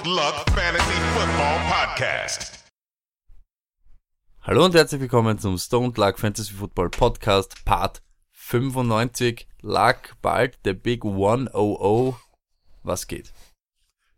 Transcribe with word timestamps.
Stoned 0.00 0.16
Luck 0.16 0.46
Fantasy 0.54 1.00
Football 1.14 1.58
Podcast. 1.68 2.64
Hallo 4.40 4.64
und 4.64 4.74
herzlich 4.74 5.00
willkommen 5.00 5.38
zum 5.38 5.58
Stone 5.58 5.92
Luck 5.94 6.18
Fantasy 6.18 6.54
Football 6.54 6.88
Podcast 6.88 7.64
Part 7.66 8.00
95. 8.32 9.46
Luck 9.60 10.16
bald 10.22 10.58
der 10.64 10.72
Big 10.72 11.04
100. 11.04 11.52
Was 12.82 13.08
geht? 13.08 13.32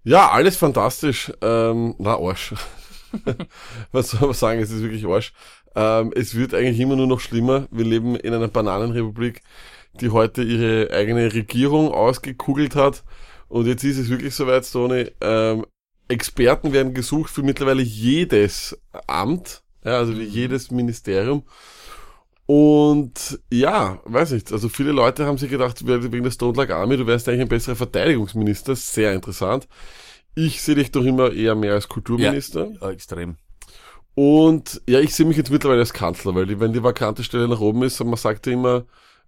Ja, 0.04 0.30
alles 0.30 0.56
fantastisch. 0.56 1.32
Ähm, 1.40 1.96
na, 1.98 2.16
Arsch. 2.16 2.54
Was 3.92 4.10
soll 4.10 4.28
man 4.28 4.34
sagen? 4.34 4.60
Es 4.60 4.70
ist 4.70 4.82
wirklich 4.82 5.06
Arsch. 5.06 5.32
Ähm, 5.74 6.12
es 6.14 6.36
wird 6.36 6.54
eigentlich 6.54 6.78
immer 6.78 6.94
nur 6.94 7.08
noch 7.08 7.20
schlimmer. 7.20 7.66
Wir 7.72 7.84
leben 7.84 8.14
in 8.14 8.32
einer 8.32 8.48
Bananenrepublik, 8.48 9.42
die 9.94 10.10
heute 10.10 10.44
ihre 10.44 10.94
eigene 10.94 11.32
Regierung 11.32 11.92
ausgekugelt 11.92 12.76
hat. 12.76 13.02
Und 13.52 13.66
jetzt 13.66 13.84
ist 13.84 13.98
es 13.98 14.08
wirklich 14.08 14.34
soweit, 14.34 14.64
Stoney. 14.64 15.10
Ähm, 15.20 15.66
Experten 16.12 16.72
werden 16.72 16.94
gesucht 16.94 17.30
für 17.30 17.42
mittlerweile 17.42 17.82
jedes 17.82 18.78
Amt, 19.06 19.62
ja, 19.84 19.98
also 19.98 20.16
wie 20.16 20.24
jedes 20.24 20.70
Ministerium. 20.70 21.44
Und 22.46 23.40
ja, 23.50 24.00
weiß 24.04 24.32
nicht, 24.32 24.52
also 24.52 24.68
viele 24.68 24.92
Leute 24.92 25.26
haben 25.26 25.38
sich 25.38 25.50
gedacht, 25.50 25.86
wegen 25.86 26.24
der 26.24 26.30
Stone 26.30 26.56
Lag 26.56 26.70
Army, 26.70 26.96
du 26.96 27.06
wärst 27.06 27.28
eigentlich 27.28 27.42
ein 27.42 27.48
besserer 27.48 27.76
Verteidigungsminister, 27.76 28.76
sehr 28.76 29.14
interessant. 29.14 29.68
Ich 30.34 30.62
sehe 30.62 30.74
dich 30.74 30.90
doch 30.90 31.04
immer 31.04 31.32
eher 31.32 31.54
mehr 31.54 31.74
als 31.74 31.88
Kulturminister. 31.88 32.70
Ja, 32.80 32.90
extrem. 32.90 33.36
Und 34.14 34.82
ja, 34.88 35.00
ich 35.00 35.14
sehe 35.14 35.24
mich 35.26 35.36
jetzt 35.36 35.50
mittlerweile 35.50 35.80
als 35.80 35.92
Kanzler, 35.92 36.34
weil 36.34 36.46
die, 36.46 36.60
wenn 36.60 36.72
die 36.72 36.82
vakante 36.82 37.24
Stelle 37.24 37.48
nach 37.48 37.60
oben 37.60 37.82
ist, 37.82 38.02
man 38.04 38.16
sagt 38.16 38.46
ja 38.46 38.52
immer, 38.52 38.84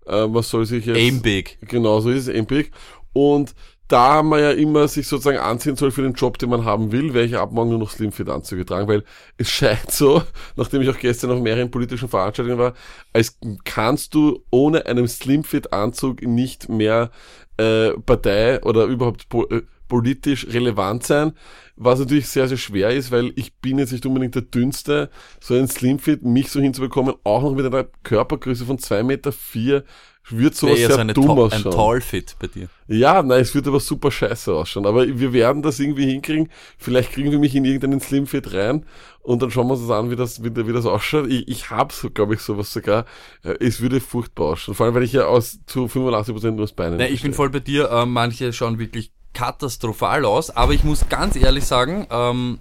äh, 0.06 0.27
was 0.28 0.50
soll 0.50 0.66
sich 0.66 0.84
jetzt... 0.84 0.98
Aim 0.98 1.22
big. 1.22 1.59
Genau, 1.62 2.00
so 2.00 2.11
ist 2.11 2.28
es, 2.28 2.34
aim 2.34 2.47
big. 2.47 2.72
Und 3.12 3.55
da 3.89 4.23
man 4.23 4.41
ja 4.41 4.51
immer 4.51 4.89
sich 4.89 5.07
sozusagen 5.07 5.39
anziehen 5.39 5.77
soll 5.77 5.91
für 5.91 6.03
den 6.03 6.15
Job, 6.15 6.39
den 6.39 6.51
man 6.51 6.65
haben 6.65 6.91
will, 6.91 7.13
werde 7.13 7.29
ich 7.29 7.37
ab 7.37 7.53
morgen 7.53 7.71
nur 7.71 7.79
noch 7.79 7.91
Slimfit-Anzüge 7.91 8.65
tragen, 8.65 8.89
weil 8.89 9.05
es 9.37 9.51
scheint 9.51 9.91
so, 9.91 10.23
nachdem 10.57 10.83
ich 10.83 10.89
auch 10.89 10.99
gestern 10.99 11.31
auf 11.31 11.41
mehreren 11.41 11.71
politischen 11.71 12.09
Veranstaltungen 12.09 12.59
war, 12.59 12.75
als 13.12 13.39
kannst 13.65 14.15
du 14.15 14.43
ohne 14.51 14.87
einen 14.87 15.07
Slimfit-Anzug 15.07 16.23
nicht 16.23 16.69
mehr 16.69 17.11
äh, 17.59 17.91
Partei 17.91 18.62
oder 18.62 18.85
überhaupt 18.85 19.29
po 19.29 19.45
äh, 19.45 19.62
politisch 19.95 20.47
relevant 20.48 21.05
sein, 21.05 21.33
was 21.77 22.00
natürlich 22.00 22.27
sehr, 22.28 22.48
sehr 22.48 22.56
schwer 22.56 22.91
ist, 22.91 23.12
weil 23.12 23.33
ich 23.37 23.55
bin 23.55 23.78
jetzt 23.78 23.92
nicht 23.92 24.05
unbedingt 24.06 24.34
der 24.34 24.42
Dünnste, 24.42 25.09
so 25.41 25.55
ein 25.55 25.69
Slimfit, 25.69 26.23
mich 26.25 26.50
so 26.50 26.61
hinzubekommen, 26.61 27.14
auch 27.23 27.42
noch 27.42 27.55
mit 27.55 27.64
einer 27.64 27.87
Körpergröße 28.03 28.65
von 28.65 28.78
zwei 28.78 29.05
Meter, 29.05 29.31
vier, 29.31 29.84
wird 30.31 30.55
sowas 30.56 30.78
Eher 30.78 30.87
sehr 30.87 30.95
so 30.97 31.00
eine 31.03 31.12
dumm 31.12 31.27
To- 31.27 31.33
ein 31.33 31.39
ausschauen. 31.39 31.72
Tall-Fit 31.75 32.37
bei 32.41 32.47
dir. 32.47 32.69
Ja, 32.89 33.22
nein, 33.22 33.41
es 33.42 33.55
wird 33.55 33.69
aber 33.69 33.78
super 33.78 34.11
scheiße 34.11 34.55
ausschauen. 34.55 34.87
Aber 34.87 35.06
wir 35.06 35.33
werden 35.34 35.61
das 35.62 35.78
irgendwie 35.78 36.06
hinkriegen. 36.06 36.48
Vielleicht 36.78 37.12
kriegen 37.12 37.31
wir 37.31 37.39
mich 37.39 37.55
in 37.55 37.65
irgendeinen 37.67 38.00
Slimfit 38.00 38.55
rein 38.55 38.87
und 39.20 39.42
dann 39.42 39.50
schauen 39.50 39.67
wir 39.67 39.75
uns 39.75 39.83
das 39.87 39.91
an, 39.91 40.11
wie 40.11 40.17
das, 40.17 40.42
wie, 40.42 40.56
wie 40.67 40.72
das 40.72 40.87
ausschaut. 40.87 41.27
Ich, 41.28 41.47
ich 41.48 41.69
habe 41.70 41.92
so, 41.92 42.09
glaube 42.09 42.33
ich, 42.34 42.41
sowas 42.41 42.72
sogar. 42.72 43.05
Äh, 43.42 43.56
Es 43.61 43.83
würde 43.83 44.00
furchtbar 44.00 44.45
ausschauen. 44.53 44.75
Vor 44.75 44.87
allem, 44.87 44.95
weil 44.95 45.03
ich 45.03 45.12
ja 45.12 45.27
aus 45.27 45.59
zu 45.67 45.84
85% 45.87 46.53
nur 46.53 46.65
aus 46.65 46.72
Beinen 46.72 46.97
Nein, 46.98 47.12
ich 47.12 47.20
bin 47.22 47.34
voll 47.34 47.50
bei 47.50 47.61
dir. 47.61 47.91
Äh, 47.91 48.06
manche 48.06 48.50
schauen 48.55 48.78
wirklich 48.78 49.12
katastrophal 49.35 50.25
aus, 50.25 50.51
aber 50.51 50.73
ich 50.73 50.85
muss 50.85 51.09
ganz 51.09 51.37
ehrlich 51.37 51.65
sagen, 51.65 52.07
ähm, 52.11 52.59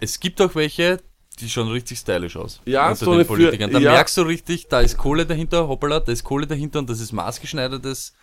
es 0.00 0.20
gibt 0.20 0.40
auch 0.42 0.54
welche, 0.54 1.00
die 1.40 1.48
schauen 1.48 1.68
richtig 1.68 1.98
stylisch 1.98 2.36
aus. 2.36 2.60
Ja, 2.64 2.88
unter 2.90 3.04
so 3.04 3.16
den 3.16 3.26
Politikern. 3.26 3.70
Da 3.70 3.78
ja. 3.78 3.92
merkst 3.92 4.16
du 4.16 4.22
richtig, 4.22 4.68
da 4.68 4.80
ist 4.80 4.96
Kohle 4.98 5.24
dahinter, 5.24 5.68
hoppala, 5.68 6.00
da 6.00 6.12
ist 6.12 6.24
Kohle 6.24 6.46
dahinter 6.46 6.80
und 6.80 6.90
das 6.90 7.00
ist 7.00 7.12
maßgeschneidertes 7.12 8.14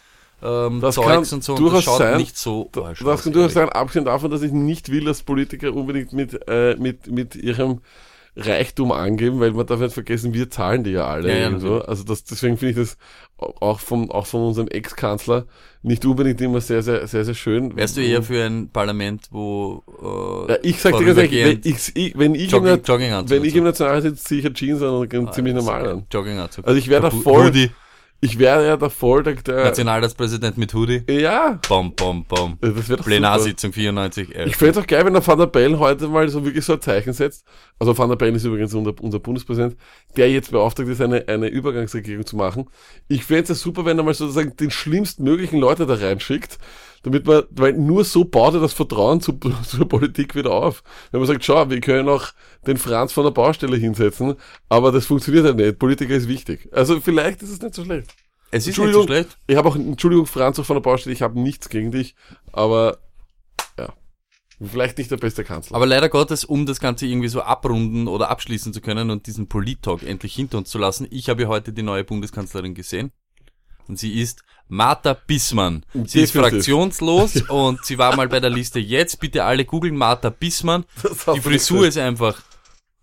ähm, 0.42 0.82
Das 0.82 0.96
Zeugs 0.96 1.30
kann 1.30 1.38
und 1.38 1.44
so. 1.44 1.54
Und 1.54 1.60
durchaus 1.60 1.76
das 1.78 1.84
schaut 1.86 1.98
sein. 2.00 2.18
nicht 2.18 2.38
so 2.38 2.70
arsch 2.76 3.04
Das 3.04 3.24
kann 3.24 3.34
durchaus 3.34 3.54
sein, 3.54 3.70
abgesehen 3.70 4.06
davon, 4.06 4.30
dass 4.30 4.42
ich 4.42 4.52
nicht 4.52 4.90
will, 4.90 5.06
dass 5.06 5.24
Politiker 5.24 5.74
unbedingt 5.74 6.14
mit, 6.14 6.48
äh, 6.48 6.76
mit, 6.78 7.08
mit 7.08 7.36
ihrem 7.36 7.82
Reichtum 8.36 8.92
angeben, 8.92 9.40
weil 9.40 9.52
man 9.52 9.66
darf 9.68 9.80
nicht 9.80 9.94
vergessen, 9.94 10.34
wir 10.34 10.50
zahlen 10.50 10.84
die 10.84 10.92
ja 10.92 11.06
alle. 11.08 11.30
Ja, 11.30 11.36
ja, 11.36 11.42
irgendwo. 11.50 11.78
also 11.78 12.04
das, 12.04 12.24
deswegen 12.24 12.58
finde 12.58 12.72
ich 12.72 12.78
das 12.88 12.98
auch 13.38 13.80
vom, 13.80 14.10
auch 14.10 14.26
von 14.26 14.42
unserem 14.48 14.68
Ex-Kanzler 14.70 15.46
nicht 15.82 16.06
unbedingt 16.06 16.40
immer 16.42 16.62
sehr, 16.62 16.82
sehr, 16.82 17.06
sehr, 17.08 17.26
sehr 17.26 17.34
schön. 17.34 17.76
Wärst 17.76 17.98
du 17.98 18.02
eher 18.02 18.24
für 18.24 18.44
ein 18.44 18.70
Parlament, 18.70 19.28
wo 19.32 19.84
äh, 20.48 20.52
Ja, 20.54 20.58
ich 20.64 20.80
sag 20.80 20.98
dir 20.98 21.06
ganz 21.06 21.18
ehrlich, 21.20 21.46
wenn 21.46 21.62
ich, 21.72 21.92
ich, 21.96 22.18
wenn 22.18 22.36
ich, 22.36 22.52
Jogging- 22.52 22.76
im, 22.76 22.84
Jogginganzug 22.84 23.30
wenn 23.38 23.44
ich 23.44 23.56
im 23.56 23.64
Nationalrat 23.66 24.04
sitze, 24.04 24.24
ziehe 24.24 24.40
ich 24.40 24.46
eine 24.46 24.56
Jeans 24.56 24.82
an 24.82 24.90
und 24.90 25.14
Ah, 25.14 25.32
ziemlich 25.32 25.54
normal 25.54 25.88
an. 25.88 26.06
Jogginganzug. 26.12 26.66
Also 26.66 26.78
ich 26.80 26.88
wäre 26.90 27.02
da 27.02 27.12
voll, 27.12 27.48
Hoodie, 27.48 27.70
ich 28.24 28.40
wäre 28.40 28.66
ja 28.66 28.78
da 28.78 28.90
voll 28.90 29.22
der, 29.24 29.36
der 29.36 29.66
Nationalratspräsident 29.66 30.58
mit 30.58 30.74
Hoodie. 30.74 31.04
ja, 31.10 31.60
Bom, 31.68 31.94
bom, 31.94 32.24
bom. 32.26 32.58
das 32.62 32.88
super. 32.88 33.04
Plenarsitzung 33.04 33.74
94. 33.74 34.34
Äh, 34.36 34.46
Ich 34.46 34.56
fände 34.56 34.72
es 34.72 34.84
auch 34.84 34.88
geil, 34.88 35.06
wenn 35.06 35.14
der 35.14 35.26
Van 35.26 35.38
der 35.38 35.48
Bellen 35.48 35.78
heute 35.80 36.08
mal 36.08 36.28
so 36.30 36.46
wirklich 36.46 36.64
so 36.64 36.74
ein 36.74 36.82
Zeichen 36.82 37.12
setzt. 37.14 37.46
Also 37.80 37.98
Van 37.98 38.10
der 38.10 38.16
Bellen 38.16 38.36
ist 38.36 38.46
übrigens 38.46 38.74
unser, 38.74 38.94
unser 39.02 39.20
Bundespräsident, 39.20 39.76
der 40.16 40.32
jetzt 40.32 40.52
beauftragt 40.52 40.88
ist, 40.88 41.02
eine, 41.02 41.28
eine 41.28 41.48
Übergangsregierung 41.48 42.26
zu 42.26 42.38
machen. 42.38 42.70
Ich 43.08 43.26
fände 43.26 43.44
es 43.44 43.50
ja 43.50 43.56
super, 43.56 43.84
wenn 43.86 43.98
er 43.98 44.04
mal 44.04 44.14
sozusagen 44.14 44.56
den 44.56 44.72
schlimmstmöglichen 44.72 45.60
Leute 45.60 45.86
da 45.86 45.96
reinschickt, 45.96 46.58
damit 47.04 47.28
man, 47.28 47.44
weil 47.52 47.74
nur 47.74 48.06
so 48.06 48.24
baut 48.24 48.54
er 48.54 48.62
das 48.62 48.72
Vertrauen 48.72 49.20
zu, 49.20 49.34
zur 49.68 49.88
Politik 49.88 50.36
wieder 50.36 50.52
auf. 50.52 50.84
Wenn 51.12 51.20
man 51.20 51.28
sagt, 51.28 51.44
schau, 51.44 51.70
wir 51.70 51.82
können 51.82 52.08
auch 52.08 52.28
den 52.68 52.78
Franz 52.78 53.12
von 53.12 53.24
der 53.24 53.32
Baustelle 53.32 53.78
hinsetzen, 53.78 54.36
aber 54.70 54.92
das 54.92 55.06
funktioniert 55.06 55.46
halt 55.46 55.58
nicht. 55.58 55.80
Politiker 55.80 56.14
ist 56.16 56.28
wichtig. 56.28 56.70
Also 56.72 57.00
vielleicht 57.02 57.42
ist 57.42 57.50
es 57.50 57.62
nicht 57.62 57.76
so 57.76 57.84
schlecht. 57.84 58.14
es 58.52 58.68
ist 58.68 58.78
nicht 58.78 58.94
so 58.94 59.04
schlecht. 59.04 59.38
Ich 59.48 59.56
habe 59.56 59.70
auch, 59.70 59.76
Entschuldigung, 59.76 60.26
Franz 60.26 60.60
auch 60.60 60.66
von 60.66 60.76
der 60.76 60.82
Baustelle, 60.82 61.14
ich 61.14 61.22
habe 61.22 61.40
nichts 61.40 61.70
gegen 61.70 61.92
dich, 61.92 62.16
aber 62.52 63.00
ja, 63.78 63.94
vielleicht 64.62 64.98
nicht 64.98 65.12
der 65.12 65.18
beste 65.18 65.44
Kanzler. 65.44 65.76
Aber 65.76 65.86
leider 65.86 66.10
Gottes, 66.10 66.46
um 66.46 66.66
das 66.66 66.80
Ganze 66.80 67.06
irgendwie 67.06 67.28
so 67.30 67.42
abrunden 67.42 68.08
oder 68.08 68.30
abschließen 68.30 68.74
zu 68.74 68.82
können 68.82 69.10
und 69.10 69.28
diesen 69.28 69.48
Polit-Talk 69.48 70.04
endlich 70.04 70.36
hinter 70.36 70.58
uns 70.58 70.70
zu 70.70 70.78
lassen, 70.78 71.08
ich 71.10 71.30
habe 71.30 71.44
ja 71.44 71.48
heute 71.48 71.74
die 71.74 71.84
neue 71.84 72.04
Bundeskanzlerin 72.04 72.74
gesehen. 72.74 73.12
Und 73.86 74.00
sie 74.00 74.22
ist 74.22 74.44
Martha 74.70 75.14
Bissmann. 75.14 75.86
Sie 75.94 76.22
ist 76.22 76.34
Definitiv. 76.34 76.42
fraktionslos 76.42 77.42
und 77.50 77.84
sie 77.84 77.98
war 77.98 78.16
mal 78.16 78.30
bei 78.30 78.40
der 78.40 78.50
Liste 78.50 78.80
jetzt. 78.80 79.20
Bitte 79.20 79.44
alle 79.44 79.66
googeln 79.66 79.98
Martha 79.98 80.30
Bissmann. 80.30 80.86
Auf 81.04 81.34
Die 81.36 81.42
Frisur 81.42 81.86
ist 81.86 81.98
einfach 81.98 82.42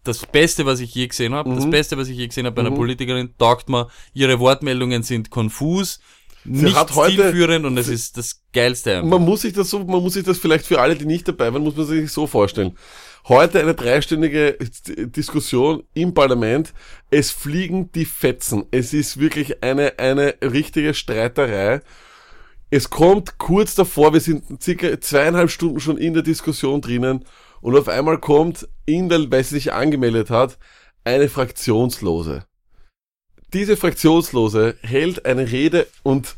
das 0.04 0.24
Beste, 0.26 0.64
was 0.66 0.80
ich 0.80 0.94
je 0.94 1.06
gesehen 1.06 1.34
habe. 1.34 1.54
Das 1.54 1.66
Mhm. 1.66 1.70
Beste, 1.70 1.96
was 1.98 2.08
ich 2.08 2.16
je 2.16 2.26
gesehen 2.28 2.46
habe 2.46 2.56
bei 2.56 2.62
einer 2.66 2.74
Politikerin. 2.74 3.34
Taugt 3.38 3.68
mir. 3.68 3.88
Ihre 4.14 4.38
Wortmeldungen 4.40 5.02
sind 5.02 5.30
konfus, 5.30 6.00
nicht 6.44 6.74
hat 6.74 6.94
heute- 6.94 7.16
zielführend 7.16 7.66
und 7.66 7.76
es 7.76 7.88
ist 7.88 8.16
das 8.16 8.40
Geilste 8.52 8.96
einfach. 8.96 9.08
Man 9.10 9.22
muss 9.22 9.42
sich 9.42 9.52
das 9.52 9.68
so, 9.70 9.80
man 9.84 10.02
muss 10.02 10.14
sich 10.14 10.24
das 10.24 10.38
vielleicht 10.38 10.64
für 10.66 10.80
alle, 10.80 10.96
die 10.96 11.04
nicht 11.04 11.28
dabei 11.28 11.52
waren, 11.52 11.62
muss 11.62 11.76
man 11.76 11.86
sich 11.86 12.10
so 12.10 12.26
vorstellen. 12.26 12.76
Heute 13.28 13.60
eine 13.60 13.74
dreistündige 13.74 14.56
Diskussion 14.96 15.82
im 15.92 16.14
Parlament. 16.14 16.72
Es 17.10 17.30
fliegen 17.30 17.92
die 17.92 18.06
Fetzen. 18.06 18.64
Es 18.70 18.94
ist 18.94 19.18
wirklich 19.20 19.62
eine, 19.62 19.98
eine 19.98 20.34
richtige 20.42 20.94
Streiterei. 20.94 21.82
Es 22.70 22.88
kommt 22.88 23.36
kurz 23.36 23.74
davor, 23.74 24.12
wir 24.14 24.20
sind 24.20 24.62
circa 24.62 24.98
zweieinhalb 25.00 25.50
Stunden 25.50 25.80
schon 25.80 25.98
in 25.98 26.14
der 26.14 26.22
Diskussion 26.22 26.80
drinnen 26.80 27.24
und 27.60 27.76
auf 27.76 27.88
einmal 27.88 28.18
kommt 28.18 28.68
in 28.86 29.08
der, 29.08 29.30
weil 29.30 29.44
sie 29.44 29.56
sich 29.56 29.72
angemeldet 29.72 30.30
hat, 30.30 30.58
eine 31.04 31.28
Fraktionslose. 31.28 32.44
Diese 33.52 33.76
Fraktionslose 33.76 34.76
hält 34.82 35.26
eine 35.26 35.50
Rede 35.50 35.86
und 36.02 36.36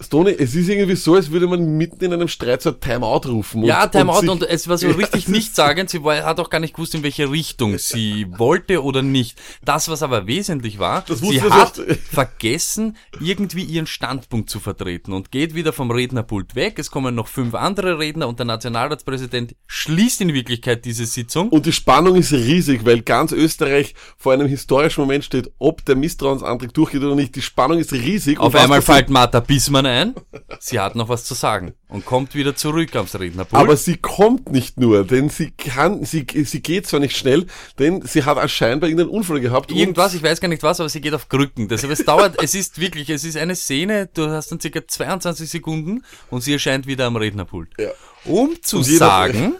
Stony, 0.00 0.30
es 0.38 0.54
ist 0.54 0.68
irgendwie 0.68 0.94
so, 0.94 1.16
als 1.16 1.30
würde 1.32 1.48
man 1.48 1.76
mitten 1.76 2.04
in 2.04 2.12
einem 2.12 2.28
Streit 2.28 2.62
so 2.62 2.70
ein 2.70 2.78
Timeout 2.78 3.22
rufen. 3.28 3.64
Ja, 3.64 3.82
und, 3.82 3.90
Timeout 3.92 4.20
sich- 4.20 4.30
und, 4.30 4.42
es 4.44 4.68
war 4.68 4.78
so 4.78 4.86
Ja, 4.90 4.92
richtig 4.94 5.14
es 5.22 5.26
ist- 5.26 5.28
nichtssagend. 5.28 5.90
Sie 5.90 6.04
war, 6.04 6.22
hat 6.22 6.38
auch 6.38 6.50
gar 6.50 6.60
nicht 6.60 6.74
gewusst, 6.74 6.94
in 6.94 7.02
welche 7.02 7.28
Richtung 7.32 7.78
sie 7.78 8.26
wollte 8.38 8.84
oder 8.84 9.02
nicht. 9.02 9.40
Das, 9.64 9.88
was 9.88 10.04
aber 10.04 10.28
wesentlich 10.28 10.78
war, 10.78 11.04
sie 11.08 11.42
hat 11.42 11.80
vergessen, 12.12 12.96
irgendwie 13.20 13.64
ihren 13.64 13.88
Standpunkt 13.88 14.50
zu 14.50 14.60
vertreten 14.60 15.12
und 15.12 15.32
geht 15.32 15.56
wieder 15.56 15.72
vom 15.72 15.90
Rednerpult 15.90 16.54
weg. 16.54 16.78
Es 16.78 16.92
kommen 16.92 17.16
noch 17.16 17.26
fünf 17.26 17.54
andere 17.54 17.98
Redner 17.98 18.28
und 18.28 18.38
der 18.38 18.46
Nationalratspräsident 18.46 19.56
schließt 19.66 20.20
in 20.20 20.32
Wirklichkeit 20.32 20.84
diese 20.84 21.06
Sitzung. 21.06 21.48
Und 21.48 21.66
die 21.66 21.72
Spannung 21.72 22.14
ist 22.14 22.32
riesig, 22.32 22.84
weil 22.84 23.02
ganz 23.02 23.32
Österreich 23.32 23.94
vor 24.16 24.32
einem 24.32 24.46
historischen 24.46 25.00
Moment 25.00 25.24
steht, 25.24 25.50
ob 25.58 25.84
der 25.84 25.96
Misstrauensantrag 25.96 26.72
durchgeht 26.72 27.02
oder 27.02 27.16
nicht. 27.16 27.34
Die 27.34 27.42
Spannung 27.42 27.78
ist 27.78 27.92
riesig. 27.92 28.38
Auf 28.38 28.54
Und 28.54 28.60
einmal 28.60 28.80
fällt 28.80 29.10
Martha 29.10 29.40
Bismann 29.40 29.87
ein. 29.88 30.14
Sie 30.60 30.78
hat 30.78 30.94
noch 30.94 31.08
was 31.08 31.24
zu 31.24 31.34
sagen 31.34 31.74
und 31.88 32.04
kommt 32.04 32.34
wieder 32.34 32.54
zurück 32.54 32.94
aufs 32.96 33.18
Rednerpult. 33.18 33.60
Aber 33.60 33.76
sie 33.76 33.96
kommt 33.96 34.50
nicht 34.52 34.78
nur, 34.78 35.04
denn 35.04 35.28
sie 35.28 35.50
kann, 35.50 36.04
sie, 36.04 36.26
sie 36.44 36.62
geht 36.62 36.86
zwar 36.86 37.00
nicht 37.00 37.16
schnell, 37.16 37.46
denn 37.78 38.02
sie 38.02 38.24
hat 38.24 38.38
anscheinend 38.38 38.84
irgendeinen 38.84 39.10
Unfall 39.10 39.40
gehabt. 39.40 39.72
Irgendwas, 39.72 40.14
ich 40.14 40.22
weiß 40.22 40.40
gar 40.40 40.48
nicht 40.48 40.62
was, 40.62 40.80
aber 40.80 40.88
sie 40.88 41.00
geht 41.00 41.14
auf 41.14 41.28
Krücken. 41.28 41.68
Deshalb, 41.68 41.92
es 41.92 42.04
dauert, 42.04 42.42
es 42.42 42.54
ist 42.54 42.80
wirklich, 42.80 43.10
es 43.10 43.24
ist 43.24 43.36
eine 43.36 43.56
Szene, 43.56 44.08
du 44.12 44.28
hast 44.28 44.52
dann 44.52 44.60
circa 44.60 44.86
22 44.86 45.48
Sekunden 45.48 46.04
und 46.30 46.42
sie 46.42 46.52
erscheint 46.52 46.86
wieder 46.86 47.06
am 47.06 47.16
Rednerpult. 47.16 47.70
Ja. 47.78 47.90
Um 48.24 48.62
zu 48.62 48.82
sagen, 48.82 49.56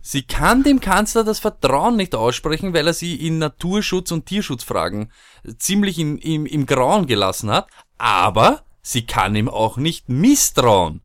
sie 0.00 0.22
kann 0.22 0.62
dem 0.62 0.80
Kanzler 0.80 1.24
das 1.24 1.40
Vertrauen 1.40 1.96
nicht 1.96 2.14
aussprechen, 2.14 2.74
weil 2.74 2.86
er 2.86 2.94
sie 2.94 3.14
in 3.14 3.38
Naturschutz- 3.38 4.12
und 4.12 4.26
Tierschutzfragen 4.26 5.10
ziemlich 5.58 5.98
in, 5.98 6.18
im, 6.18 6.46
im 6.46 6.66
Grauen 6.66 7.06
gelassen 7.06 7.50
hat, 7.50 7.68
aber 7.98 8.63
sie 8.84 9.04
kann 9.06 9.34
ihm 9.34 9.48
auch 9.48 9.76
nicht 9.78 10.08
misstrauen. 10.08 11.00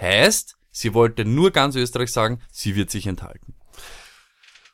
Heißt, 0.00 0.58
Sie 0.78 0.94
wollte 0.94 1.24
nur 1.24 1.50
ganz 1.50 1.74
Österreich 1.74 2.12
sagen, 2.12 2.40
sie 2.52 2.76
wird 2.76 2.88
sich 2.88 3.08
enthalten. 3.08 3.54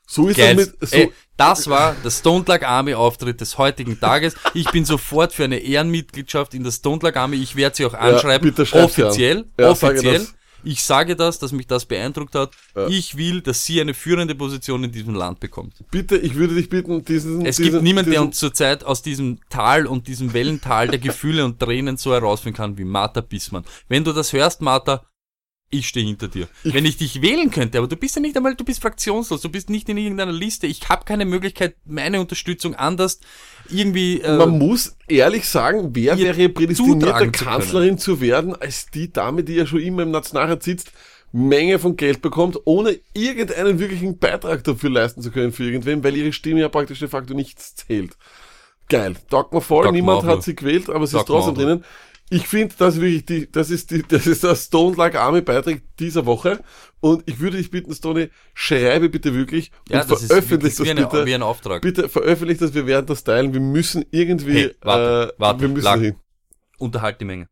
So 0.07 0.29
ist 0.29 0.37
Geil. 0.37 0.59
es 0.59 0.67
mit, 0.67 0.89
so, 0.91 0.97
Ey, 0.97 1.13
das 1.39 1.67
war 1.71 1.97
der 2.05 2.11
Stone 2.11 2.45
Lag 2.47 2.63
Army 2.63 2.93
Auftritt 2.93 3.41
des 3.41 3.57
heutigen 3.57 3.99
Tages. 3.99 4.35
Ich 4.53 4.71
bin 4.71 4.85
sofort 4.85 5.33
für 5.33 5.45
eine 5.45 5.61
Ehrenmitgliedschaft 5.61 6.53
in 6.53 6.63
der 6.63 6.73
Stone 6.73 7.01
Lag 7.03 7.17
Army. 7.17 7.37
Ich 7.39 7.57
werde 7.57 7.75
sie 7.77 7.87
auch 7.87 7.95
anschreiben. 7.95 8.51
bitte 8.51 8.67
schreib 8.67 8.91
sie 8.91 9.03
offiziell. 9.03 9.39
an. 9.39 9.51
Ja, 9.59 9.71
offiziell. 9.71 10.27
Ich 10.65 10.83
sage 10.83 11.17
das, 11.17 11.39
dass 11.39 11.53
mich 11.53 11.67
das 11.67 11.87
beeindruckt 11.87 12.35
hat. 12.35 12.53
Ich 12.89 13.17
will, 13.17 13.41
dass 13.41 13.65
sie 13.65 13.81
eine 13.81 13.95
führende 13.95 14.35
Position 14.35 14.85
in 14.85 14.93
diesem 14.93 15.15
Land 15.15 15.41
bekommt. 15.41 15.75
bitte, 15.91 16.17
ich 16.17 16.35
würde 16.35 16.55
dich 16.55 16.69
bitten, 16.69 17.05
diesen, 17.05 17.45
Es 17.47 17.57
diesen, 17.57 17.73
gibt 17.73 17.83
niemanden, 17.83 18.11
der 18.11 18.23
uns 18.23 18.39
zurzeit 18.39 18.85
aus 18.85 19.03
diesem 19.03 19.39
Tal 19.51 19.87
und 19.87 20.09
diesem 20.09 20.33
Wellental 20.33 20.89
der 20.89 20.99
Gefühle 20.99 21.45
und 21.45 21.61
Tränen 21.61 21.97
so 21.97 22.13
herausfinden 22.13 22.57
kann 22.57 22.79
wie 22.79 22.85
Martha 22.85 23.21
Bissmann. 23.21 23.65
Wenn 23.89 24.05
du 24.05 24.13
das 24.13 24.33
hörst, 24.33 24.61
Martha, 24.61 25.05
ich 25.71 25.89
stehe 25.89 26.07
hinter 26.07 26.29
dir. 26.29 26.49
Wenn 26.63 26.85
ich 26.85 26.97
dich 26.99 27.21
wählen 27.21 27.51
könnte, 27.51 27.79
aber 27.79 27.89
du 27.89 27.97
bist 27.97 28.15
ja 28.15 28.23
nicht 28.23 28.37
einmal, 28.37 28.55
du 28.55 28.65
bist 28.65 28.81
fraktionslos, 28.81 29.41
du 29.41 29.49
bist 29.49 29.71
nicht 29.71 29.89
in 29.89 29.97
irgendeiner 29.97 30.33
Liste. 30.33 30.67
Ich 30.67 30.89
habe 30.89 31.05
keine 31.05 31.25
Möglichkeit, 31.25 31.77
meine 31.85 32.21
Unterstützung 32.21 32.75
anders 32.75 33.19
irgendwie. 33.69 34.21
Äh, 34.21 34.37
Man 34.37 34.59
muss 34.59 34.97
ehrlich 35.09 35.49
sagen, 35.49 35.91
wer 35.93 36.19
wäre 36.19 36.49
prädestinierte 36.49 37.07
zutragen 37.07 37.35
zu 37.35 37.45
Kanzlerin 37.45 37.99
zu 37.99 38.21
werden, 38.21 38.55
als 38.55 38.87
die 38.87 39.13
Dame, 39.13 39.45
die 39.45 39.55
ja 39.55 39.67
schon 39.67 39.81
immer 39.81 40.03
im 40.03 40.11
Nationalrat 40.11 40.63
sitzt, 40.63 40.93
Menge 41.33 41.81
von 41.81 41.97
Geld 41.97 42.23
bekommt, 42.23 42.59
ohne 42.65 42.99
irgendeinen 43.13 43.81
wirklichen 43.81 44.19
Beitrag 44.19 44.63
dafür 44.63 44.91
leisten 44.91 45.21
zu 45.21 45.33
können 45.33 45.53
für 45.53 45.65
irgendwen, 45.65 46.05
weil 46.05 46.17
ihre 46.17 46.33
Stimme 46.33 46.61
ja 46.61 46.69
praktisch 46.69 47.01
de 47.01 47.09
facto 47.09 47.35
nichts 47.35 47.75
zählt. 47.75 48.17
Geil. 48.89 49.15
Taugt 49.31 49.53
mir 49.53 49.61
voll, 49.61 49.85
Taugt 49.85 49.95
niemand 49.95 50.25
hat 50.25 50.43
sie 50.45 50.55
gewählt, 50.55 50.89
aber 50.89 51.07
sie 51.07 51.17
ist 51.17 51.27
Taugt 51.27 51.31
mir 51.31 51.35
trotzdem 51.37 51.55
drinnen. 51.55 51.85
Ich 52.35 52.49
finde, 52.49 52.75
das 52.77 52.97
ist 52.97 53.01
wirklich 53.01 53.27
die, 53.27 53.53
das 53.53 53.71
ist 53.71 53.93
die, 53.93 54.03
das 54.03 54.27
ist 54.27 54.43
der 54.43 54.57
Stone 54.57 54.97
Like 54.97 55.15
Army 55.15 55.41
Beitrag 55.41 55.83
dieser 56.01 56.27
Woche. 56.27 56.65
Und 56.99 57.23
ich 57.27 57.39
würde 57.39 57.59
dich 57.59 57.71
bitten, 57.71 57.95
Stoney, 57.95 58.29
schreibe 58.55 59.09
bitte 59.09 59.35
wirklich 59.35 59.71
ja, 59.89 60.03
und 60.03 60.11
das 60.11 60.23
ist, 60.23 60.33
veröffentlich 60.33 60.75
das 60.75 60.85
das 60.85 60.89
eine, 60.89 61.07
bitte. 61.07 61.27
wie 61.27 61.35
ein 61.35 61.43
Auftrag. 61.45 61.83
Bitte 61.83 62.09
veröffentlicht 62.09 62.61
das, 62.61 62.75
wir 62.75 62.89
werden 62.89 63.07
das 63.07 63.23
teilen. 63.23 63.53
Wir 63.53 63.61
müssen 63.61 64.05
irgendwie, 64.11 64.55
Hey, 64.55 64.75
warte, 64.81 65.33
äh, 65.33 65.41
warte, 65.41 65.61
wir 65.61 65.69
müssen 65.69 65.85
Lack. 65.85 66.01
hin. 66.01 66.17
Unterhalt 66.79 67.21
die 67.21 67.25
Menge. 67.25 67.49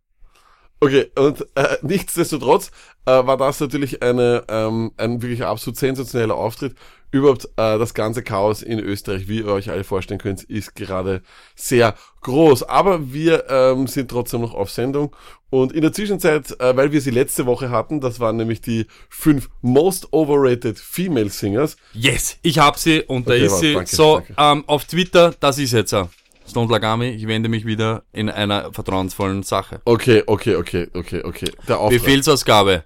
Okay, 0.80 1.12
und 1.16 1.46
äh, 1.54 1.76
nichtsdestotrotz 1.82 2.72
äh, 3.06 3.12
war 3.12 3.36
das 3.36 3.60
natürlich 3.60 4.02
eine, 4.02 4.42
ähm, 4.48 4.90
ein 4.96 5.22
wirklich 5.22 5.44
absolut 5.44 5.78
sensationeller 5.78 6.34
Auftritt. 6.34 6.74
Überhaupt 7.12 7.44
äh, 7.56 7.78
das 7.78 7.92
ganze 7.92 8.22
Chaos 8.22 8.62
in 8.62 8.78
Österreich, 8.80 9.28
wie 9.28 9.38
ihr 9.40 9.46
euch 9.46 9.70
alle 9.70 9.84
vorstellen 9.84 10.18
könnt, 10.18 10.42
ist 10.44 10.74
gerade 10.74 11.22
sehr 11.54 11.94
groß. 12.22 12.62
Aber 12.64 13.12
wir 13.12 13.44
ähm, 13.50 13.86
sind 13.86 14.10
trotzdem 14.10 14.40
noch 14.40 14.54
auf 14.54 14.70
Sendung. 14.70 15.14
Und 15.50 15.72
in 15.72 15.82
der 15.82 15.92
Zwischenzeit, 15.92 16.58
äh, 16.58 16.74
weil 16.74 16.90
wir 16.90 17.02
sie 17.02 17.10
letzte 17.10 17.44
Woche 17.44 17.68
hatten, 17.68 18.00
das 18.00 18.18
waren 18.18 18.38
nämlich 18.38 18.62
die 18.62 18.86
fünf 19.10 19.50
most 19.60 20.10
overrated 20.12 20.78
female 20.78 21.28
singers. 21.28 21.76
Yes, 21.92 22.38
ich 22.42 22.58
hab 22.58 22.78
sie 22.78 23.02
und 23.02 23.28
da 23.28 23.34
Okay, 23.34 23.44
ist 23.44 23.52
warte, 23.52 23.66
sie. 23.66 23.74
danke, 23.74 23.94
so, 23.96 24.14
danke. 24.16 24.34
ähm, 24.38 24.64
auf 24.66 24.86
Twitter, 24.86 25.34
das 25.38 25.58
ist 25.58 25.72
jetzt 25.72 25.92
er. 25.92 26.08
Stone 26.48 26.72
Lagami, 26.72 27.10
ich 27.10 27.26
wende 27.28 27.50
mich 27.50 27.66
wieder 27.66 28.04
in 28.12 28.30
einer 28.30 28.72
vertrauensvollen 28.72 29.42
Sache. 29.42 29.82
Okay, 29.84 30.22
okay, 30.26 30.56
okay, 30.56 30.88
okay, 30.94 31.22
okay. 31.22 31.50
Der 31.68 31.78
Auftrag. 31.78 32.00
Befehlsausgabe. 32.00 32.84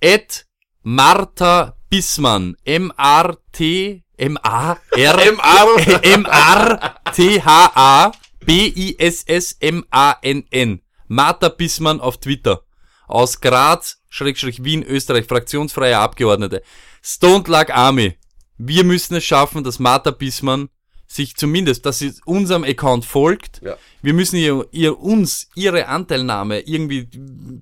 Ed 0.00 0.46
Martha 0.82 1.76
Bissmann. 1.92 2.56
M-R-T, 2.64 4.02
M-A-R, 4.16 4.80
M-R-T-H-A, 6.02 8.12
B-I-S-S-M-A-N-N. 8.46 10.80
Martha 11.08 11.48
Bissmann 11.50 12.00
auf 12.00 12.16
Twitter. 12.16 12.62
Aus 13.06 13.42
Graz, 13.42 13.98
Schrägstrich 14.08 14.64
Wien, 14.64 14.82
Österreich, 14.82 15.26
fraktionsfreie 15.26 15.98
Abgeordnete. 15.98 16.62
Stone 17.02 17.44
Lag 17.48 17.70
Army. 17.70 18.16
Wir 18.56 18.84
müssen 18.84 19.16
es 19.16 19.24
schaffen, 19.24 19.62
dass 19.62 19.78
Martha 19.78 20.12
Bissmann 20.12 20.70
sich 21.14 21.36
zumindest, 21.36 21.84
dass 21.84 21.98
sie 21.98 22.12
unserem 22.24 22.64
Account 22.64 23.04
folgt. 23.04 23.60
Ja. 23.62 23.76
Wir 24.00 24.14
müssen 24.14 24.36
ihr, 24.36 24.66
ihr 24.72 24.98
uns 24.98 25.48
ihre 25.54 25.86
Anteilnahme 25.86 26.60
irgendwie 26.60 27.08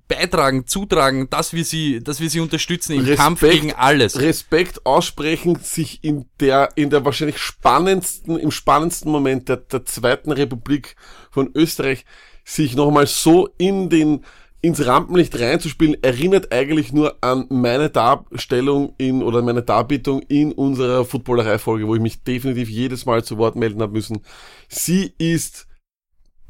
beitragen, 0.07 0.67
zutragen, 0.67 1.29
dass 1.31 1.53
wir 1.53 1.65
sie, 1.65 2.01
dass 2.03 2.21
wir 2.21 2.31
sie 2.31 2.41
unterstützen 2.41 2.93
im 2.93 3.01
Respekt- 3.01 3.19
Kampf 3.19 3.41
gegen 3.41 3.73
alles. 3.73 4.21
Respekt 4.21 4.87
aussprechen, 4.87 5.57
sich 5.57 6.03
in 6.03 6.27
der, 6.39 6.71
in 6.77 6.91
der 6.91 7.05
wahrscheinlich 7.05 7.39
spannendsten, 7.39 8.39
im 8.39 8.51
spannendsten 8.51 9.11
Moment 9.11 9.49
der, 9.49 9.57
der 9.57 9.85
zweiten 9.85 10.33
Republik 10.33 10.97
von 11.31 11.51
Österreich, 11.55 12.05
sich 12.45 12.75
nochmal 12.75 13.07
so 13.07 13.49
in 13.59 13.91
den, 13.91 14.25
ins 14.63 14.85
Rampenlicht 14.85 15.39
reinzuspielen, 15.39 16.03
erinnert 16.03 16.53
eigentlich 16.53 16.93
nur 16.93 17.17
an 17.23 17.47
meine 17.49 17.89
Darstellung 17.89 18.95
in, 18.99 19.23
oder 19.23 19.43
meine 19.43 19.63
Darbietung 19.63 20.21
in 20.23 20.53
unserer 20.53 21.05
Footballerei-Folge, 21.05 21.87
wo 21.87 21.95
ich 21.95 22.01
mich 22.01 22.23
definitiv 22.23 22.69
jedes 22.69 23.07
Mal 23.07 23.25
zu 23.25 23.39
Wort 23.39 23.57
melden 23.57 23.81
habe 23.81 23.93
müssen. 23.93 24.23
Sie 24.69 25.15
ist, 25.19 25.67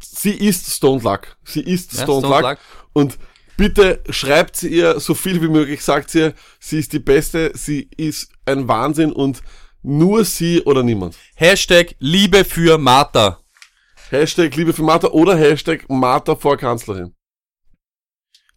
sie 0.01 0.33
ist 0.33 0.71
Stone 0.73 1.03
Luck. 1.03 1.37
Sie 1.45 1.61
ist 1.61 1.93
Ja, 1.93 2.03
Stone, 2.03 2.27
Luck. 2.27 2.43
Luck. 2.43 2.59
Und 2.93 3.19
bitte 3.57 4.03
schreibt 4.11 4.57
sie 4.57 4.69
ihr 4.69 4.99
so 4.99 5.15
viel 5.15 5.41
wie 5.41 5.49
möglich, 5.49 5.83
sagt 5.83 6.11
sie 6.11 6.19
ihr, 6.19 6.35
sie 6.59 6.81
ist 6.81 6.93
die 6.93 6.99
Beste, 6.99 7.53
sie 7.55 7.89
ist 7.97 8.33
ein 8.45 8.67
Wahnsinn 8.67 9.13
und 9.13 9.41
nur 9.83 10.25
sie 10.25 10.63
oder 10.63 10.83
niemand. 10.83 11.17
Hashtag 11.37 11.95
Liebe 12.01 12.45
für 12.45 12.77
Martha. 12.77 13.39
Hashtag 14.11 14.57
Liebe 14.57 14.73
für 14.73 14.83
Martha 14.83 15.09
oder 15.09 15.37
Hashtag 15.37 15.89
Martha 15.89 16.35
vor 16.35 16.57
Kanzlerin. 16.57 17.15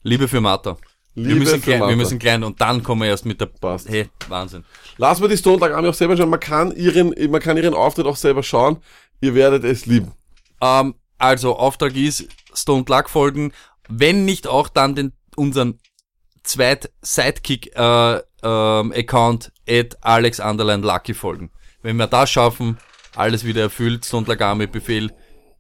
Liebe 0.03 0.27
für 0.27 0.41
Martha. 0.41 0.77
Liebe 1.15 1.29
wir 1.29 1.35
müssen 1.35 1.55
für 1.55 1.61
klein, 1.61 1.79
Martha. 1.79 1.89
wir 1.91 1.97
müssen 1.97 2.19
klein 2.19 2.43
und 2.43 2.59
dann 2.59 2.83
kommen 2.83 3.01
wir 3.01 3.09
erst 3.09 3.25
mit 3.25 3.39
der 3.39 3.45
Passt. 3.45 3.87
Hey, 3.87 4.09
Wahnsinn. 4.27 4.65
Lass 4.97 5.19
mal 5.19 5.27
die 5.27 5.37
Stone 5.37 5.59
Luck 5.59 5.71
Army 5.71 5.87
auch 5.87 5.93
selber 5.93 6.17
schauen. 6.17 6.29
Man 6.29 6.39
kann 6.39 6.75
ihren, 6.75 7.13
man 7.31 7.41
kann 7.41 7.57
ihren 7.57 7.73
Auftritt 7.73 8.05
auch 8.05 8.15
selber 8.15 8.43
schauen. 8.43 8.77
Ihr 9.21 9.33
werdet 9.35 9.63
es 9.63 9.85
lieben. 9.85 10.11
Ähm, 10.61 10.95
also 11.17 11.55
Auftrag 11.55 11.95
ist 11.95 12.27
Stone 12.53 12.85
Luck 12.87 13.09
folgen, 13.09 13.53
wenn 13.87 14.25
nicht 14.25 14.47
auch 14.47 14.69
dann 14.69 14.95
den 14.95 15.13
unseren 15.35 15.79
zweit 16.43 16.91
Sidekick 17.01 17.75
äh, 17.75 18.15
ähm, 18.43 18.91
Account 18.91 19.51
at 19.67 19.97
Alex 20.01 20.39
Underline 20.39 20.85
Lucky 20.85 21.13
folgen. 21.13 21.51
Wenn 21.81 21.97
wir 21.97 22.07
das 22.07 22.29
schaffen, 22.29 22.77
alles 23.15 23.45
wieder 23.45 23.61
erfüllt, 23.61 24.05
Stone 24.05 24.27
Luck 24.27 24.41
Army 24.41 24.67
Befehl, 24.67 25.11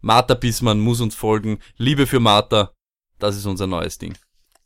Martha 0.01 0.33
Bismann 0.33 0.79
muss 0.79 0.99
uns 0.99 1.15
folgen, 1.15 1.59
Liebe 1.77 2.07
für 2.07 2.19
Martha, 2.19 2.71
das 3.19 3.37
ist 3.37 3.45
unser 3.45 3.67
neues 3.67 3.97
Ding. 3.97 4.17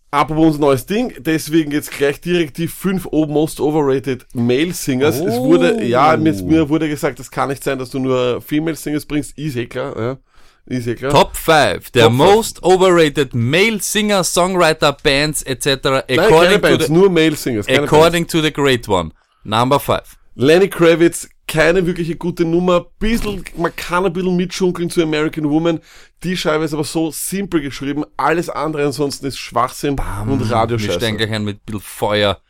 Apropos 0.09 0.45
unser 0.47 0.59
neues 0.61 0.85
Ding, 0.85 1.13
deswegen 1.19 1.71
jetzt 1.71 1.91
gleich 1.91 2.21
direkt 2.21 2.57
die 2.57 2.67
fünf 2.67 3.05
most 3.11 3.59
overrated 3.59 4.25
Male 4.33 4.73
Singers. 4.73 5.19
Es 5.19 5.35
Oh. 5.37 5.45
wurde, 5.45 5.83
ja, 5.83 6.15
mir, 6.15 6.33
mir 6.43 6.69
wurde 6.69 6.87
gesagt, 6.87 7.19
es 7.19 7.29
kann 7.29 7.49
nicht 7.49 7.61
sein, 7.63 7.77
dass 7.77 7.89
du 7.89 7.99
nur 7.99 8.41
Female 8.41 8.75
Singers 8.77 9.05
bringst. 9.05 9.37
Ist 9.37 9.57
eh 9.57 9.65
klar, 9.65 9.99
ja. 9.99 10.17
Ist 10.65 10.87
eh 10.87 10.95
klar. 10.95 11.11
Top 11.11 11.35
5 11.35 11.91
der 11.91 12.03
Top 12.05 12.13
five. 12.13 12.17
most 12.35 12.63
overrated 12.63 13.33
male 13.33 13.81
singer, 13.81 14.23
Songwriter, 14.23 14.93
Bands 14.93 15.43
etc. 15.43 15.67
Nein, 15.83 16.03
keine 16.07 16.21
according, 16.21 16.53
to 16.55 16.59
Bands, 16.61 16.85
the, 16.87 16.93
nur 16.93 17.09
Male 17.09 17.35
Singers. 17.35 17.65
Keine 17.67 17.79
Bands. 17.79 17.91
according 17.93 18.27
to 18.27 18.41
the 18.41 18.51
great 18.51 18.87
one. 18.87 19.11
Number 19.43 19.79
5. 19.79 20.17
Lenny 20.35 20.69
Kravitz, 20.69 21.27
keine 21.47 21.85
wirkliche 21.85 22.15
gute 22.15 22.45
Nummer. 22.45 22.85
Bisschen, 22.99 23.43
man 23.55 23.75
kann 23.75 24.05
ein 24.05 24.13
bisschen 24.13 24.35
mitschunkeln 24.35 24.89
zu 24.89 25.01
American 25.01 25.49
Woman. 25.49 25.79
Die 26.23 26.35
Scheibe 26.35 26.65
ist 26.65 26.73
aber 26.73 26.83
so 26.83 27.09
simpel 27.11 27.61
geschrieben. 27.61 28.05
Alles 28.17 28.49
andere 28.49 28.85
ansonsten 28.85 29.25
ist 29.25 29.37
Schwachsinn 29.37 29.91
und 29.93 30.39
Wir 30.39 30.45
steigen 30.45 30.53
Radioscheiße. 30.53 30.99
gleich 30.99 31.31
ein 31.31 31.43
mit 31.43 31.57
ein 31.57 31.61
bisschen 31.65 31.81
Feuer. 31.81 32.41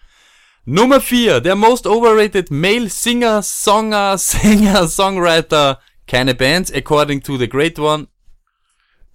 Nummer 0.65 0.99
4, 0.99 1.39
der 1.39 1.55
most 1.55 1.87
overrated 1.87 2.51
male 2.51 2.89
singer, 2.89 3.41
Songer, 3.41 4.17
Sänger, 4.17 4.87
Songwriter, 4.89 5.79
keine 6.07 6.35
Bands, 6.35 6.73
according 6.73 7.21
to 7.21 7.37
the 7.37 7.47
great 7.47 7.79
one. 7.79 8.07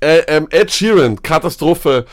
Äh, 0.01 0.21
ähm, 0.29 0.49
Ed 0.51 0.71
Sheeran, 0.71 1.23
Katastrophe. 1.23 2.07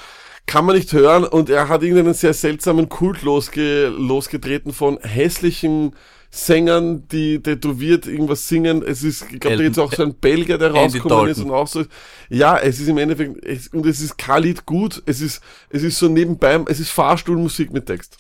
Kann 0.46 0.66
man 0.66 0.76
nicht 0.76 0.92
hören 0.92 1.26
und 1.26 1.50
er 1.50 1.70
hat 1.70 1.84
irgendeinen 1.84 2.16
sehr 2.16 2.34
seltsamen 2.34 2.90
Kult 2.90 3.22
losge 3.22 3.88
losgetreten 3.88 4.74
von 4.74 5.00
hässlichen 5.00 5.96
Sängern, 6.32 7.08
die 7.08 7.42
tätowiert 7.42 8.06
irgendwas 8.06 8.48
singen. 8.48 8.84
Es 8.84 9.04
ist, 9.04 9.26
ich 9.32 9.40
glaube, 9.40 9.58
da 9.58 9.64
jetzt 9.64 9.80
auch 9.80 9.92
so 9.92 10.04
ein 10.04 10.14
Belgier, 10.14 10.60
der 10.60 10.72
rausgekommen 10.72 11.30
ist 11.30 11.40
und 11.40 11.52
auch 11.52 11.68
so. 11.68 11.86
Ja, 12.30 12.58
es 12.58 12.80
ist 12.80 12.88
im 12.88 13.00
Endeffekt, 13.00 13.44
es, 13.44 13.68
und 13.70 13.86
es 13.86 14.00
ist 14.00 14.18
kein 14.18 14.44
Lied 14.44 14.66
gut, 14.66 15.02
es 15.08 15.22
ist, 15.22 15.42
es 15.70 15.82
ist 15.82 15.98
so 15.98 16.08
nebenbei, 16.08 16.60
es 16.68 16.80
ist 16.80 16.90
Fahrstuhlmusik 16.90 17.74
mit 17.74 17.88
Text. 17.88 18.18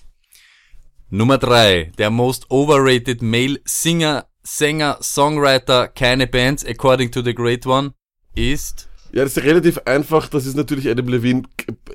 Nummer 1.11 1.37
3, 1.37 1.91
der 1.97 2.09
most 2.09 2.49
overrated 2.49 3.21
male 3.21 3.59
singer, 3.65 4.25
Sänger, 4.43 4.97
Songwriter, 5.01 5.87
keine 5.87 6.25
Bands, 6.25 6.65
according 6.65 7.11
to 7.11 7.21
the 7.21 7.35
great 7.35 7.67
one, 7.67 7.93
ist 8.35 8.89
Ja, 9.11 9.23
das 9.23 9.37
ist 9.37 9.43
relativ 9.43 9.79
einfach, 9.85 10.29
das 10.29 10.45
ist 10.45 10.55
natürlich 10.55 10.89
Adam 10.89 11.07
Levine, 11.07 11.43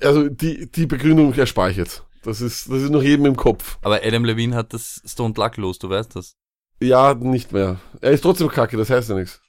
also 0.00 0.28
die, 0.28 0.71
die 0.71 0.87
Begründung 0.87 1.33
erspare 1.35 1.73
ich 1.73 1.76
jetzt. 1.76 2.04
Das 2.25 2.40
ist, 2.40 2.71
das 2.71 2.83
ist 2.83 2.90
noch 2.90 3.02
jedem 3.02 3.26
im 3.26 3.37
Kopf. 3.37 3.78
Aber 3.83 4.00
Adam 4.02 4.25
Levine 4.25 4.57
hat 4.57 4.73
das 4.73 5.00
Stone 5.07 5.35
Luck 5.37 5.57
los, 5.57 5.78
du 5.78 5.88
weißt 5.88 6.16
das. 6.16 6.37
Ja, 6.81 7.14
nicht 7.14 7.52
mehr. 7.52 7.78
Er 8.00 8.11
ist 8.11 8.23
trotzdem 8.23 8.49
kacke, 8.49 8.76
das 8.76 8.90
heißt 8.90 9.11
ja 9.11 9.14
nichts. 9.14 9.40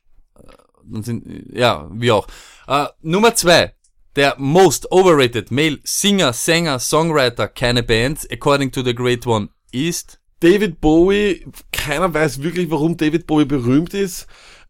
Dann 0.83 1.03
sind, 1.03 1.25
ja, 1.51 1.89
wie 1.91 2.11
auch. 2.11 2.27
Äh, 2.67 2.87
Nummer 3.01 3.33
zwei. 3.35 3.73
der 4.15 4.35
most 4.37 4.91
overrated 4.91 5.51
male 5.51 5.79
Singer, 5.83 6.33
Sänger, 6.33 6.79
Songwriter, 6.79 7.47
keine 7.47 7.83
Band, 7.83 8.27
according 8.31 8.71
to 8.71 8.81
the 8.81 8.95
great 8.95 9.27
one, 9.27 9.49
ist 9.71 10.19
David 10.39 10.79
Bowie, 10.79 11.45
keiner 11.71 12.13
weiß 12.13 12.41
wirklich, 12.41 12.69
warum 12.71 12.97
David 12.97 13.27
Bowie 13.27 13.45
berühmt 13.45 13.93
ist. 13.93 14.27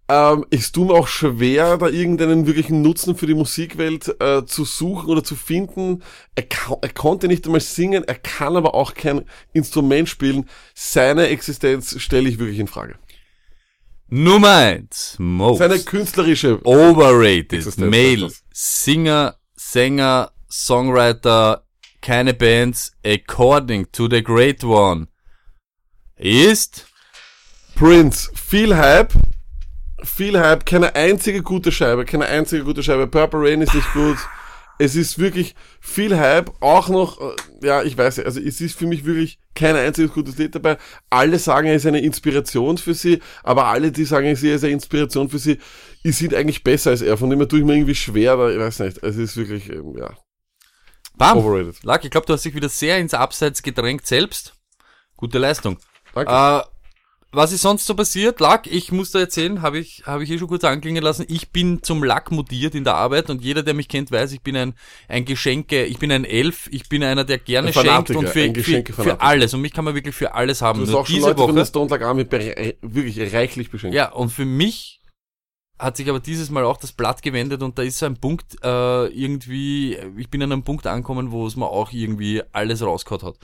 Ähm, 0.07 0.45
es 0.51 0.75
mir 0.75 0.93
auch 0.93 1.07
schwer, 1.07 1.77
da 1.77 1.87
irgendeinen 1.87 2.45
wirklichen 2.45 2.83
Nutzen 2.83 3.15
für 3.15 3.25
die 3.25 3.33
Musikwelt 3.33 4.15
äh, 4.21 4.45
zu 4.45 4.63
suchen 4.63 5.09
oder 5.09 5.23
zu 5.23 5.35
finden. 5.35 6.03
Er, 6.35 6.45
er 6.81 6.89
konnte 6.89 7.27
nicht 7.27 7.45
einmal 7.45 7.61
singen, 7.61 8.03
er 8.03 8.15
kann 8.15 8.55
aber 8.55 8.75
auch 8.75 8.93
kein 8.93 9.25
Instrument 9.53 10.07
spielen. 10.07 10.47
Seine 10.75 11.27
Existenz 11.29 11.99
stelle 11.99 12.29
ich 12.29 12.37
wirklich 12.37 12.59
in 12.59 12.67
Frage. 12.67 12.99
Nummer 14.07 14.57
eins, 14.57 15.15
most 15.17 15.57
Seine 15.57 15.79
künstlerische 15.79 16.63
overrated 16.63 17.53
Existenz, 17.53 17.89
male. 17.89 18.31
Singer, 18.51 19.35
Sänger, 19.55 20.31
Songwriter, 20.47 21.65
keine 22.01 22.35
Bands, 22.35 22.91
according 23.03 23.91
to 23.91 24.07
the 24.07 24.21
great 24.21 24.63
one, 24.63 25.07
ist 26.17 26.85
Prince, 27.73 28.29
viel 28.35 28.77
Hype, 28.77 29.13
viel 30.05 30.39
Hype, 30.39 30.65
keine 30.65 30.95
einzige 30.95 31.41
gute 31.41 31.71
Scheibe, 31.71 32.05
keine 32.05 32.25
einzige 32.25 32.63
gute 32.63 32.83
Scheibe. 32.83 33.07
Purple 33.07 33.41
Rain 33.41 33.61
ist 33.61 33.73
nicht 33.73 33.91
gut. 33.93 34.17
Es 34.77 34.95
ist 34.95 35.19
wirklich 35.19 35.55
viel 35.79 36.17
Hype, 36.17 36.51
auch 36.59 36.89
noch, 36.89 37.21
äh, 37.21 37.35
ja, 37.65 37.83
ich 37.83 37.97
weiß 37.97 38.17
nicht, 38.17 38.25
also 38.25 38.41
es 38.41 38.59
ist 38.59 38.77
für 38.77 38.87
mich 38.87 39.05
wirklich 39.05 39.39
kein 39.53 39.75
einziges 39.77 40.11
gutes 40.11 40.37
Lied 40.37 40.53
dabei. 40.53 40.77
Alle 41.09 41.39
sagen, 41.39 41.67
er 41.67 41.75
ist 41.75 41.85
eine 41.85 42.01
Inspiration 42.01 42.77
für 42.77 42.93
sie, 42.93 43.21
aber 43.43 43.67
alle, 43.67 43.93
die 43.93 44.03
sagen, 44.03 44.25
er 44.27 44.33
ist 44.33 44.43
eine 44.43 44.73
Inspiration 44.73 45.29
für 45.29 45.39
sie, 45.39 45.59
sind 46.03 46.33
eigentlich 46.33 46.63
besser 46.63 46.89
als 46.89 47.01
er. 47.01 47.17
Von 47.17 47.29
dem 47.29 47.39
her 47.39 47.47
tue 47.47 47.59
ich 47.59 47.65
mir 47.65 47.75
irgendwie 47.75 47.95
schwer, 47.95 48.33
aber 48.33 48.51
ich 48.51 48.59
weiß 48.59 48.79
nicht, 48.79 49.01
es 49.01 49.15
ist 49.15 49.37
wirklich, 49.37 49.69
ähm, 49.69 49.95
ja, 49.97 50.13
Bam. 51.17 51.37
overrated. 51.37 51.81
Lack, 51.83 52.03
ich 52.03 52.11
glaube, 52.11 52.27
du 52.27 52.33
hast 52.33 52.43
dich 52.43 52.53
wieder 52.53 52.67
sehr 52.67 52.97
ins 52.99 53.13
Abseits 53.13 53.63
gedrängt 53.63 54.05
selbst. 54.05 54.55
Gute 55.15 55.37
Leistung. 55.37 55.77
Danke. 56.13 56.31
Äh, 56.31 56.74
was 57.35 57.51
ist 57.51 57.61
sonst 57.61 57.85
so 57.85 57.95
passiert? 57.95 58.39
Lack, 58.39 58.67
ich 58.67 58.91
muss 58.91 59.11
da 59.11 59.19
erzählen, 59.19 59.61
habe 59.61 59.79
ich, 59.79 60.03
habe 60.05 60.23
ich 60.23 60.31
eh 60.31 60.37
schon 60.37 60.47
kurz 60.47 60.63
anklingen 60.63 61.03
lassen. 61.03 61.25
Ich 61.27 61.51
bin 61.51 61.83
zum 61.83 62.03
Lack 62.03 62.31
mutiert 62.31 62.75
in 62.75 62.83
der 62.83 62.95
Arbeit 62.95 63.29
und 63.29 63.43
jeder, 63.43 63.63
der 63.63 63.73
mich 63.73 63.87
kennt, 63.87 64.11
weiß, 64.11 64.31
ich 64.31 64.41
bin 64.41 64.55
ein, 64.55 64.73
ein 65.07 65.25
Geschenke, 65.25 65.85
ich 65.85 65.99
bin 65.99 66.11
ein 66.11 66.25
Elf, 66.25 66.67
ich 66.71 66.89
bin 66.89 67.03
einer, 67.03 67.23
der 67.23 67.37
gerne 67.37 67.73
schenkt 67.73 68.11
und 68.11 68.29
für, 68.29 68.53
für, 68.55 68.83
für 68.83 69.21
alles. 69.21 69.53
Und 69.53 69.61
mich 69.61 69.73
kann 69.73 69.85
man 69.85 69.95
wirklich 69.95 70.15
für 70.15 70.33
alles 70.33 70.61
haben. 70.61 70.79
Du 70.79 70.87
hast 70.87 70.93
auch 70.93 71.05
schon 71.05 71.15
diese 71.15 71.27
Leute 71.27 71.37
von 71.37 71.49
Woche. 71.49 71.55
der 71.57 71.65
Stone 71.65 72.05
Army 72.05 72.25
wirklich 72.81 73.33
reichlich 73.33 73.69
beschenkt. 73.69 73.95
Ja, 73.95 74.11
und 74.11 74.29
für 74.29 74.45
mich 74.45 75.01
hat 75.77 75.97
sich 75.97 76.09
aber 76.09 76.19
dieses 76.19 76.49
Mal 76.49 76.63
auch 76.63 76.77
das 76.77 76.93
Blatt 76.93 77.21
gewendet 77.21 77.61
und 77.61 77.77
da 77.77 77.83
ist 77.83 77.97
so 77.97 78.05
ein 78.05 78.17
Punkt 78.17 78.55
äh, 78.63 79.07
irgendwie, 79.07 79.97
ich 80.17 80.29
bin 80.29 80.41
an 80.41 80.51
einem 80.51 80.63
Punkt 80.63 80.87
angekommen, 80.87 81.31
wo 81.31 81.45
es 81.45 81.55
mir 81.55 81.67
auch 81.67 81.91
irgendwie 81.91 82.41
alles 82.53 82.81
rausgehauen 82.81 83.23
hat. 83.23 83.35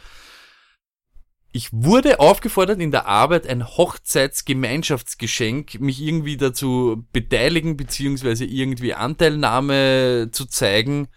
Ich 1.54 1.68
wurde 1.74 2.22
aufgefordert, 2.22 2.80
in 2.80 2.92
der 2.92 3.08
Arbeit 3.08 3.46
ein 3.46 3.68
Hochzeitsgemeinschaftsgeschenk, 3.68 5.82
mich 5.82 6.02
irgendwie 6.02 6.38
dazu 6.38 7.06
beteiligen, 7.12 7.76
beziehungsweise 7.76 8.46
irgendwie 8.46 8.94
Anteilnahme 8.94 10.30
zu 10.32 10.46
zeigen 10.46 11.10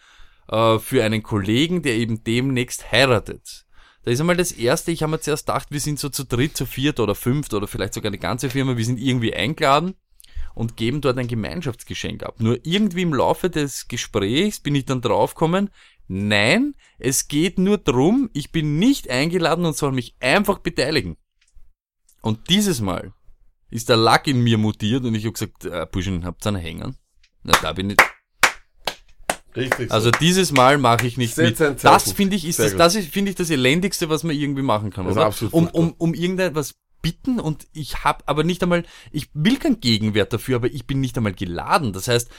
äh, 0.49 0.81
für 0.81 1.05
einen 1.05 1.23
Kollegen, 1.23 1.83
der 1.83 1.95
eben 1.95 2.25
demnächst 2.25 2.91
heiratet. 2.91 3.65
Da 4.05 4.11
ist 4.11 4.21
einmal 4.21 4.37
das 4.37 4.51
erste, 4.51 4.91
ich 4.91 5.03
habe 5.03 5.13
mir 5.13 5.21
zuerst 5.21 5.47
gedacht, 5.47 5.69
wir 5.71 5.81
sind 5.81 6.01
so 6.01 6.09
zu 6.09 6.25
dritt, 6.25 6.57
zu 6.57 6.67
viert 6.67 6.99
oder 6.99 7.15
fünft 7.15 7.55
oder 7.55 7.69
vielleicht 7.69 7.95
sogar 7.95 8.11
eine 8.11 8.19
ganze 8.19 8.51
Firma, 8.51 8.77
wir 8.77 8.85
sind 8.85 8.99
irgendwie 8.99 9.35
eingeladen 9.35 9.95
und 10.55 10.77
geben 10.77 11.01
dort 11.01 11.19
ein 11.19 11.29
Gemeinschaftsgeschenk 11.29 12.23
ab. 12.23 12.37
Nur 12.39 12.59
irgendwie 12.65 13.03
im 13.03 13.15
Laufe 13.15 13.51
des 13.51 13.89
Gesprächs 13.89 14.61
bin 14.61 14.75
ich 14.75 14.85
dann 14.85 15.01
draufgekommen, 15.01 15.71
nein, 16.09 16.75
es 16.99 17.29
geht 17.29 17.59
nur 17.59 17.79
drum, 17.79 18.31
ich 18.33 18.53
bin 18.53 18.79
nicht 18.79 19.09
eingeladen 19.09 19.65
und 19.65 19.77
soll 19.77 19.93
mich 19.93 20.17
einfach 20.21 20.59
beteiligen. 20.59 21.17
Und 22.23 22.49
dieses 22.49 22.81
Mal 22.81 23.13
ist 23.71 23.89
der 23.89 23.97
Lack 23.97 24.27
in 24.27 24.41
mir 24.43 24.59
mutiert 24.59 25.05
und 25.05 25.15
ich 25.15 25.25
habe 25.25 25.33
gesagt, 25.33 25.65
äh, 25.65 25.87
Burschen, 25.91 26.25
habt 26.25 26.45
ihr 26.47 26.49
einen 26.49 26.57
Hänger? 26.57 26.95
Na, 27.43 27.53
da 27.61 27.73
bin 27.73 27.91
ich. 27.91 27.97
Richtig. 29.57 29.89
so. 29.89 29.95
Also 29.95 30.11
dieses 30.11 30.53
Mal 30.53 30.79
mache 30.79 31.07
ich 31.07 31.17
nicht 31.17 31.35
Setz 31.35 31.61
mit. 31.61 31.85
Das 31.85 32.13
finde 32.13 32.37
ich 32.37 32.45
ist 32.45 32.57
Sehr 32.57 32.67
das, 32.67 32.73
gut. 32.73 32.81
das 32.81 32.95
ist 32.97 33.13
finde 33.13 33.31
ich 33.31 33.37
das 33.37 33.51
elendigste, 33.51 34.09
was 34.09 34.25
man 34.25 34.35
irgendwie 34.35 34.63
machen 34.63 34.91
kann, 34.91 35.07
Das 35.07 35.17
oder? 35.17 35.27
absolut 35.27 35.55
um 35.55 35.69
um 35.69 35.95
um 35.99 36.15
irgendetwas 36.15 36.75
bitten 37.03 37.39
und 37.39 37.67
ich 37.73 38.03
habe 38.03 38.25
aber 38.27 38.45
nicht 38.45 38.63
einmal 38.63 38.85
ich 39.13 39.29
will 39.35 39.59
keinen 39.59 39.81
Gegenwert 39.81 40.33
dafür, 40.33 40.57
aber 40.57 40.69
ich 40.73 40.87
bin 40.87 41.01
nicht 41.01 41.17
einmal 41.17 41.35
geladen. 41.35 41.93
Das 41.93 42.09
heißt, 42.09 42.31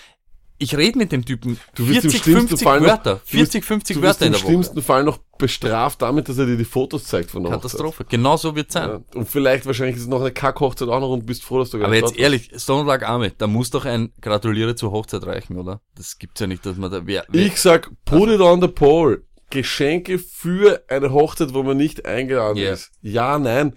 ich 0.58 0.76
rede 0.78 0.98
mit 0.98 1.12
dem 1.12 1.26
Typen 1.26 1.60
Du 1.76 1.88
wirst 1.88 2.06
im 2.06 2.12
40 2.12 2.24
schlimmsten 2.24 2.48
50 2.50 2.64
Fall 2.68 2.80
noch- 2.80 2.88
Wörter, 2.88 3.14
du 3.16 3.20
wirst- 3.20 3.52
40 3.52 3.66
50 3.66 3.96
du 3.98 4.02
wirst 4.02 4.22
Wörter 4.22 4.26
in 4.26 4.28
im 4.28 4.32
der 4.34 4.42
Woche. 4.42 4.48
schlimmsten 4.52 4.82
Fall 4.82 5.04
noch 5.04 5.18
bestraft 5.38 6.02
damit, 6.02 6.30
dass 6.30 6.38
er 6.38 6.46
dir 6.46 6.56
die 6.58 6.64
Fotos 6.66 7.04
zeigt 7.06 7.30
von 7.32 7.44
der 7.44 7.52
Katastrophe. 7.52 8.06
Genau 8.08 8.38
so 8.38 8.56
wird's 8.56 8.74
sein. 8.74 8.90
Hochzeit. 8.90 9.04
Ja. 9.14 9.20
Und 9.20 9.28
vielleicht 9.30 9.66
wahrscheinlich 9.66 9.98
ist 9.98 10.04
es 10.04 10.08
noch 10.08 10.22
eine 10.22 10.32
Kack-Hochzeit 10.32 10.88
auch 10.88 11.00
noch 11.02 11.10
und 11.10 11.26
bist 11.26 11.44
froh, 11.44 11.60
dass 11.60 11.72
du 11.72 11.78
gar 11.80 11.88
Aber 11.88 11.96
jetzt 11.96 12.12
dort 12.12 12.18
ehrlich, 12.20 12.52
Stone 12.56 12.88
Lag 12.88 13.06
Arme, 13.06 13.34
da 13.38 13.48
muss 13.48 13.70
doch 13.70 13.84
ein 13.86 14.14
Gratuliere 14.22 14.76
zur 14.76 14.92
Hochzeit 14.92 15.26
reichen, 15.26 15.58
oder? 15.58 15.82
Das 15.96 16.18
gibt's 16.20 16.40
ja 16.40 16.48
nicht, 16.48 16.66
dass 16.66 16.78
man 16.78 16.90
da 16.92 17.02
wer, 17.06 17.26
wer 17.28 17.46
Ich 17.46 17.60
sag, 17.60 17.92
put 18.06 18.30
it 18.30 18.40
on 18.40 18.62
the 18.62 18.68
pole. 18.70 19.24
Geschenke 19.50 20.20
für 20.20 20.84
eine 20.88 21.12
Hochzeit, 21.12 21.54
wo 21.54 21.64
man 21.64 21.78
nicht 21.78 22.06
eingeladen 22.06 22.58
Ja. 22.58 22.72
ist. 22.74 22.92
Ja, 23.02 23.38
nein. 23.38 23.74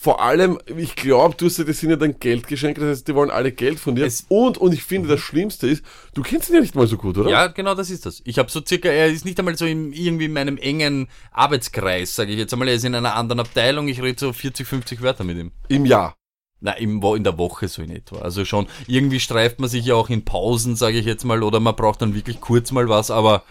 Vor 0.00 0.22
allem, 0.22 0.60
ich 0.76 0.94
glaube, 0.94 1.34
du 1.36 1.46
hast 1.46 1.58
ja, 1.58 1.64
das 1.64 1.80
sind 1.80 1.90
ja 1.90 1.96
dann 1.96 2.20
Geldgeschenke, 2.20 2.80
das 2.80 2.98
heißt, 2.98 3.08
die 3.08 3.16
wollen 3.16 3.30
alle 3.32 3.50
Geld 3.50 3.80
von 3.80 3.96
dir. 3.96 4.06
Es- 4.06 4.26
und, 4.28 4.56
und 4.56 4.72
ich 4.72 4.84
finde, 4.84 5.08
das 5.08 5.18
Schlimmste 5.18 5.66
ist, 5.66 5.84
du 6.14 6.22
kennst 6.22 6.48
ihn 6.50 6.54
ja 6.54 6.60
nicht 6.60 6.76
mal 6.76 6.86
so 6.86 6.96
gut, 6.96 7.18
oder? 7.18 7.28
Ja, 7.28 7.48
genau 7.48 7.74
das 7.74 7.90
ist 7.90 8.06
das. 8.06 8.22
Ich 8.24 8.38
habe 8.38 8.48
so 8.48 8.60
circa, 8.64 8.88
er 8.90 9.08
ist 9.08 9.24
nicht 9.24 9.36
einmal 9.40 9.56
so 9.58 9.66
in, 9.66 9.92
irgendwie 9.92 10.26
in 10.26 10.32
meinem 10.32 10.56
engen 10.56 11.08
Arbeitskreis, 11.32 12.14
sage 12.14 12.30
ich 12.30 12.38
jetzt 12.38 12.52
einmal, 12.52 12.68
er 12.68 12.74
ist 12.74 12.84
in 12.84 12.94
einer 12.94 13.16
anderen 13.16 13.40
Abteilung, 13.40 13.88
ich 13.88 14.00
rede 14.00 14.20
so 14.20 14.32
40, 14.32 14.68
50 14.68 15.02
Wörter 15.02 15.24
mit 15.24 15.36
ihm. 15.36 15.50
Im 15.66 15.84
Jahr. 15.84 16.14
Na, 16.60 16.72
im, 16.72 17.02
Wo- 17.02 17.16
in 17.16 17.24
der 17.24 17.36
Woche 17.36 17.66
so 17.66 17.82
in 17.82 17.90
etwa. 17.90 18.18
Also 18.18 18.44
schon, 18.44 18.68
irgendwie 18.86 19.18
streift 19.18 19.58
man 19.58 19.68
sich 19.68 19.84
ja 19.86 19.94
auch 19.96 20.10
in 20.10 20.24
Pausen, 20.24 20.76
sage 20.76 20.98
ich 20.98 21.06
jetzt 21.06 21.24
mal, 21.24 21.42
oder 21.42 21.58
man 21.58 21.74
braucht 21.74 22.02
dann 22.02 22.14
wirklich 22.14 22.40
kurz 22.40 22.70
mal 22.70 22.88
was, 22.88 23.10
aber 23.10 23.42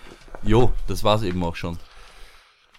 jo, 0.43 0.71
das 0.87 1.03
war's 1.03 1.23
eben 1.23 1.43
auch 1.43 1.55
schon. 1.57 1.77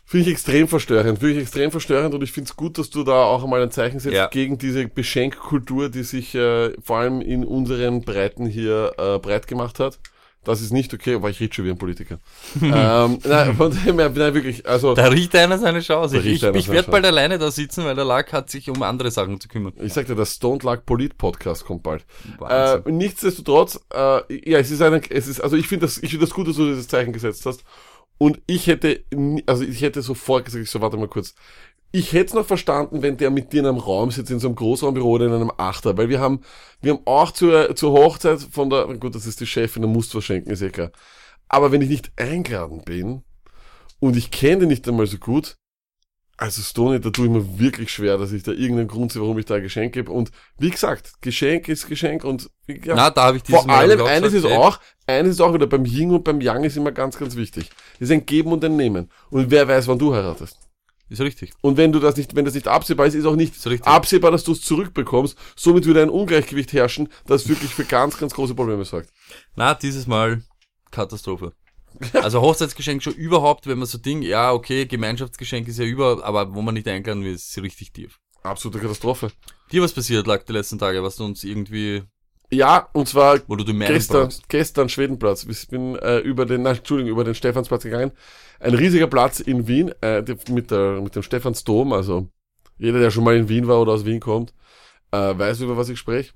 Finde 0.09 0.25
ich 0.25 0.33
extrem 0.33 0.69
verstörend, 0.69 1.19
finde 1.19 1.35
ich 1.35 1.43
extrem 1.43 1.71
verstörend 1.71 2.15
und 2.15 2.23
ich 2.23 2.33
finde 2.33 2.49
es 2.49 2.57
gut, 2.57 2.79
dass 2.79 2.89
du 2.89 3.05
da 3.05 3.25
auch 3.25 3.45
einmal 3.45 3.63
ein 3.63 3.71
Zeichen 3.71 4.01
setzt 4.01 4.15
Ja. 4.15 4.29
gegen 4.29 4.57
diese 4.57 4.89
Beschenkkultur, 4.89 5.91
die 5.91 6.03
sich 6.03 6.35
äh, 6.35 6.73
vor 6.83 6.97
allem 6.97 7.21
in 7.21 7.45
unseren 7.45 8.01
Breiten 8.01 8.47
hier 8.47 8.95
äh, 8.97 9.19
breit 9.19 9.47
gemacht 9.47 9.81
hat. 9.81 9.99
Das 10.45 10.63
ist 10.63 10.73
nicht 10.73 10.95
okay, 10.95 11.17
aber 11.17 11.29
ich 11.29 11.41
rede 11.41 11.55
schon 11.55 11.67
wie 11.67 11.71
ein 11.71 11.77
Politiker. 11.77 12.21
ähm, 12.63 13.19
nein, 13.23 13.55
von 13.55 13.71
dem 13.71 13.99
her, 13.99 14.09
nein, 14.09 14.33
wirklich, 14.33 14.67
also 14.67 14.95
Da 14.95 15.09
riecht 15.09 15.37
einer 15.37 15.59
seine 15.59 15.81
Chance. 15.81 16.17
Ich, 16.21 16.43
ich, 16.43 16.43
ich 16.43 16.69
werde 16.71 16.91
bald 16.91 17.05
alleine 17.05 17.39
da 17.39 17.51
sitzen, 17.51 17.85
weil 17.85 17.95
der 17.95 18.07
Lack 18.07 18.33
hat 18.33 18.49
sich 18.49 18.71
um 18.71 18.83
andere 18.83 19.11
Sachen 19.11 19.39
zu 19.41 19.49
kümmern. 19.49 19.75
ich 19.79 19.93
sagte, 19.93 20.15
das 20.15 20.37
Stone 20.37 20.61
Lag 20.63 20.87
Polit 20.87 21.19
Podcast 21.19 21.67
kommt 21.67 21.83
bald. 21.83 22.07
Äh, 22.49 22.79
nichtsdestotrotz, 22.91 23.79
äh, 23.93 24.51
ja, 24.51 24.59
es 24.59 24.71
ist 24.71 24.81
eine, 24.81 25.03
es 25.11 25.29
ist, 25.29 25.43
also 25.43 25.55
ich 25.55 25.69
finde 25.69 25.85
das, 25.85 25.99
ich 25.99 26.09
finde 26.13 26.25
das 26.25 26.35
gut, 26.35 26.49
dass 26.49 26.57
du 26.57 26.65
dieses 26.65 26.89
Zeichen 26.89 27.13
gesetzt 27.13 27.45
hast. 27.45 27.63
Und 28.19 28.41
ich 28.47 28.67
hätte, 28.67 29.05
also 29.47 29.63
ich 29.63 29.81
hätte 29.81 30.03
sofort 30.03 30.45
gesagt, 30.45 30.65
ich 30.65 30.71
so, 30.71 30.81
warte 30.81 30.97
mal 30.97 31.09
kurz. 31.09 31.35
Ich 31.91 32.13
hätte 32.13 32.27
es 32.27 32.35
noch 32.35 32.45
verstanden, 32.45 33.01
wenn 33.01 33.17
der 33.17 33.31
mit 33.31 33.53
dir 33.53 33.61
in 33.61 33.67
einem 33.67 33.79
Raum 33.79 34.11
sitzt, 34.11 34.31
in 34.31 34.41
so 34.41 34.49
einem 34.49 34.57
Großraumbüro 34.57 35.09
oder 35.09 35.27
in 35.27 35.33
einem 35.33 35.53
Achter, 35.57 35.97
weil 35.97 36.11
wir 36.11 36.21
haben, 36.21 36.41
wir 36.83 36.93
haben 36.93 37.07
auch 37.07 37.31
zur, 37.31 37.75
zur 37.77 37.93
Hochzeit 37.93 38.41
von 38.41 38.69
der, 38.69 38.87
gut, 38.99 39.15
das 39.15 39.27
ist 39.27 39.41
die 39.41 39.47
Chefin, 39.47 39.83
da 39.83 39.89
musst 39.89 40.13
du 40.13 40.21
schenken, 40.21 40.51
ist 40.51 40.61
eh 40.61 40.69
klar. 40.69 40.91
Aber 41.49 41.73
wenn 41.73 41.81
ich 41.81 41.89
nicht 41.89 42.13
eingeladen 42.17 42.83
bin 42.85 43.23
und 44.01 44.17
ich 44.17 44.31
kenne 44.31 44.61
den 44.61 44.69
nicht 44.69 44.87
einmal 44.87 45.07
so 45.07 45.17
gut, 45.17 45.57
also 46.39 46.63
Stony, 46.63 47.01
da 47.01 47.11
tue 47.11 47.27
ich 47.27 47.33
mir 47.33 47.59
wirklich 47.59 47.93
schwer, 47.93 48.17
dass 48.17 48.31
ich 48.31 48.45
da 48.45 48.53
irgendeinen 48.53 48.87
Grund 48.87 49.13
sehe, 49.13 49.21
warum 49.21 49.39
ich 49.41 49.45
da 49.45 49.57
ein 49.57 49.63
Geschenk 49.63 49.93
gebe. 49.93 50.13
Und 50.13 50.31
wie 50.57 50.71
gesagt, 50.71 51.21
Geschenk 51.21 51.69
ist 51.69 51.89
Geschenk 51.89 52.23
und 52.23 52.49
ja, 52.69 52.95
Na, 52.95 53.11
da 53.11 53.25
habe 53.25 53.39
ich 53.39 53.43
vor 53.43 53.69
allem 53.69 54.01
eines 54.01 54.33
gesagt, 54.33 54.53
ist 54.55 54.59
auch, 54.59 54.79
eines 55.07 55.33
ist 55.33 55.41
auch 55.41 55.53
wieder 55.53 55.67
beim 55.67 55.85
Yin 55.85 56.13
und 56.13 56.23
beim 56.23 56.41
Yang 56.41 56.65
ist 56.65 56.77
immer 56.77 56.93
ganz, 56.93 57.19
ganz 57.19 57.35
wichtig. 57.35 57.71
Das 57.99 58.09
ist 58.09 58.13
ein 58.13 58.25
Geben 58.25 58.53
und 58.53 58.65
ein 58.65 58.77
Nehmen. 58.77 59.11
Und 59.31 59.51
wer 59.51 59.67
weiß, 59.67 59.89
wann 59.89 59.99
du 59.99 60.15
heiratest. 60.15 60.57
Ist 61.09 61.21
richtig. 61.21 61.53
Und 61.61 61.77
wenn 61.77 61.91
du 61.91 61.99
das 61.99 62.17
nicht, 62.17 62.37
wenn 62.37 62.45
das 62.45 62.55
nicht 62.55 62.69
absehbar 62.69 63.07
ist, 63.07 63.15
ist 63.15 63.25
auch 63.25 63.35
nicht 63.35 63.57
Ist 63.57 63.87
absehbar, 63.87 64.31
dass 64.31 64.45
du 64.45 64.53
es 64.53 64.61
zurückbekommst. 64.61 65.37
Somit 65.57 65.87
würde 65.87 66.03
ein 66.03 66.11
Ungleichgewicht 66.11 66.73
herrschen, 66.73 67.09
das 67.27 67.49
wirklich 67.49 67.75
für 67.75 67.85
ganz, 67.85 68.17
ganz 68.17 68.35
große 68.35 68.55
Probleme 68.55 68.85
sorgt. 68.85 69.11
Na, 69.57 69.75
dieses 69.75 70.07
Mal 70.07 70.43
Katastrophe. 70.93 71.53
Also 72.15 72.41
Hochzeitsgeschenk 72.41 73.03
schon 73.03 73.15
überhaupt, 73.15 73.67
wenn 73.67 73.79
man 73.79 73.87
so 73.87 73.99
Ding, 73.99 74.23
ja, 74.23 74.53
okay, 74.53 74.87
Gemeinschaftsgeschenk 74.87 75.69
ist 75.69 75.79
ja 75.79 75.85
über, 75.85 76.25
aber 76.25 76.55
wo 76.55 76.63
man 76.63 76.75
nicht 76.75 76.87
eingeladen 76.89 77.25
wird, 77.25 77.37
ist 77.37 77.57
richtig 77.63 77.93
tief. 77.93 78.19
Absolute 78.43 78.79
Katastrophe. 78.79 79.31
Dir 79.73 79.83
was 79.83 79.93
passiert 79.93 80.27
lag 80.27 80.45
die 80.45 80.53
letzten 80.53 80.79
Tage, 80.79 81.03
was 81.03 81.17
du 81.17 81.25
uns 81.25 81.45
irgendwie, 81.45 82.03
Ja, 82.51 82.89
und 82.93 83.09
zwar 83.09 83.41
gestern, 83.89 84.23
brauchst. 84.25 84.49
gestern 84.49 84.89
Schwedenplatz. 84.89 85.45
Ich 85.45 85.69
bin 85.69 85.97
äh, 85.97 86.19
über 86.19 86.47
den, 86.47 86.63
nein, 86.63 86.77
Entschuldigung, 86.77 87.13
über 87.13 87.25
den 87.25 87.35
Stephansplatz 87.35 87.83
gegangen. 87.83 88.13
Ein 88.61 88.75
riesiger 88.75 89.07
Platz 89.07 89.41
in 89.41 89.67
Wien, 89.69 89.93
äh, 90.01 90.23
mit, 90.49 90.71
der, 90.71 91.01
mit 91.01 91.15
dem 91.15 91.23
Stephansdom. 91.23 91.93
Also 91.93 92.29
jeder, 92.79 93.01
der 93.01 93.11
schon 93.11 93.25
mal 93.25 93.37
in 93.37 93.49
Wien 93.49 93.67
war 93.67 93.81
oder 93.81 93.93
aus 93.93 94.05
Wien 94.05 94.21
kommt, 94.21 94.55
äh, 95.11 95.17
weiß 95.37 95.61
über 95.61 95.77
was 95.77 95.89
ich 95.89 95.99
spreche. 95.99 96.33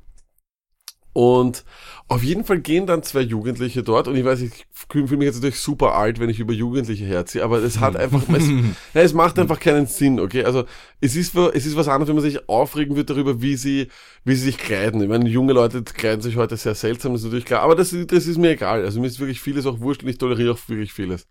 Und 1.13 1.65
auf 2.09 2.23
jeden 2.23 2.45
Fall 2.45 2.61
gehen 2.61 2.87
dann 2.87 3.03
zwei 3.03 3.21
Jugendliche 3.21 3.83
dort 3.83 4.09
und 4.09 4.17
ich 4.17 4.25
weiß, 4.25 4.41
ich 4.41 4.67
fühle 4.89 5.17
mich 5.17 5.27
jetzt 5.27 5.37
natürlich 5.37 5.59
super 5.59 5.95
alt, 5.95 6.21
wenn 6.21 6.31
ich 6.31 6.41
über 6.41 6.55
Jugendliche 6.55 7.05
herziehe, 7.05 7.45
aber 7.45 7.63
es 7.63 7.81
hat 7.81 7.97
einfach, 7.99 8.23
es, 8.35 8.49
ja, 8.95 9.03
es 9.03 9.13
macht 9.13 9.39
einfach 9.39 9.61
keinen 9.61 9.87
Sinn, 9.87 10.21
okay? 10.21 10.45
Also 10.45 10.65
es 11.01 11.15
ist, 11.15 11.35
es 11.37 11.67
ist 11.67 11.77
was 11.77 11.89
anderes, 11.89 12.09
wenn 12.09 12.17
man 12.17 12.25
sich 12.25 12.49
aufregen 12.49 12.97
wird 12.97 13.11
darüber, 13.11 13.43
wie 13.43 13.57
sie, 13.57 13.89
wie 14.25 14.35
sie 14.35 14.45
sich 14.45 14.59
kleiden. 14.59 15.03
Ich 15.03 15.09
meine, 15.09 15.29
junge 15.29 15.53
Leute 15.53 15.83
kleiden 15.83 16.23
sich 16.23 16.37
heute 16.37 16.57
sehr 16.57 16.75
seltsam, 16.75 17.15
ist 17.15 17.25
natürlich 17.25 17.45
klar, 17.45 17.61
aber 17.63 17.77
das, 17.77 17.95
das 18.07 18.27
ist 18.27 18.39
mir 18.39 18.51
egal. 18.51 18.85
Also 18.85 19.01
mir 19.01 19.07
ist 19.07 19.21
wirklich 19.21 19.41
vieles 19.41 19.67
auch 19.67 19.81
wurscht 19.81 20.03
und 20.03 20.09
ich 20.09 20.19
toleriere 20.19 20.53
auch 20.53 20.69
wirklich 20.69 20.95
vieles. 20.95 21.27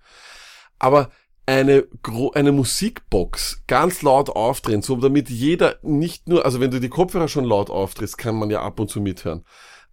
Aber 0.78 1.10
eine, 1.46 1.88
eine 2.34 2.52
Musikbox 2.52 3.64
ganz 3.68 4.02
laut 4.04 4.30
aufdrehen, 4.30 4.82
so 4.82 4.96
damit 4.96 5.30
jeder 5.30 5.78
nicht 5.82 6.28
nur, 6.28 6.46
also 6.46 6.60
wenn 6.60 6.72
du 6.72 6.80
die 6.80 6.90
Kopfhörer 6.90 7.28
schon 7.28 7.46
laut 7.46 7.70
aufdrehst, 7.70 8.18
kann 8.18 8.36
man 8.36 8.50
ja 8.50 8.62
ab 8.62 8.80
und 8.80 8.90
zu 8.90 9.02
mithören. 9.02 9.44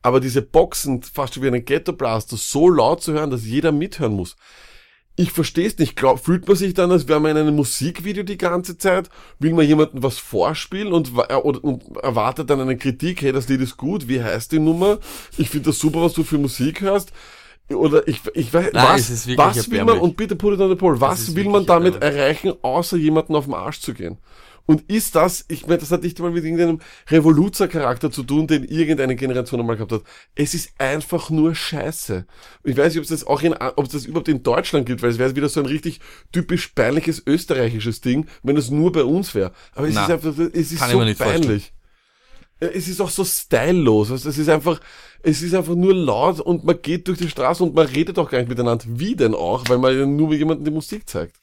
Aber 0.02 0.20
diese 0.20 0.42
Boxen, 0.42 1.02
fast 1.02 1.40
wie 1.42 1.46
einen 1.46 1.64
Ghetto 1.64 1.92
Blaster, 1.92 2.36
so 2.36 2.68
laut 2.68 3.02
zu 3.02 3.12
hören, 3.12 3.30
dass 3.30 3.44
jeder 3.44 3.72
mithören 3.72 4.14
muss. 4.14 4.36
Ich 5.16 5.32
verstehe 5.32 5.66
es 5.66 5.76
nicht. 5.78 5.96
Glaub, 5.96 6.24
fühlt 6.24 6.46
man 6.46 6.56
sich 6.56 6.74
dann, 6.74 6.92
als 6.92 7.08
wäre 7.08 7.18
man 7.18 7.32
in 7.32 7.38
einem 7.38 7.56
Musikvideo 7.56 8.22
die 8.22 8.38
ganze 8.38 8.78
Zeit? 8.78 9.10
Will 9.40 9.52
man 9.52 9.66
jemandem 9.66 10.00
was 10.04 10.18
vorspielen 10.18 10.92
und, 10.92 11.10
und, 11.18 11.64
und 11.64 11.96
erwartet 11.96 12.48
dann 12.50 12.60
eine 12.60 12.76
Kritik? 12.76 13.22
Hey, 13.22 13.32
das 13.32 13.48
Lied 13.48 13.60
ist 13.60 13.76
gut. 13.76 14.06
Wie 14.06 14.22
heißt 14.22 14.52
die 14.52 14.60
Nummer? 14.60 14.98
Ich 15.36 15.50
finde 15.50 15.70
das 15.70 15.80
super, 15.80 16.02
was 16.02 16.12
du 16.12 16.22
für 16.22 16.38
Musik 16.38 16.82
hörst. 16.82 17.12
Oder 17.68 18.06
ich, 18.06 18.20
ich 18.34 18.54
weiß, 18.54 18.70
Nein, 18.72 18.84
was, 18.84 19.36
was 19.36 19.70
will 19.70 19.84
man, 19.84 19.98
und 19.98 20.16
bitte 20.16 20.36
put 20.36 20.54
it 20.54 20.60
on 20.60 20.70
the 20.70 20.76
poll, 20.76 21.00
was 21.00 21.34
will 21.34 21.50
man 21.50 21.66
damit 21.66 21.94
erbärmlich. 21.94 22.18
erreichen, 22.20 22.52
außer 22.62 22.96
jemanden 22.96 23.34
auf 23.34 23.44
den 23.44 23.54
Arsch 23.54 23.80
zu 23.80 23.94
gehen? 23.94 24.18
Und 24.70 24.82
ist 24.90 25.14
das, 25.14 25.46
ich 25.48 25.66
meine, 25.66 25.78
das 25.78 25.90
hat 25.90 26.02
nicht 26.02 26.18
mal 26.18 26.30
mit 26.30 26.44
irgendeinem 26.44 26.80
Revoluzer-Charakter 27.08 28.10
zu 28.10 28.22
tun, 28.22 28.46
den 28.46 28.64
irgendeine 28.64 29.16
Generation 29.16 29.60
einmal 29.60 29.76
gehabt 29.76 29.92
hat. 29.92 30.02
Es 30.34 30.52
ist 30.52 30.72
einfach 30.76 31.30
nur 31.30 31.54
Scheiße. 31.54 32.26
Ich 32.64 32.76
weiß 32.76 32.92
nicht, 32.92 32.98
ob 32.98 33.04
es 33.04 33.08
das 33.08 33.26
auch 33.26 33.40
in, 33.40 33.54
ob 33.54 33.86
es 33.86 33.92
das 33.92 34.04
überhaupt 34.04 34.28
in 34.28 34.42
Deutschland 34.42 34.84
gibt, 34.84 35.00
weil 35.02 35.08
es 35.08 35.18
wäre 35.18 35.34
wieder 35.34 35.48
so 35.48 35.60
ein 35.60 35.64
richtig 35.66 36.00
typisch 36.32 36.68
peinliches 36.68 37.22
österreichisches 37.26 38.02
Ding, 38.02 38.26
wenn 38.42 38.58
es 38.58 38.68
nur 38.68 38.92
bei 38.92 39.04
uns 39.04 39.34
wäre. 39.34 39.52
Aber 39.74 39.88
es 39.88 39.94
Na, 39.94 40.04
ist 40.04 40.10
einfach, 40.10 40.36
es 40.36 40.70
ist 40.70 40.80
so 40.80 40.84
vorstellen. 40.84 41.16
peinlich. 41.16 41.72
Es 42.60 42.88
ist 42.88 43.00
auch 43.00 43.08
so 43.08 43.24
stylelos. 43.24 44.10
Also 44.10 44.28
es 44.28 44.36
ist 44.36 44.50
einfach, 44.50 44.80
es 45.22 45.40
ist 45.40 45.54
einfach 45.54 45.76
nur 45.76 45.94
laut 45.94 46.40
und 46.40 46.64
man 46.64 46.82
geht 46.82 47.08
durch 47.08 47.16
die 47.16 47.30
Straße 47.30 47.64
und 47.64 47.74
man 47.74 47.86
redet 47.86 48.18
auch 48.18 48.28
gar 48.28 48.38
nicht 48.38 48.50
miteinander. 48.50 48.84
Wie 48.86 49.16
denn 49.16 49.34
auch? 49.34 49.66
Weil 49.70 49.78
man 49.78 49.98
ja 49.98 50.04
nur 50.04 50.34
jemandem 50.34 50.66
die 50.66 50.70
Musik 50.72 51.08
zeigt. 51.08 51.36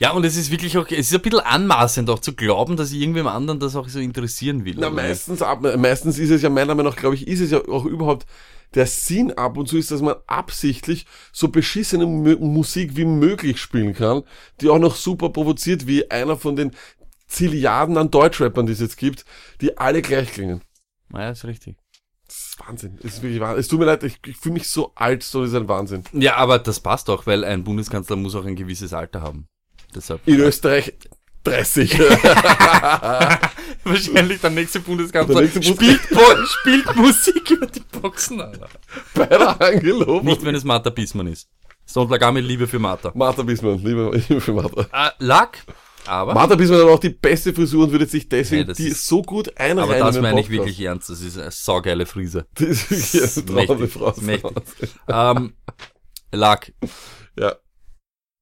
Ja, 0.00 0.12
und 0.12 0.24
es 0.24 0.36
ist 0.36 0.50
wirklich 0.50 0.78
auch, 0.78 0.86
es 0.90 1.10
ist 1.10 1.14
ein 1.14 1.22
bisschen 1.22 1.40
anmaßend 1.40 2.08
auch 2.10 2.20
zu 2.20 2.34
glauben, 2.34 2.76
dass 2.76 2.92
irgendwem 2.92 3.26
anderen 3.26 3.58
das 3.58 3.74
auch 3.74 3.88
so 3.88 3.98
interessieren 3.98 4.64
will. 4.64 4.76
Na, 4.78 4.90
meistens, 4.90 5.42
ab, 5.42 5.60
meistens 5.76 6.18
ist 6.18 6.30
es 6.30 6.42
ja 6.42 6.50
meiner 6.50 6.74
Meinung 6.74 6.92
nach, 6.92 6.98
glaube 6.98 7.16
ich, 7.16 7.26
ist 7.26 7.40
es 7.40 7.50
ja 7.50 7.66
auch 7.68 7.84
überhaupt 7.84 8.26
der 8.74 8.86
Sinn 8.86 9.32
ab 9.32 9.56
und 9.56 9.66
zu 9.66 9.78
ist, 9.78 9.90
dass 9.90 10.02
man 10.02 10.16
absichtlich 10.26 11.06
so 11.32 11.48
beschissene 11.48 12.06
Mu 12.06 12.36
Musik 12.36 12.96
wie 12.96 13.06
möglich 13.06 13.60
spielen 13.60 13.94
kann, 13.94 14.22
die 14.60 14.68
auch 14.68 14.78
noch 14.78 14.94
super 14.94 15.30
provoziert, 15.30 15.86
wie 15.86 16.10
einer 16.10 16.36
von 16.36 16.54
den 16.54 16.72
Zilliarden 17.26 17.96
an 17.96 18.10
Deutschrappern, 18.10 18.66
die 18.66 18.72
es 18.72 18.80
jetzt 18.80 18.96
gibt, 18.96 19.24
die 19.60 19.78
alle 19.78 20.02
gleich 20.02 20.32
klingen. 20.32 20.62
Ja, 21.12 21.30
ist 21.30 21.44
richtig. 21.44 21.76
Das 22.26 22.36
ist 22.36 22.60
Wahnsinn. 22.60 22.98
Das 23.02 23.14
ist 23.14 23.22
wirklich 23.22 23.40
Wahnsinn. 23.40 23.60
Es 23.60 23.68
tut 23.68 23.78
mir 23.78 23.86
leid, 23.86 24.02
ich, 24.04 24.18
ich 24.26 24.36
fühle 24.36 24.54
mich 24.54 24.68
so 24.68 24.92
alt, 24.94 25.22
so 25.22 25.44
ist 25.44 25.54
ein 25.54 25.68
Wahnsinn. 25.68 26.04
Ja, 26.12 26.36
aber 26.36 26.58
das 26.58 26.80
passt 26.80 27.08
auch, 27.08 27.26
weil 27.26 27.44
ein 27.44 27.64
Bundeskanzler 27.64 28.16
muss 28.16 28.34
auch 28.34 28.44
ein 28.44 28.56
gewisses 28.56 28.92
Alter 28.92 29.22
haben. 29.22 29.48
Deshalb. 29.94 30.20
In 30.26 30.40
Österreich 30.40 30.92
30. 31.44 31.98
Wahrscheinlich 33.84 34.40
der 34.40 34.50
nächste 34.50 34.80
Bundeskanzler 34.80 35.34
Der 35.34 35.42
nächste 35.44 35.62
spielt, 35.62 36.08
Bo 36.10 36.20
spielt 36.46 36.96
Musik 36.96 37.50
über 37.50 37.66
die 37.66 37.80
Boxen, 38.00 38.40
Alter. 38.40 38.68
Bei 39.14 39.26
der 39.26 39.60
Angelopen. 39.60 40.26
Nicht, 40.28 40.44
wenn 40.44 40.54
es 40.54 40.64
Martha 40.64 40.90
Bismann 40.90 41.26
ist. 41.28 41.48
Stone 41.88 42.40
Liebe 42.40 42.66
für 42.66 42.78
Martha. 42.78 43.12
Martha 43.14 43.42
Bismann, 43.42 43.78
lieber 43.78 44.12
für 44.20 44.52
Martha. 44.52 44.82
Äh, 44.92 45.10
Lack, 45.20 45.64
aber, 46.06 46.34
Martha 46.34 46.54
Bismann 46.54 46.80
hat 46.80 46.86
auch 46.88 46.98
die 47.00 47.08
beste 47.10 47.54
Frisur 47.54 47.84
und 47.84 47.92
würde 47.92 48.04
sich 48.06 48.28
deswegen 48.28 48.66
das 48.68 48.76
die 48.76 48.88
ist- 48.88 49.06
so 49.06 49.22
gut 49.22 49.48
einreihen. 49.58 50.02
aber 50.02 50.12
das 50.12 50.20
meine 50.20 50.40
ich 50.40 50.50
wirklich 50.50 50.80
ernst. 50.80 51.08
Das 51.08 51.20
ist 51.22 51.38
eine 51.38 51.50
saugeile 51.50 52.04
Frise. 52.04 52.46
Das 52.54 52.90
ist 52.90 53.14
Das 53.14 53.38
eine 53.38 53.46
ist 53.46 53.50
mächtig, 53.50 53.92
Frau. 53.92 54.14
mächtig. 54.20 54.52
ähm, 55.08 55.54
Lack. 56.32 56.72
Ja. 57.38 57.56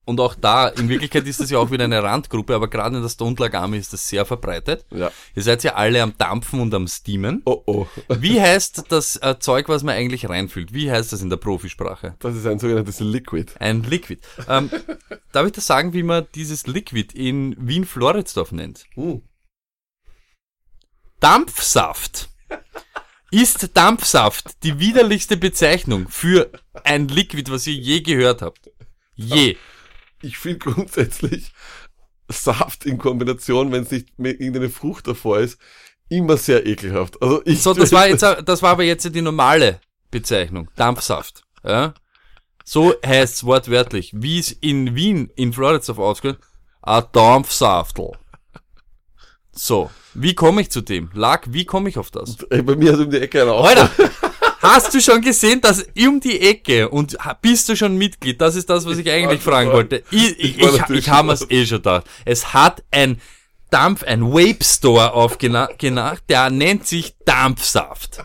Und 0.07 0.21
auch 0.21 0.37
da, 0.37 0.69
in 0.69 0.89
Wirklichkeit 0.89 1.27
ist 1.27 1.41
das 1.41 1.51
ja 1.51 1.59
auch 1.59 1.73
wieder 1.73 1.83
eine 1.83 2.01
Randgruppe, 2.01 2.55
aber 2.55 2.71
gerade 2.71 2.97
in 2.97 3.03
der 3.03 3.09
Stone 3.09 3.37
Army 3.55 3.77
ist 3.77 3.93
das 3.93 4.09
sehr 4.09 4.25
verbreitet. 4.25 4.87
Ja. 4.95 5.11
Ihr 5.35 5.43
seid 5.43 5.65
ja 5.65 5.75
alle 5.75 6.01
am 6.01 6.17
Dampfen 6.17 6.61
und 6.61 6.73
am 6.75 6.87
Steamen. 6.87 7.43
Oh 7.45 7.65
oh. 7.67 7.87
Wie 8.09 8.41
heißt 8.41 8.85
das 8.89 9.17
äh, 9.17 9.35
Zeug, 9.41 9.69
was 9.69 9.83
man 9.83 9.97
eigentlich 9.97 10.29
reinfüllt? 10.29 10.73
Wie 10.73 10.93
heißt 10.93 11.13
das 11.13 11.23
in 11.23 11.29
der 11.29 11.39
Profisprache? 11.39 12.15
Das 12.21 12.37
ist 12.37 12.47
ein 12.47 12.61
sogenanntes 12.61 13.01
Liquid. 13.01 13.53
Ein 13.59 13.83
Liquid. 13.83 14.21
Ähm, 14.49 14.71
darf 15.33 15.47
ich 15.47 15.53
das 15.53 15.67
sagen, 15.67 15.93
wie 15.93 16.05
man 16.05 16.29
dieses 16.37 16.69
Liquid 16.69 17.13
in 17.13 17.57
Wien-Floridsdorf 17.59 18.53
nennt? 18.53 18.85
Hm. 18.95 19.23
Dampfsaft. 21.19 22.29
Ist 23.33 23.77
Dampfsaft 23.77 24.63
die 24.63 24.79
widerlichste 24.79 25.37
Bezeichnung 25.37 26.07
für 26.09 26.53
ein 26.85 27.09
Liquid, 27.09 27.51
was 27.51 27.67
ihr 27.67 27.75
je 27.75 28.03
gehört 28.03 28.41
habt? 28.41 28.71
Je. 29.17 29.57
Ich 30.23 30.39
finde 30.39 30.59
grundsätzlich 30.59 31.53
Saft 32.29 32.87
in 32.87 32.99
Kombination, 32.99 33.71
wenn 33.73 33.83
es 33.83 33.91
nicht 33.91 34.19
mehr 34.19 34.33
irgendeine 34.33 34.71
Frucht 34.71 35.07
davor 35.07 35.39
ist, 35.39 35.59
immer 36.09 36.37
sehr 36.37 36.67
ekelhaft. 36.67 37.21
Also 37.23 37.43
ich 37.45 37.63
So, 37.63 37.75
das 37.75 37.93
war 37.93 38.09
jetzt, 38.09 38.23
das 38.23 38.63
war 38.63 38.71
aber 38.71 38.85
jetzt 38.85 39.15
die 39.15 39.23
normale 39.23 39.81
Bezeichnung. 40.11 40.71
Dampfsaft. 40.77 41.45
Ja? 41.65 41.95
So 42.65 42.95
heißt's 43.05 43.45
wortwörtlich. 43.45 44.13
Wie 44.15 44.39
es 44.39 44.51
in 44.51 44.95
Wien, 44.97 45.31
in 45.37 45.53
Floridsdorf 45.53 45.99
ausgeht, 45.99 46.39
a 46.83 47.01
Dampfsaftel. 47.01 48.13
So. 49.53 49.91
Wie 50.15 50.35
komme 50.35 50.63
ich 50.63 50.71
zu 50.71 50.81
dem? 50.81 51.11
Lag, 51.13 51.47
wie 51.51 51.65
komme 51.65 51.89
ich 51.89 51.99
auf 51.99 52.11
das? 52.11 52.43
Ey, 52.51 52.63
bei 52.63 52.75
mir 52.75 52.93
hat 52.93 53.01
um 53.01 53.11
die 53.11 53.21
Ecke 53.21 53.43
einer. 53.43 53.53
Alter, 53.53 53.91
hast 54.67 54.95
du 54.95 55.01
schon 55.01 55.21
gesehen, 55.21 55.61
dass 55.61 55.85
um 55.99 56.21
die 56.21 56.41
Ecke 56.41 56.89
und 56.89 57.17
bist 57.41 57.69
du 57.69 57.77
schon 57.77 57.97
Mitglied? 57.97 58.41
Das 58.41 58.57
ist 58.57 58.69
das, 58.69 58.87
was 58.87 58.99
ich 58.99 59.11
eigentlich 59.11 59.45
war 59.45 59.53
fragen 59.55 59.73
wollte. 59.73 60.03
Ich, 60.11 60.39
ich, 60.39 60.59
ich 60.59 60.59
ich, 60.59 60.91
ich 60.91 61.09
habe 61.09 61.29
mir's 61.29 61.47
eh 61.49 61.67
schon 61.67 61.79
gedacht. 61.79 62.07
Es 62.25 62.53
hat 62.53 62.83
ein 62.91 63.21
Dampf, 63.71 64.05
ein 64.05 64.33
Vape 64.33 64.65
Store 64.65 65.13
aufgenacht, 65.13 65.75
der 66.29 66.51
nennt 66.51 66.87
sich 66.87 67.15
Dampfsaft. 67.25 68.25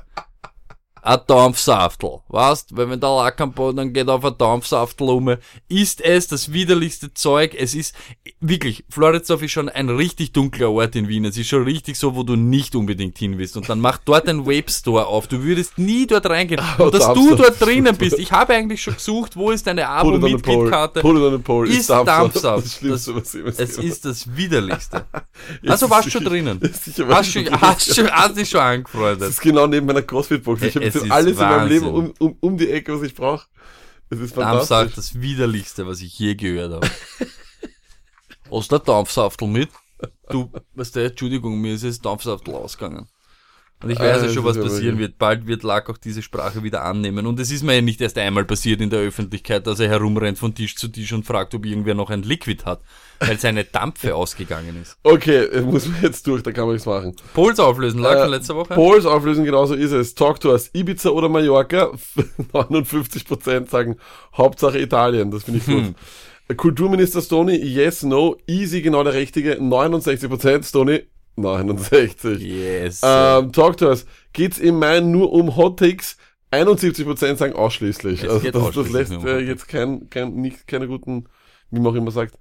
Ein 1.04 1.20
Dampfsaftel, 1.26 2.20
weißt, 2.30 2.76
weil 2.78 2.90
wenn 2.90 3.00
der 3.00 3.10
Lack 3.10 3.42
am 3.42 3.54
Boden 3.54 3.92
geht 3.92 4.08
auf 4.08 4.24
ein 4.24 4.38
Dampfsaftel 4.38 5.10
um, 5.10 5.36
ist 5.68 6.00
es 6.02 6.28
das 6.28 6.54
widerlichste 6.54 7.12
Zeug. 7.14 7.56
Es 7.58 7.74
ist 7.74 7.96
wirklich, 8.40 8.84
Floridsdorf 8.90 9.42
ist 9.42 9.52
schon 9.52 9.68
ein 9.70 9.90
richtig 9.90 10.32
dunkler 10.32 10.70
Ort 10.70 10.96
in 10.96 11.08
Wien. 11.08 11.26
Es 11.26 11.38
ist 11.38 11.48
schon 11.48 11.64
richtig 11.64 11.98
so, 11.98 12.16
wo 12.16 12.22
du 12.22 12.36
nicht 12.36 12.76
unbedingt 12.76 13.18
hin 13.18 13.38
willst. 13.40 13.58
Und 13.58 13.68
dann 13.68 13.80
macht 13.80 14.02
dort 14.06 14.30
ein 14.30 14.46
Vape 14.46 14.70
Store 14.72 15.08
auf. 15.08 15.28
Du 15.28 15.42
würdest 15.44 15.80
nie 15.80 16.06
dort 16.06 16.28
reingehen. 16.28 16.62
Und 16.78 16.94
dass 16.94 17.12
du 17.14 17.36
dort 17.36 17.60
drinnen 17.60 17.98
bist. 17.98 18.20
Ich 18.20 18.32
habe 18.32 18.54
eigentlich 18.54 18.84
schon 18.84 18.94
gesucht, 18.94 19.36
wo 19.36 19.50
ist 19.50 19.66
deine 19.66 19.82
Put 20.02 20.16
it 20.16 20.24
on 20.24 20.30
the 20.30 20.38
pole. 20.38 20.68
Abo-Mitgliedkarte? 20.68 21.02
Put 21.02 21.18
it 21.18 21.24
on 21.24 21.32
the 21.32 21.38
pole. 21.40 21.68
Ist 21.70 21.90
Dampfsaft. 21.90 22.66
Das 22.66 22.76
Schlimmste, 22.76 23.16
was 23.16 23.34
jemals 23.34 23.60
Es 23.60 23.78
ist 23.78 24.06
das 24.06 24.36
widerlichste. 24.36 25.06
Also 25.66 25.90
warst 25.90 26.08
du 26.08 26.12
schon 26.12 26.24
drinnen. 26.26 26.60
Hast 26.72 26.98
du, 26.98 27.08
hast 27.08 27.36
du, 27.36 28.12
hast 28.12 28.38
dich 28.38 28.50
schon 28.50 28.60
Das 28.60 28.70
angefreundet. 28.70 29.30
ist 29.30 29.42
genau 29.42 29.68
neben 29.68 29.86
meiner 29.86 30.02
Crossfit-Box. 30.02 30.62
Ich 30.62 30.76
habe 30.76 30.91
Es 30.96 31.04
ist 31.04 31.12
alles 31.12 31.40
in 31.40 31.48
meinem 31.48 31.70
Leben 31.70 31.86
Wahnsinn. 31.86 32.14
um, 32.20 32.30
um, 32.32 32.38
um 32.40 32.58
die 32.58 32.70
Ecke, 32.70 32.96
was 32.96 33.04
ich 33.04 33.16
brauche. 33.16 33.48
Es 34.10 34.20
ist 34.20 34.36
Dampfsaft, 34.36 34.68
fantastisch. 34.68 34.96
das 34.96 35.22
widerlichste, 35.22 35.88
was 35.88 36.02
ich 36.02 36.18
je 36.20 36.36
gehört 36.36 36.74
habe. 36.74 36.90
Hast 38.52 38.72
du 38.72 38.78
Dampfsaftel 38.78 39.48
mit? 39.48 39.70
Du, 40.30 40.52
weißt 40.74 40.96
du, 40.96 41.06
Entschuldigung, 41.06 41.60
mir 41.62 41.76
ist 41.76 41.84
jetzt 41.84 42.06
Dampfsaftel 42.06 42.54
ausgegangen. 42.54 43.08
Und 43.84 43.90
ich 43.90 44.00
weiß 44.00 44.18
Ah, 44.18 44.18
ja 44.18 44.24
das 44.26 44.34
schon, 44.34 44.44
was 44.44 44.60
passieren 44.60 45.00
wird. 45.00 45.18
Bald 45.18 45.48
wird 45.48 45.64
Lack 45.64 45.90
auch 45.90 45.98
diese 45.98 46.22
Sprache 46.22 46.64
wieder 46.64 46.84
annehmen. 46.84 47.26
Und 47.26 47.40
es 47.40 47.52
ist 47.52 47.64
mir 47.64 47.76
ja 47.76 47.82
nicht 47.82 48.00
erst 48.02 48.18
einmal 48.18 48.46
passiert 48.46 48.80
in 48.82 48.90
der 48.90 49.00
Öffentlichkeit, 49.00 49.66
dass 49.66 49.80
er 49.80 49.90
herumrennt 49.90 50.38
von 50.38 50.54
Tisch 50.54 50.76
zu 50.76 50.88
Tisch 50.88 51.12
und 51.14 51.26
fragt, 51.26 51.56
ob 51.56 51.66
irgendwer 51.66 51.96
noch 51.96 52.10
ein 52.10 52.22
Liquid 52.24 52.64
hat, 52.66 52.82
weil 53.20 53.40
seine 53.40 53.64
Dampfe 53.64 54.16
ausgegangen 54.16 54.80
ist. 54.82 54.98
Okay, 55.04 55.48
muss 55.62 55.88
man 55.88 56.02
jetzt 56.02 56.28
durch, 56.28 56.44
da 56.44 56.52
kann 56.52 56.66
man 56.66 56.74
nichts 56.74 56.86
machen. 56.86 57.16
Pols 57.34 57.60
auflösen, 57.60 58.00
Lack 58.00 58.18
Äh, 58.18 58.22
von 58.22 58.30
letzter 58.32 58.56
Woche. 58.56 58.74
Polls 58.76 59.06
auflösen, 59.06 59.44
genauso 59.46 59.74
ist 59.74 59.92
es. 59.92 60.14
Talk 60.16 60.40
to 60.40 60.52
us. 60.52 60.70
Ibiza 60.74 61.10
oder 61.10 61.30
Mallorca? 61.30 61.92
59% 62.54 63.70
sagen 63.70 63.98
Hauptsache 64.36 64.80
Italien. 64.80 65.32
Das 65.32 65.44
finde 65.44 65.60
ich 65.60 65.68
Hm. 65.68 65.84
gut. 66.48 66.58
Kulturminister 66.58 67.22
Stony, 67.22 67.56
yes, 67.56 68.04
no. 68.04 68.36
Easy, 68.46 68.82
genau 68.82 69.04
der 69.04 69.14
richtige. 69.14 69.54
69%. 69.60 70.64
Stony, 70.68 71.04
69. 71.36 72.42
yes. 72.42 73.02
Ähm, 73.04 73.52
Talk 73.52 73.78
to 73.78 73.88
us. 73.88 74.06
Geht's 74.34 74.60
im 74.60 74.80
Mai 74.80 75.00
nur 75.00 75.32
um 75.32 75.56
Hot 75.56 75.80
Takes? 75.80 76.18
71% 76.52 77.36
sagen 77.36 77.54
ausschließlich. 77.54 78.24
Es 78.24 78.30
Also 78.30 78.44
das, 78.44 78.52
das 78.52 78.62
ausschließlich 78.64 78.94
lässt 78.94 79.12
nur 79.12 79.22
um 79.22 79.28
äh, 79.28 79.40
jetzt 79.40 79.68
kein, 79.68 80.10
kein, 80.10 80.36
nicht, 80.36 80.68
keine 80.68 80.88
guten, 80.88 81.26
wie 81.70 81.80
man 81.80 81.94
auch 81.94 81.96
immer 81.96 82.12
sagt. 82.12 82.38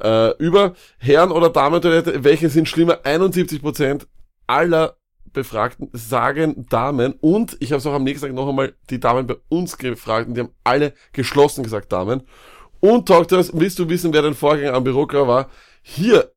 Äh, 0.00 0.36
über 0.38 0.74
Herren- 0.98 1.32
oder 1.32 1.50
Damen-Toilette, 1.50 2.24
welche 2.24 2.48
sind 2.48 2.68
schlimmer? 2.68 3.00
71% 3.04 4.06
aller 4.46 4.96
Befragten 5.32 5.88
sagen 5.92 6.66
Damen 6.70 7.14
und 7.20 7.56
ich 7.60 7.72
habe 7.72 7.78
es 7.78 7.86
auch 7.86 7.92
am 7.92 8.04
nächsten 8.04 8.26
Tag 8.26 8.34
noch 8.34 8.48
einmal 8.48 8.74
die 8.88 9.00
Damen 9.00 9.26
bei 9.26 9.36
uns 9.48 9.76
gefragt 9.78 10.28
und 10.28 10.34
die 10.34 10.40
haben 10.42 10.54
alle 10.62 10.94
geschlossen 11.12 11.64
gesagt 11.64 11.92
Damen. 11.92 12.22
Und 12.80 13.10
Doctors, 13.10 13.50
willst 13.54 13.78
du 13.78 13.88
wissen, 13.88 14.12
wer 14.12 14.22
dein 14.22 14.34
Vorgänger 14.34 14.74
am 14.74 14.84
Bürokra 14.84 15.26
war? 15.26 15.50
Hier 15.82 16.33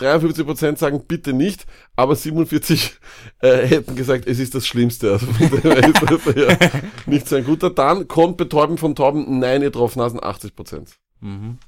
53% 0.00 0.78
sagen 0.78 1.04
bitte 1.06 1.32
nicht, 1.32 1.66
aber 1.96 2.16
47 2.16 2.98
äh, 3.40 3.66
hätten 3.66 3.94
gesagt, 3.94 4.26
es 4.26 4.38
ist 4.38 4.54
das 4.54 4.66
Schlimmste. 4.66 5.12
Also 5.12 5.26
das 5.26 6.34
ja 6.34 6.56
nicht 7.06 7.28
so 7.28 7.36
ein 7.36 7.44
guter. 7.44 7.70
Dann 7.70 8.08
kommt 8.08 8.36
Betäuben 8.36 8.78
von 8.78 8.94
Tauben, 8.94 9.38
nein, 9.38 9.62
ihr 9.62 9.70
Draufnasen, 9.70 10.20
80%. 10.20 10.86
Mhm. 11.20 11.58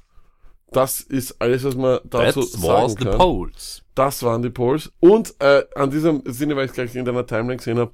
Das 0.71 1.01
ist 1.01 1.39
alles, 1.39 1.63
was 1.63 1.75
man 1.75 1.99
dazu 2.03 2.41
That 2.41 2.49
sagen 2.49 2.95
kann. 2.95 3.17
polls. 3.17 3.83
Das 3.95 4.23
waren 4.23 4.41
die 4.41 4.49
Polls. 4.49 4.91
Und 4.99 5.35
äh, 5.39 5.63
an 5.75 5.91
diesem 5.91 6.23
Sinne, 6.25 6.55
weil 6.55 6.65
ich 6.65 6.71
es 6.71 6.75
gleich 6.75 6.95
in 6.95 7.05
deiner 7.05 7.27
Timeline 7.27 7.57
gesehen 7.57 7.77
habe, 7.77 7.91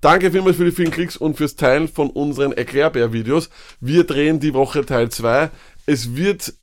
danke 0.00 0.30
vielmals 0.30 0.56
für 0.56 0.64
die 0.64 0.72
vielen 0.72 0.90
Klicks 0.90 1.16
und 1.16 1.36
fürs 1.36 1.56
Teilen 1.56 1.86
von 1.86 2.08
unseren 2.10 2.52
Erklärbär-Videos. 2.52 3.50
Wir 3.80 4.04
drehen 4.04 4.40
die 4.40 4.54
Woche 4.54 4.86
Teil 4.86 5.10
2. 5.10 5.50
Es 5.86 6.16
wird 6.16 6.54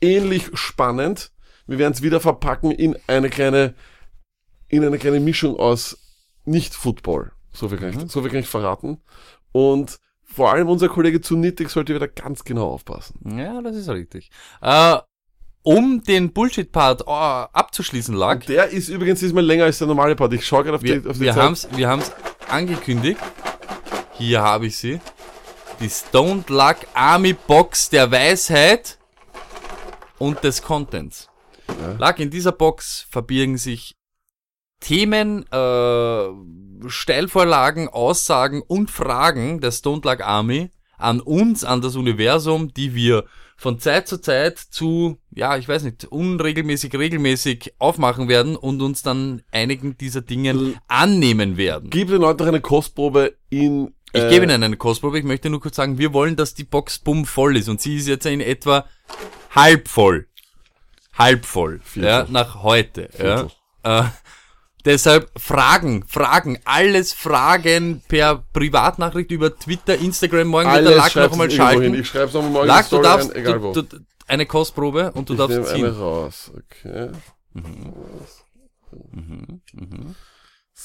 ähnlich 0.00 0.50
spannend. 0.54 1.30
Wir 1.66 1.78
werden 1.78 1.92
es 1.92 2.02
wieder 2.02 2.20
verpacken 2.20 2.70
in 2.70 2.96
eine 3.06 3.30
kleine, 3.30 3.74
in 4.68 4.84
eine 4.84 4.98
kleine 4.98 5.20
Mischung 5.20 5.56
aus 5.56 5.98
Nicht-Football. 6.44 7.32
So 7.52 7.68
viel 7.68 7.78
kann 7.78 7.90
ich, 7.90 8.10
so 8.10 8.22
viel 8.22 8.30
kann 8.30 8.40
ich 8.40 8.48
verraten. 8.48 9.00
Und 9.52 9.98
vor 10.24 10.52
allem 10.52 10.68
unser 10.68 10.88
Kollege 10.88 11.20
zu 11.20 11.36
Nittig 11.36 11.68
sollte 11.70 11.94
wieder 11.94 12.08
ganz 12.08 12.44
genau 12.44 12.68
aufpassen. 12.70 13.36
Ja, 13.38 13.60
das 13.60 13.76
ist 13.76 13.88
richtig. 13.88 14.30
Äh, 14.62 14.96
um 15.62 16.02
den 16.02 16.32
Bullshit-Part 16.32 17.02
äh, 17.02 17.04
abzuschließen 17.06 18.14
lag, 18.14 18.36
Und 18.36 18.48
der 18.48 18.68
ist 18.68 18.88
übrigens 18.88 19.20
diesmal 19.20 19.44
länger 19.44 19.64
als 19.64 19.78
der 19.78 19.86
normale 19.86 20.16
Part. 20.16 20.32
Ich 20.32 20.46
schaue 20.46 20.64
gerade 20.64 20.76
auf 20.76 20.82
wir, 20.82 21.00
die, 21.00 21.08
auf 21.08 21.16
die 21.16 21.22
wir 21.22 21.34
Zeit. 21.34 21.42
haben's, 21.42 21.68
wir 21.72 21.88
haben's 21.88 22.12
angekündigt. 22.48 23.20
Hier 24.14 24.42
habe 24.42 24.66
ich 24.66 24.76
sie. 24.76 25.00
Die 25.80 25.90
Stone 25.90 26.44
Luck 26.48 26.76
Army 26.94 27.34
Box 27.34 27.90
der 27.90 28.10
Weisheit 28.10 28.98
und 30.18 30.42
des 30.44 30.62
Contents. 30.62 31.28
Luck, 31.98 32.18
in 32.18 32.30
dieser 32.30 32.52
Box 32.52 33.06
verbirgen 33.10 33.58
sich 33.58 33.96
Themen, 34.80 35.46
äh, 35.50 36.88
Steilvorlagen, 36.88 37.88
Aussagen 37.88 38.62
und 38.62 38.90
Fragen 38.90 39.60
der 39.60 39.70
Stone 39.70 40.02
Luck 40.04 40.20
Army 40.20 40.70
an 40.98 41.20
uns, 41.20 41.64
an 41.64 41.80
das 41.80 41.96
Universum, 41.96 42.72
die 42.74 42.94
wir 42.94 43.24
von 43.56 43.78
Zeit 43.78 44.08
zu 44.08 44.20
Zeit 44.20 44.58
zu, 44.58 45.18
ja, 45.30 45.56
ich 45.56 45.68
weiß 45.68 45.84
nicht, 45.84 46.06
unregelmäßig, 46.06 46.94
regelmäßig 46.94 47.74
aufmachen 47.78 48.28
werden 48.28 48.56
und 48.56 48.82
uns 48.82 49.02
dann 49.02 49.42
einigen 49.52 49.96
dieser 49.96 50.20
Dingen 50.20 50.76
annehmen 50.88 51.56
werden. 51.56 51.90
Gib 51.90 52.08
den 52.08 52.20
Leuten 52.20 52.42
noch 52.42 52.48
eine 52.48 52.60
Kostprobe 52.60 53.36
in. 53.50 53.94
Ich 54.12 54.22
äh, 54.22 54.28
gebe 54.28 54.44
Ihnen 54.44 54.62
eine 54.62 54.76
Kostprobe, 54.76 55.18
ich 55.18 55.24
möchte 55.24 55.48
nur 55.48 55.60
kurz 55.60 55.76
sagen, 55.76 55.96
wir 55.96 56.12
wollen, 56.12 56.36
dass 56.36 56.54
die 56.54 56.64
Box 56.64 56.98
bumm 56.98 57.24
voll 57.24 57.56
ist 57.56 57.68
und 57.68 57.80
sie 57.80 57.96
ist 57.96 58.08
jetzt 58.08 58.26
in 58.26 58.40
etwa 58.40 58.84
halb 59.54 59.88
voll. 59.88 60.26
Halb 61.18 61.44
voll. 61.44 61.80
Viertel. 61.84 62.08
Ja, 62.08 62.26
nach 62.28 62.62
heute. 62.62 63.08
Ja. 63.18 63.48
Äh, 63.82 64.04
deshalb 64.84 65.30
Fragen, 65.38 66.04
Fragen, 66.06 66.58
alles 66.64 67.12
Fragen 67.12 68.02
per 68.08 68.44
Privatnachricht 68.52 69.30
über 69.30 69.56
Twitter, 69.56 69.96
Instagram, 69.96 70.48
morgen 70.48 70.72
wird 70.72 70.86
der 70.86 71.02
Alles 71.02 71.14
Lack 71.14 71.24
noch 71.24 71.32
einmal 71.32 71.48
hin. 71.48 71.56
schalten. 71.56 71.94
Ich 71.94 72.08
schreib's 72.08 72.32
nochmal 72.32 72.50
morgen 72.50 72.66
Lack, 72.68 72.88
du 72.88 73.02
darfst, 73.02 73.30
rein, 73.30 73.36
egal 73.36 73.62
wo. 73.62 73.72
du, 73.72 73.82
du, 73.82 73.98
eine 74.26 74.46
Kostprobe 74.46 75.12
und 75.12 75.28
du 75.28 75.34
ich 75.34 75.38
darfst 75.38 75.66
ziehen. 75.74 75.84
eine 75.86 75.96
raus. 75.98 76.50
Okay. 76.56 77.10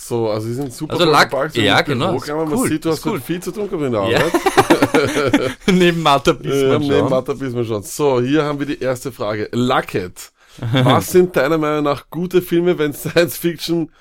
So, 0.08 0.30
also 0.30 0.48
sie 0.48 0.54
sind 0.54 0.74
super 0.74 0.94
Also 0.94 1.06
gepackt, 1.06 1.58
ja, 1.58 1.82
genau, 1.82 2.12
Bürogramm. 2.12 2.44
ist 2.44 2.50
Man 2.50 2.60
cool, 2.60 2.70
sieht, 2.70 2.86
du 2.86 2.92
hast 2.92 3.06
cool. 3.06 3.20
viel 3.20 3.42
zu 3.42 3.52
tun 3.52 3.70
gehabt 3.70 3.84
in 3.84 3.92
der 3.92 4.08
Ja. 4.10 4.18
Arbeit. 4.20 5.58
Neben 5.68 6.02
Martha 6.02 6.32
Ja, 6.32 6.38
Bismarck 6.38 6.82
neben 6.82 7.10
schon. 7.10 7.40
Wissen 7.42 7.56
wir 7.58 7.66
schon. 7.66 7.84
So, 7.84 8.22
hier 8.22 8.44
haben 8.44 8.60
wir 8.60 8.66
die 8.66 8.80
erste 8.80 9.12
Frage. 9.12 9.50
Luckett. 9.52 10.32
Was 10.72 11.12
sind 11.12 11.36
deiner 11.36 11.58
Meinung 11.58 11.84
nach 11.84 12.06
gute 12.10 12.42
Filme, 12.42 12.78
wenn 12.80 12.94
Science 12.94 13.38
Fiction 13.38 13.92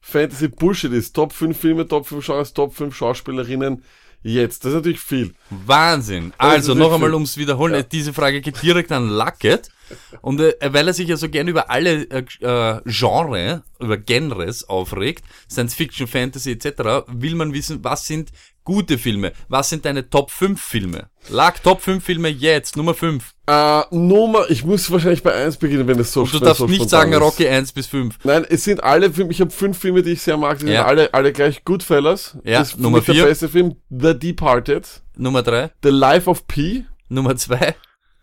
Fantasy 0.00 0.48
Bullshit 0.48 0.92
ist? 0.92 1.14
Top 1.14 1.32
5 1.32 1.56
Filme, 1.58 1.86
Top 1.86 2.06
5 2.06 2.24
Genres, 2.24 2.52
Top 2.54 2.74
5 2.74 2.94
Schauspielerinnen 2.96 3.84
jetzt. 4.22 4.64
Das 4.64 4.70
ist 4.70 4.76
natürlich 4.76 5.00
viel. 5.00 5.34
Wahnsinn. 5.50 6.32
Also 6.38 6.74
noch 6.74 6.92
einmal 6.92 7.12
ums 7.14 7.36
Wiederholen. 7.36 7.74
äh, 7.74 7.84
Diese 7.90 8.12
Frage 8.12 8.40
geht 8.40 8.60
direkt 8.62 8.90
an 8.92 9.08
Luckett. 9.10 9.68
Und 10.22 10.40
äh, 10.40 10.54
weil 10.72 10.86
er 10.88 10.94
sich 10.94 11.08
ja 11.08 11.16
so 11.16 11.28
gern 11.28 11.48
über 11.48 11.70
alle 11.70 12.02
äh, 12.10 12.24
äh, 12.40 12.80
Genre, 12.86 13.62
über 13.78 13.96
Genres 13.98 14.68
aufregt, 14.68 15.24
Science 15.50 15.74
Fiction, 15.74 16.06
Fantasy 16.06 16.52
etc., 16.52 17.04
will 17.08 17.34
man 17.34 17.52
wissen, 17.52 17.82
was 17.82 18.06
sind 18.06 18.30
gute 18.64 18.98
Filme? 18.98 19.32
Was 19.48 19.70
sind 19.70 19.84
deine 19.84 20.08
Top 20.10 20.30
5 20.30 20.60
Filme? 20.60 21.08
Luck, 21.30 21.62
Top 21.62 21.80
5 21.80 22.04
Filme 22.04 22.28
jetzt, 22.28 22.76
Nummer 22.76 22.94
5. 22.94 23.34
Äh, 23.46 23.82
Nummer, 23.90 24.48
ich 24.50 24.64
muss 24.64 24.90
wahrscheinlich 24.90 25.22
bei 25.22 25.32
1 25.32 25.56
beginnen, 25.56 25.86
wenn 25.88 25.98
es 25.98 26.12
so 26.12 26.24
Du 26.24 26.34
wenn 26.34 26.40
darfst 26.40 26.58
so 26.58 26.66
nicht 26.66 26.88
sagen 26.88 27.12
ist. 27.12 27.20
Rocky 27.20 27.48
1 27.48 27.72
bis 27.72 27.86
5. 27.88 28.18
Nein, 28.24 28.44
es 28.48 28.62
sind 28.64 28.82
alle 28.84 29.10
Filme, 29.12 29.32
ich 29.32 29.40
habe 29.40 29.50
fünf 29.50 29.78
Filme, 29.78 30.02
die 30.02 30.10
ich 30.12 30.22
sehr 30.22 30.36
mag, 30.36 30.58
die 30.58 30.66
Ja. 30.66 30.80
sind 30.82 30.86
alle, 30.88 31.14
alle 31.14 31.32
gleich 31.32 31.64
Goodfellas. 31.64 32.36
Ja, 32.44 32.60
das 32.60 32.70
ist 32.72 32.78
Nummer 32.80 32.98
mich 32.98 33.06
der 33.06 33.14
vier. 33.14 33.24
beste 33.24 33.48
Film. 33.48 33.76
The 33.88 34.16
Departed, 34.16 34.86
Nummer 35.16 35.42
3, 35.42 35.70
The 35.82 35.88
Life 35.90 36.28
of 36.30 36.46
Pi, 36.46 36.86
Nummer 37.08 37.34
2, 37.34 37.74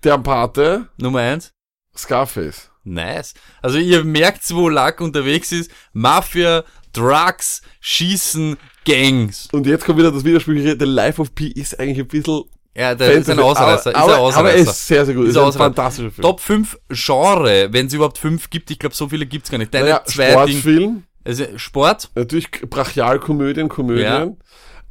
Der 0.04 0.18
Pate, 0.20 0.88
Nummer 0.98 1.20
1. 1.20 1.52
Scarface. 1.98 2.70
Nice. 2.84 3.34
Also 3.62 3.78
ihr 3.80 4.04
merkt, 4.04 4.42
wo 4.54 4.70
Luck 4.70 5.02
unterwegs 5.02 5.52
ist. 5.52 5.70
Mafia, 5.94 6.64
Drugs, 6.94 7.62
Schießen, 7.82 8.58
Gangs. 8.86 9.50
Und 9.52 9.68
jetzt 9.68 9.86
kommt 9.86 10.00
wieder 10.00 10.12
das 10.12 10.24
Widersprüchliche, 10.24 10.78
The 10.80 10.86
Life 10.86 11.22
of 11.22 11.36
Pi 11.36 11.48
ist 11.52 11.78
eigentlich 11.80 12.00
ein 12.00 12.08
bisschen 12.08 12.44
Ja, 12.76 12.96
der 12.96 13.12
ist 13.14 13.30
ein 13.30 13.40
Ausreißer. 13.40 13.94
Aber, 13.96 14.12
ist 14.12 14.14
ein 14.16 14.20
Ausreißer. 14.20 14.40
aber 14.40 14.50
er 14.52 14.56
ist 14.56 14.88
sehr, 14.88 15.06
sehr 15.06 15.16
gut. 15.16 15.26
Ist 15.26 15.32
Ist, 15.32 15.38
ein 15.38 15.46
ein 15.46 15.54
fantastischer 15.54 16.12
Film. 16.12 16.22
Top 16.22 16.40
5 16.40 16.78
Genre, 16.90 17.68
wenn 17.74 17.88
es 17.88 17.94
überhaupt 17.94 18.18
5 18.18 18.50
gibt. 18.50 18.72
Ich 18.72 18.80
glaube, 18.80 18.96
so 18.96 19.10
viele 19.10 19.26
gibt's 19.26 19.52
gar 19.52 19.58
nicht. 19.58 19.74
Deine 19.74 19.86
Naja, 19.86 20.02
zwei. 20.06 20.32
Sportfilm, 20.32 21.04
Also 21.26 21.46
Sport, 21.58 22.10
natürlich 22.16 22.50
Brachialkomödien, 22.52 23.68
Komödien. 23.68 24.38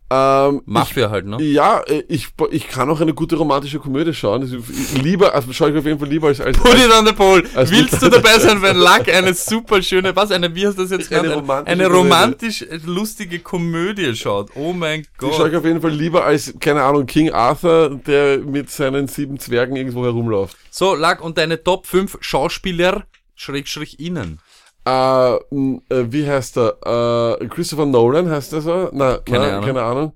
Ähm, 0.09 0.63
Mafia 0.67 1.11
halt, 1.11 1.27
ne? 1.27 1.37
ich, 1.43 1.53
ja, 1.55 1.81
äh, 1.81 2.05
ich, 2.09 2.29
ich 2.53 2.69
kann 2.69 2.89
auch 2.89 3.01
eine 3.01 3.13
gute 3.13 3.35
romantische 3.35 3.81
Komödie 3.81 4.15
schauen. 4.15 4.43
Ich- 4.45 5.03
Lieber, 5.03 5.35
also 5.35 5.53
schaue 5.53 5.73
ich 5.73 5.77
auf 5.77 5.85
jeden 5.85 5.99
Fall 5.99 6.09
lieber 6.09 6.29
als, 6.29 6.41
als, 6.41 6.57
Put 6.57 6.75
it 6.75 6.93
on 6.97 7.05
the 7.05 7.13
pole. 7.13 7.43
Willst 7.55 8.01
du 8.01 8.09
dabei 8.09 8.39
sein, 8.39 8.63
wenn 8.63 8.77
Luck 8.77 9.09
eine 9.13 9.35
super 9.35 9.83
schöne, 9.83 10.15
was, 10.15 10.31
eine, 10.31 10.55
wie 10.55 10.65
hast 10.65 10.79
du 10.79 10.83
das 10.83 10.93
jetzt 10.93 11.13
Eine 11.13 11.23
genannt? 11.23 11.41
romantische 11.43 11.73
Eine 11.73 11.85
Komödie. 11.85 11.99
romantisch 11.99 12.65
lustige 12.85 13.39
Komödie 13.41 14.15
schaut. 14.15 14.51
Oh 14.55 14.73
mein 14.73 15.03
Die 15.03 15.09
schaue 15.21 15.31
Gott. 15.39 15.51
ich 15.51 15.57
auf 15.57 15.65
jeden 15.65 15.81
Fall 15.81 15.91
lieber 15.91 16.25
als, 16.25 16.55
keine 16.61 16.83
Ahnung, 16.85 17.07
King 17.07 17.33
Arthur, 17.33 18.01
der 18.07 18.39
mit 18.39 18.71
seinen 18.71 19.09
sieben 19.09 19.41
Zwergen 19.41 19.75
irgendwo 19.75 20.05
herumläuft. 20.05 20.57
So, 20.71 20.95
Luck, 20.95 21.21
und 21.21 21.37
deine 21.37 21.65
Top 21.65 21.85
5 21.87 22.19
Schauspieler, 22.21 23.03
Schrägstrich 23.35 23.99
innen. 23.99 24.39
Äh, 24.87 25.39
wie 25.51 26.29
heißt 26.29 26.57
er? 26.59 27.39
Äh, 27.41 27.49
Christopher 27.49 27.87
Nolan 27.87 28.31
heißt 28.31 28.53
der 28.53 28.61
so? 28.61 28.89
Na, 28.93 29.19
Keine 29.19 29.39
na, 29.47 29.49
Ahnung. 29.55 29.65
keine 29.67 29.83
Ahnung. 29.83 30.13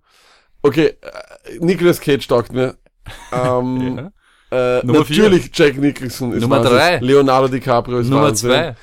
Okay, 0.63 0.95
Nicolas 1.59 2.01
Cage 2.01 2.27
taugt 2.27 2.53
mir. 2.53 2.77
Ähm, 3.33 4.11
äh, 4.53 4.85
Nummer 4.87 5.05
vier. 5.05 5.25
natürlich 5.25 5.51
Jack 5.53 5.77
Nicholson 5.79 6.33
ist 6.33 6.43
Nummer 6.43 6.57
Wahnsinn. 6.59 6.73
drei. 6.77 6.99
Leonardo 6.99 7.49
DiCaprio 7.49 7.99
ist 7.99 8.09
Nummer 8.09 8.25
Wahnsinn. 8.29 8.51
2. 8.51 8.77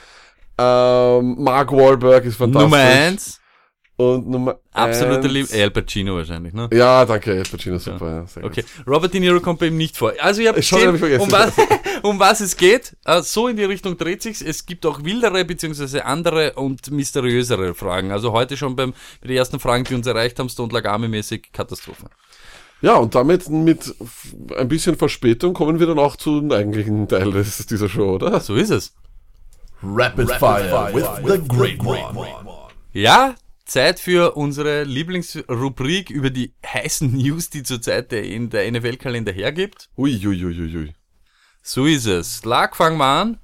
Ähm, 0.59 1.35
Mark 1.39 1.71
Wahlberg 1.71 2.25
ist 2.25 2.35
fantastisch. 2.35 2.63
Nummer 2.71 2.77
1. 2.83 3.39
Und 3.99 4.27
Nummer 4.29 4.59
Absoluter 4.73 5.27
Lieb. 5.27 5.47
Al 5.51 5.71
Pacino 5.71 6.15
wahrscheinlich, 6.17 6.53
ne? 6.53 6.69
Ja, 6.71 7.03
danke, 7.03 7.31
Al 7.31 7.43
Pacino, 7.43 7.79
super. 7.79 8.07
Ja. 8.07 8.27
sehr 8.27 8.43
gut. 8.43 8.51
Okay, 8.51 8.63
Robert 8.85 9.11
De 9.11 9.19
Niro 9.19 9.39
kommt 9.39 9.59
bei 9.59 9.67
ihm 9.67 9.77
nicht 9.77 9.97
vor. 9.97 10.13
Also 10.19 10.41
ihr 10.41 10.49
habt 10.49 10.63
Schon 10.63 10.85
hab 10.85 10.93
ich 10.93 10.99
vergessen. 10.99 11.23
um 11.23 11.31
was, 11.31 11.53
um 12.03 12.19
was 12.19 12.39
es 12.41 12.55
geht. 12.55 12.95
Äh, 13.05 13.23
so 13.23 13.47
in 13.47 13.57
die 13.57 13.63
Richtung 13.63 13.97
dreht 13.97 14.21
sich's. 14.21 14.43
Es 14.43 14.67
gibt 14.67 14.85
auch 14.85 15.03
wildere 15.03 15.43
beziehungsweise 15.45 16.05
andere 16.05 16.53
und 16.53 16.91
mysteriösere 16.91 17.73
Fragen. 17.73 18.11
Also 18.11 18.33
heute 18.33 18.55
schon 18.55 18.75
beim, 18.75 18.93
bei 19.21 19.29
den 19.29 19.37
ersten 19.37 19.59
Fragen, 19.59 19.83
die 19.83 19.95
uns 19.95 20.05
erreicht 20.05 20.37
haben, 20.37 20.49
Stone 20.49 20.71
Lagame-mäßig 20.71 21.51
Katastrophe. 21.51 22.05
Ja, 22.81 22.97
und 22.97 23.15
damit 23.15 23.49
mit 23.49 23.95
ein 24.55 24.67
bisschen 24.67 24.95
Verspätung 24.95 25.55
kommen 25.55 25.79
wir 25.79 25.87
dann 25.87 25.97
auch 25.97 26.17
zum 26.17 26.51
eigentlichen 26.51 27.07
Teil 27.07 27.31
des, 27.31 27.65
dieser 27.65 27.89
Show, 27.89 28.13
oder? 28.13 28.39
So 28.41 28.53
ist 28.53 28.69
es. 28.69 28.93
Rapid, 29.81 30.31
Fire, 30.33 30.91
with, 30.93 31.05
the 31.25 31.47
Great 31.47 31.79
One. 31.83 32.27
Ja, 32.93 33.33
Zeit 33.67 33.99
für 33.99 34.35
unsere 34.35 34.83
Lieblingsrubrik 34.83 36.09
über 36.09 36.29
die 36.29 36.53
heißen 36.65 37.11
News, 37.11 37.49
die 37.49 37.63
zurzeit 37.63 38.11
der, 38.11 38.23
in 38.23 38.49
der 38.49 38.71
NFL-Kalender 38.71 39.33
hergibt. 39.33 39.89
Ui, 39.97 40.15
ui, 40.25 40.45
ui, 40.45 40.59
ui, 40.59 40.75
ui. 40.77 40.93
So 41.61 41.85
ist 41.85 42.05
es. 42.05 42.45
Lark, 42.45 42.77
fangen 42.77 42.97
wir 42.97 43.05
an. 43.05 43.39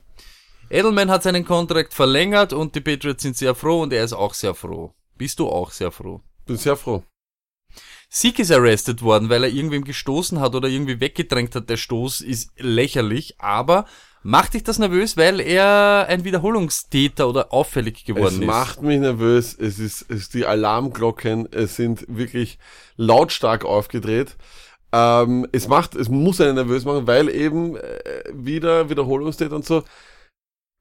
Edelman 0.69 1.11
hat 1.11 1.23
seinen 1.23 1.45
Kontrakt 1.45 1.93
verlängert 1.93 2.53
und 2.53 2.73
die 2.73 2.81
Patriots 2.81 3.21
sind 3.21 3.35
sehr 3.35 3.53
froh 3.53 3.81
und 3.81 3.91
er 3.91 4.05
ist 4.05 4.13
auch 4.13 4.33
sehr 4.33 4.55
froh. 4.55 4.95
Bist 5.17 5.39
du 5.39 5.47
auch 5.49 5.71
sehr 5.71 5.91
froh? 5.91 6.21
Bin 6.45 6.57
sehr 6.57 6.77
froh. 6.77 7.03
Sieg 8.09 8.39
ist 8.39 8.51
arrested 8.51 9.01
worden, 9.01 9.29
weil 9.29 9.43
er 9.43 9.49
irgendwem 9.49 9.83
gestoßen 9.83 10.39
hat 10.39 10.55
oder 10.55 10.69
irgendwie 10.69 10.99
weggedrängt 10.99 11.55
hat. 11.55 11.69
Der 11.69 11.77
Stoß 11.77 12.21
ist 12.21 12.51
lächerlich, 12.57 13.41
aber 13.41 13.85
macht 14.23 14.53
dich 14.53 14.63
das 14.63 14.79
nervös, 14.79 15.17
weil 15.17 15.39
er 15.39 16.05
ein 16.09 16.23
Wiederholungstäter 16.23 17.27
oder 17.29 17.53
auffällig 17.53 18.05
geworden 18.05 18.25
Es 18.27 18.33
ist? 18.39 18.45
macht 18.45 18.81
mich 18.81 18.99
nervös. 18.99 19.55
Es 19.59 19.79
ist, 19.79 20.05
es 20.09 20.21
ist 20.21 20.33
die 20.33 20.45
Alarmglocken. 20.45 21.47
Es 21.51 21.75
sind 21.75 22.05
wirklich 22.07 22.57
lautstark 22.95 23.65
aufgedreht. 23.65 24.35
Ähm, 24.91 25.47
es 25.51 25.67
macht, 25.67 25.95
es 25.95 26.09
muss 26.09 26.39
einen 26.39 26.55
nervös 26.55 26.85
machen, 26.85 27.07
weil 27.07 27.29
eben 27.29 27.75
äh, 27.75 27.81
wieder 28.31 28.89
Wiederholungstäter 28.89 29.55
und 29.55 29.65
so. 29.65 29.83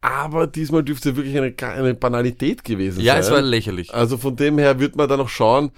Aber 0.03 0.47
diesmal 0.47 0.83
dürfte 0.83 1.17
wirklich 1.17 1.37
eine, 1.37 1.55
eine 1.75 1.95
Banalität 1.95 2.65
gewesen 2.65 3.01
ja, 3.01 3.15
sein. 3.15 3.23
es 3.23 3.31
war 3.31 3.41
lächerlich. 3.41 3.95
Also 3.95 4.19
von 4.19 4.35
dem 4.37 4.59
her 4.59 4.81
wird 4.81 4.97
man 4.97 5.09
da 5.09 5.17
noch 5.17 5.29
schauen. 5.29 5.71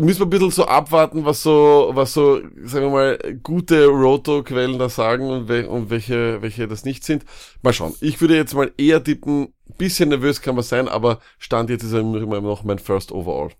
Müssen 0.00 0.20
wir 0.20 0.26
ein 0.26 0.30
bisschen 0.30 0.50
so 0.50 0.66
abwarten, 0.66 1.24
was 1.24 1.42
so, 1.42 1.90
was 1.92 2.12
so, 2.12 2.40
sagen 2.64 2.86
wir 2.86 2.90
mal, 2.90 3.18
gute 3.42 3.86
Roto-Quellen 3.86 4.78
da 4.78 4.88
sagen 4.88 5.28
und, 5.28 5.48
we 5.48 5.68
und 5.68 5.90
welche, 5.90 6.40
welche 6.42 6.68
das 6.68 6.84
nicht 6.84 7.04
sind. 7.04 7.24
Mal 7.62 7.72
schauen. 7.72 7.94
Ich 8.00 8.20
würde 8.20 8.36
jetzt 8.36 8.54
mal 8.54 8.72
eher 8.76 9.02
tippen, 9.02 9.54
bisschen 9.76 10.10
nervös 10.10 10.40
kann 10.40 10.54
man 10.54 10.64
sein, 10.64 10.88
aber 10.88 11.20
Stand 11.38 11.70
jetzt 11.70 11.82
ist 11.84 11.92
er 11.92 12.00
immer 12.00 12.40
noch 12.40 12.64
mein 12.64 12.78
First 12.78 13.12
Overall. 13.12 13.50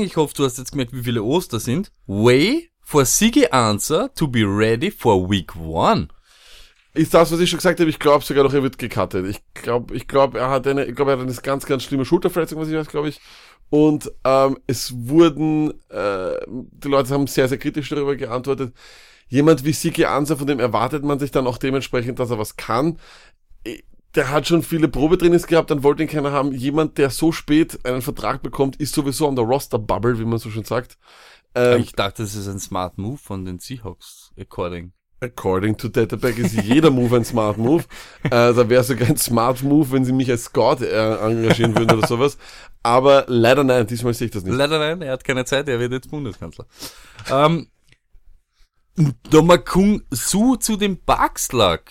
Ich 0.00 0.16
hoffe, 0.16 0.34
du 0.36 0.44
hast 0.44 0.58
jetzt 0.58 0.72
gemerkt, 0.72 0.92
wie 0.92 1.02
viele 1.02 1.22
Oster 1.22 1.60
sind. 1.60 1.92
Way 2.06 2.70
for 2.82 3.04
Siggy 3.04 3.46
Answer 3.48 4.12
to 4.14 4.28
be 4.28 4.44
ready 4.44 4.90
for 4.90 5.30
week 5.30 5.54
one. 5.56 6.08
Ist 6.98 7.14
das, 7.14 7.30
was 7.30 7.38
ich 7.38 7.48
schon 7.48 7.58
gesagt 7.58 7.78
habe, 7.78 7.88
ich 7.88 8.00
glaube 8.00 8.24
sogar 8.24 8.42
noch, 8.42 8.52
er 8.52 8.64
wird 8.64 8.76
gecuttet. 8.76 9.24
Ich 9.24 9.40
glaube, 9.54 9.94
ich 9.94 10.08
glaube, 10.08 10.40
er 10.40 10.50
hat 10.50 10.66
eine, 10.66 10.84
ich 10.84 10.96
glaube, 10.96 11.12
er 11.12 11.18
hat 11.18 11.24
eine 11.24 11.32
ganz, 11.32 11.64
ganz 11.64 11.84
schlimme 11.84 12.04
Schulterverletzung, 12.04 12.58
was 12.58 12.66
ich 12.66 12.74
weiß, 12.74 12.88
glaube 12.88 13.08
ich. 13.08 13.20
Und 13.70 14.10
ähm, 14.24 14.58
es 14.66 14.92
wurden, 15.06 15.74
äh, 15.90 16.34
die 16.48 16.88
Leute 16.88 17.14
haben 17.14 17.28
sehr, 17.28 17.46
sehr 17.46 17.58
kritisch 17.58 17.88
darüber 17.88 18.16
geantwortet. 18.16 18.74
Jemand 19.28 19.64
wie 19.64 19.72
Siki 19.72 20.06
Ansa, 20.06 20.34
von 20.34 20.48
dem 20.48 20.58
erwartet 20.58 21.04
man 21.04 21.20
sich 21.20 21.30
dann 21.30 21.46
auch 21.46 21.58
dementsprechend, 21.58 22.18
dass 22.18 22.30
er 22.30 22.38
was 22.40 22.56
kann. 22.56 22.98
Der 24.16 24.30
hat 24.32 24.48
schon 24.48 24.64
viele 24.64 24.88
Probetrainings 24.88 25.46
gehabt, 25.46 25.70
dann 25.70 25.84
wollte 25.84 26.02
ihn 26.02 26.08
keiner 26.08 26.32
haben. 26.32 26.50
Jemand, 26.50 26.98
der 26.98 27.10
so 27.10 27.30
spät 27.30 27.78
einen 27.86 28.02
Vertrag 28.02 28.42
bekommt, 28.42 28.74
ist 28.74 28.92
sowieso 28.92 29.28
an 29.28 29.36
der 29.36 29.44
Roster-Bubble, 29.44 30.18
wie 30.18 30.24
man 30.24 30.40
so 30.40 30.50
schön 30.50 30.64
sagt. 30.64 30.98
Ähm, 31.54 31.80
ich 31.80 31.92
dachte, 31.92 32.24
das 32.24 32.34
ist 32.34 32.48
ein 32.48 32.58
Smart 32.58 32.98
Move 32.98 33.18
von 33.18 33.44
den 33.44 33.60
Seahawks, 33.60 34.32
according. 34.36 34.94
According 35.20 35.76
to 35.78 35.88
Datapack 35.88 36.38
ist 36.38 36.52
jeder 36.52 36.90
Move 36.90 37.16
ein 37.16 37.24
Smart 37.24 37.58
Move. 37.58 37.84
äh, 38.24 38.30
da 38.30 38.68
wäre 38.68 38.84
sogar 38.84 39.08
ein 39.08 39.16
Smart 39.16 39.62
Move, 39.62 39.90
wenn 39.90 40.04
sie 40.04 40.12
mich 40.12 40.30
als 40.30 40.44
Scout 40.44 40.84
äh, 40.84 41.16
engagieren 41.16 41.76
würden 41.76 41.98
oder 41.98 42.06
sowas. 42.06 42.38
Aber 42.84 43.24
leider 43.26 43.64
nein, 43.64 43.86
diesmal 43.86 44.14
sehe 44.14 44.26
ich 44.26 44.32
das 44.32 44.44
nicht. 44.44 44.54
Leider 44.54 44.78
nein, 44.78 45.02
er 45.02 45.12
hat 45.12 45.24
keine 45.24 45.44
Zeit, 45.44 45.68
er 45.68 45.80
wird 45.80 45.92
jetzt 45.92 46.10
Bundeskanzler. 46.10 46.66
ähm, 47.30 47.68
Domakung 49.30 50.02
Su 50.10 50.56
zu 50.56 50.76
dem 50.76 50.98
Bugs-Lag. 51.04 51.82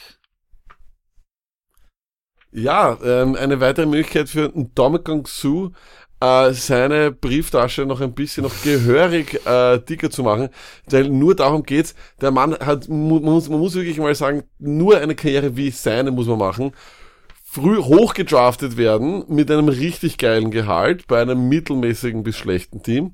Ja, 2.52 2.98
ähm, 3.04 3.36
eine 3.36 3.60
weitere 3.60 3.86
Möglichkeit 3.86 4.30
für 4.30 4.50
Domikong 4.50 5.28
Su, 5.28 5.72
äh, 6.20 6.52
seine 6.54 7.12
Brieftasche 7.12 7.86
noch 7.86 8.02
ein 8.02 8.14
bisschen 8.14 8.44
noch 8.44 8.62
gehörig 8.64 9.46
äh, 9.46 9.80
dicker 9.80 10.10
zu 10.10 10.24
machen, 10.24 10.50
weil 10.90 11.10
nur 11.10 11.36
darum 11.36 11.64
geht's. 11.64 11.96
Der 12.22 12.32
Mann 12.32 12.54
hat, 12.54 12.88
mu 12.88 13.20
muss, 13.20 13.50
man 13.50 13.60
muss 13.60 13.76
wirklich 13.76 13.98
mal 13.98 14.16
sagen, 14.16 14.44
nur 14.60 14.98
eine 14.98 15.16
Karriere 15.16 15.56
wie 15.56 15.70
seine 15.72 16.12
muss 16.12 16.28
man 16.28 16.40
machen. 16.40 16.72
Früh 17.44 17.78
hochgedraftet 17.78 18.78
werden 18.78 19.24
mit 19.28 19.50
einem 19.50 19.70
richtig 19.70 20.18
geilen 20.18 20.52
Gehalt 20.52 21.08
bei 21.08 21.22
einem 21.22 21.48
mittelmäßigen 21.50 22.24
bis 22.24 22.36
schlechten 22.36 22.84
Team. 22.84 23.14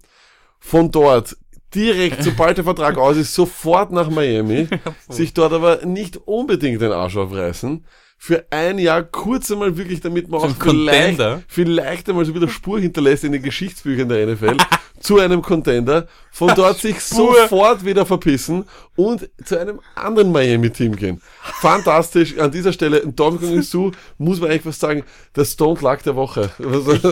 Von 0.60 0.92
dort 0.92 1.38
direkt, 1.76 2.24
sobald 2.24 2.58
der 2.58 2.64
Vertrag 2.64 2.98
aus 2.98 3.18
ist, 3.18 3.34
sofort 3.34 3.92
nach 3.92 4.10
Miami, 4.10 4.68
sich 5.10 5.34
dort 5.34 5.54
aber 5.54 5.86
nicht 5.86 6.18
unbedingt 6.26 6.82
den 6.82 6.92
Arsch 6.92 7.18
aufreißen 7.18 7.86
für 8.26 8.46
ein 8.52 8.80
Jahr 8.80 9.04
kurz 9.04 9.52
einmal 9.52 9.76
wirklich, 9.76 10.00
damit 10.00 10.30
man 10.30 10.40
auch 10.40 10.56
vielleicht, 10.56 10.60
Contender. 10.62 11.44
vielleicht 11.46 12.08
einmal 12.08 12.24
so 12.24 12.34
wieder 12.34 12.48
Spur 12.48 12.80
hinterlässt 12.80 13.26
in 13.26 13.34
den 13.34 13.44
Geschichtsbüchern 13.44 14.08
der 14.08 14.28
NFL 14.28 14.56
zu 15.02 15.20
einem 15.20 15.42
Contender, 15.42 16.08
von 16.32 16.56
dort 16.56 16.80
sich 16.80 17.02
sofort 17.02 17.84
wieder 17.84 18.06
verpissen 18.06 18.64
und 18.96 19.30
zu 19.44 19.60
einem 19.60 19.82
anderen 19.94 20.32
Miami-Team 20.32 20.96
gehen. 20.96 21.22
Fantastisch. 21.42 22.38
An 22.38 22.50
dieser 22.50 22.72
Stelle, 22.72 23.02
Dominic 23.06 23.66
Su, 23.66 23.92
muss 24.18 24.40
man 24.40 24.52
eigentlich 24.52 24.68
was 24.68 24.80
sagen, 24.80 25.04
der 25.36 25.44
Stone 25.44 25.82
Luck 25.82 26.04
der 26.04 26.16
Woche. 26.16 26.50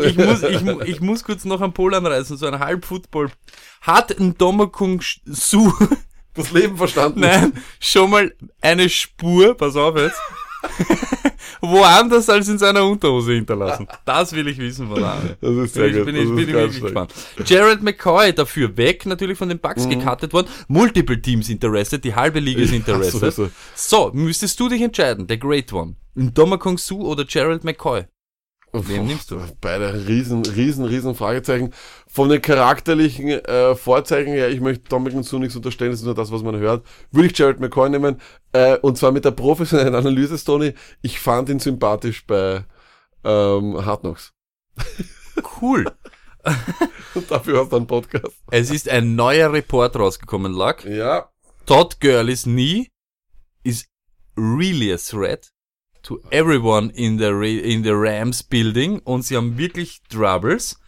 Ich 0.06 0.16
muss, 0.16 0.44
ich, 0.44 0.66
ich 0.86 1.02
muss 1.02 1.26
kurz 1.26 1.44
noch 1.44 1.60
einen 1.60 1.74
Pol 1.74 1.94
anreißen, 1.94 2.38
so 2.38 2.48
ein 2.48 2.58
Halb-Football. 2.58 3.32
Hat 3.82 4.18
ein 4.18 4.38
Domakung 4.38 5.02
Su, 5.26 5.74
das 6.36 6.52
Leben 6.52 6.78
verstanden. 6.78 7.20
nein, 7.20 7.52
schon 7.82 8.10
mal 8.12 8.34
eine 8.62 8.88
Spur, 8.88 9.58
pass 9.58 9.76
auf 9.76 9.98
jetzt, 9.98 10.18
woanders 11.62 12.30
als 12.30 12.48
in 12.48 12.58
seiner 12.58 12.86
Unterhose 12.86 13.34
hinterlassen? 13.34 13.88
Das 14.06 14.34
will 14.34 14.48
ich 14.48 14.58
wissen 14.58 14.88
von 14.88 15.04
Arne. 15.04 15.38
Das 15.42 15.52
ist 15.52 15.74
sehr 15.74 15.88
ich 15.88 15.96
gut. 15.98 16.06
bin, 16.06 16.16
ich 16.16 16.24
bin 16.24 16.38
ganz 16.38 16.74
wirklich 16.74 16.82
gespannt. 16.84 17.14
Jared 17.46 17.82
McCoy 17.84 18.34
dafür 18.34 18.76
weg, 18.78 19.06
natürlich 19.06 19.38
von 19.38 19.50
den 19.50 19.60
Bucks 19.60 19.86
Mhm. 19.86 20.00
gecuttet 20.00 20.34
worden. 20.34 20.48
Multiple 20.68 21.22
Teams 21.22 21.50
interested, 21.50 22.04
die 22.04 22.16
halbe 22.16 22.40
Liga 22.40 22.62
ist 22.62 22.72
Ja, 22.72 22.78
interested. 22.78 23.20
sowieso. 23.20 23.50
so, 23.76 24.12
müsstest 24.14 24.60
du 24.60 24.70
dich 24.70 24.82
entscheiden, 24.82 25.28
der 25.28 25.38
Great 25.38 25.72
One. 25.74 25.96
Dominic 26.16 26.80
Su 26.80 27.02
oder 27.02 27.26
Gerald 27.26 27.64
McCoy? 27.64 28.06
Wem 28.74 29.06
nimmst 29.06 29.32
du? 29.32 29.42
Beide 29.60 30.08
riesen, 30.08 30.46
riesen, 30.46 30.86
riesen 30.86 31.14
Fragezeichen. 31.14 31.74
Von 32.08 32.30
den 32.30 32.42
charakterlichen 32.42 33.28
äh, 33.28 33.76
Vorzeichen 33.76 34.32
her, 34.32 34.50
ich 34.50 34.62
möchte 34.62 34.88
Dominic 34.88 35.26
Su 35.26 35.40
nichts 35.40 35.56
unterstellen, 35.56 35.92
das 35.92 36.00
ist 36.00 36.06
nur 36.06 36.16
das, 36.16 36.32
was 36.32 36.42
man 36.42 36.58
hört, 36.58 36.86
würde 37.12 37.28
ich 37.28 37.38
Jared 37.38 37.60
McCoy 37.60 37.90
nehmen. 37.90 38.22
Äh, 38.54 38.78
und 38.78 38.98
zwar 38.98 39.12
mit 39.12 39.26
der 39.26 39.32
professionellen 39.32 39.96
Analyse, 40.02 40.38
Stoney. 40.38 40.74
Ich 41.02 41.20
fand 41.20 41.50
ihn 41.50 41.60
sympathisch 41.60 42.26
bei 42.26 42.64
ähm, 43.24 43.86
Hard 43.86 44.02
Knocks. 44.02 44.34
Cool. 45.62 45.86
Und 47.14 47.30
dafür 47.30 47.62
hast 47.62 47.72
du 47.72 47.76
einen 47.76 47.88
Podcast. 47.88 48.34
es 48.50 48.72
ist 48.72 48.90
ein 48.90 49.16
neuer 49.16 49.52
Report 49.54 49.96
rausgekommen, 49.96 50.54
Luck. 50.54 50.86
Ja. 50.86 51.30
Todd 51.66 52.00
Gurley's 52.00 52.44
knee 52.44 52.88
is 53.64 53.86
really 54.36 54.92
a 54.92 54.98
threat 54.98 55.51
to 56.04 56.20
everyone 56.32 56.90
in 56.92 57.18
the, 57.18 57.26
in 57.60 57.84
the 57.84 57.92
Rams 57.94 58.44
building 58.44 59.00
und 59.00 59.24
sie 59.24 59.38
haben 59.38 59.58
wirklich 59.58 60.02
Troubles. 60.10 60.80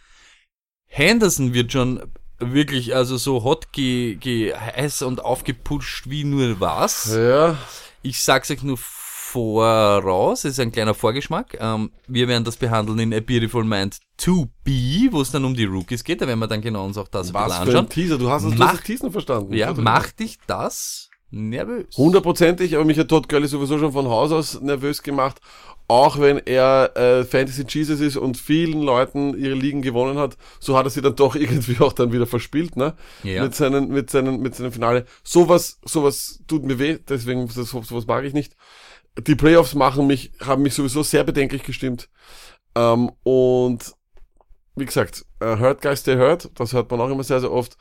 Henderson 0.86 1.54
wird 1.54 1.72
schon 1.72 2.02
wirklich 2.38 2.94
also 2.94 3.16
so 3.16 3.42
hot 3.44 3.72
ge, 3.72 4.14
ge 4.16 4.54
heiß 4.54 5.02
und 5.02 5.24
aufgepusht 5.24 6.08
wie 6.08 6.24
nur 6.24 6.60
was. 6.60 7.14
Ja. 7.14 7.56
Ich 8.02 8.22
sag's 8.22 8.50
euch 8.50 8.62
nur 8.62 8.78
voraus, 8.78 10.44
es 10.44 10.52
ist 10.52 10.60
ein 10.60 10.70
kleiner 10.70 10.94
Vorgeschmack. 10.94 11.56
Ähm, 11.58 11.90
wir 12.06 12.28
werden 12.28 12.44
das 12.44 12.56
behandeln 12.56 12.98
in 13.00 13.12
A 13.14 13.20
Beautiful 13.20 13.64
Mind 13.64 13.98
2B, 14.20 15.08
wo 15.10 15.20
es 15.20 15.30
dann 15.32 15.44
um 15.44 15.54
die 15.54 15.64
Rookies 15.64 16.04
geht. 16.04 16.20
Da 16.20 16.28
werden 16.28 16.38
wir 16.38 16.46
dann 16.46 16.60
genau 16.60 16.84
uns 16.84 16.96
auch 16.98 17.08
das 17.08 17.34
Was 17.34 17.44
bisschen 17.46 17.56
für 17.64 17.70
ein 17.70 17.76
anschauen. 17.76 17.88
Teaser. 17.88 18.18
Du 18.18 18.30
hast 18.30 18.44
uns 18.44 18.56
Mach- 18.56 18.72
das 18.76 18.82
Teasen 18.84 19.10
verstanden. 19.10 19.52
Ja, 19.54 19.72
macht 19.74 20.20
dich 20.20 20.38
das 20.46 21.10
nervös? 21.34 21.86
Hundertprozentig, 21.96 22.74
aber 22.74 22.84
mich 22.84 22.98
hat 22.98 23.08
Todd 23.08 23.28
Gurley 23.28 23.48
sowieso 23.48 23.78
schon 23.78 23.92
von 23.92 24.08
Haus 24.08 24.32
aus 24.32 24.60
nervös 24.60 25.02
gemacht. 25.02 25.40
Auch 25.86 26.18
wenn 26.18 26.38
er 26.38 26.96
äh, 26.96 27.24
Fantasy 27.24 27.64
Jesus 27.68 28.00
ist 28.00 28.16
und 28.16 28.38
vielen 28.38 28.80
Leuten 28.80 29.38
ihre 29.38 29.54
Ligen 29.54 29.82
gewonnen 29.82 30.16
hat, 30.18 30.38
so 30.58 30.78
hat 30.78 30.86
er 30.86 30.90
sie 30.90 31.02
dann 31.02 31.14
doch 31.14 31.34
irgendwie 31.36 31.78
auch 31.80 31.92
dann 31.92 32.12
wieder 32.12 32.26
verspielt, 32.26 32.76
ne? 32.76 32.94
Ja. 33.22 33.42
Mit 33.42 33.54
seinen, 33.54 33.88
mit 33.88 34.08
seinen, 34.08 34.40
mit 34.40 34.54
seinem 34.54 34.72
Finale. 34.72 35.04
Sowas, 35.22 35.80
sowas 35.84 36.40
tut 36.46 36.64
mir 36.64 36.78
weh, 36.78 36.98
deswegen 37.06 37.46
das, 37.46 37.68
sowas 37.68 38.06
mag 38.06 38.24
ich 38.24 38.32
nicht. 38.32 38.56
Die 39.26 39.34
Playoffs 39.34 39.74
machen 39.74 40.06
mich, 40.06 40.32
haben 40.40 40.62
mich 40.62 40.74
sowieso 40.74 41.02
sehr 41.02 41.22
bedenklich 41.22 41.62
gestimmt. 41.62 42.08
Ähm, 42.74 43.10
und 43.22 43.94
wie 44.76 44.86
gesagt, 44.86 45.24
äh, 45.40 45.58
Hurt 45.58 45.82
Guys 45.82 46.00
Stay 46.00 46.16
Hurt, 46.16 46.50
das 46.54 46.72
hört 46.72 46.90
man 46.90 47.00
auch 47.00 47.10
immer 47.10 47.24
sehr, 47.24 47.40
sehr 47.40 47.52
oft. 47.52 47.76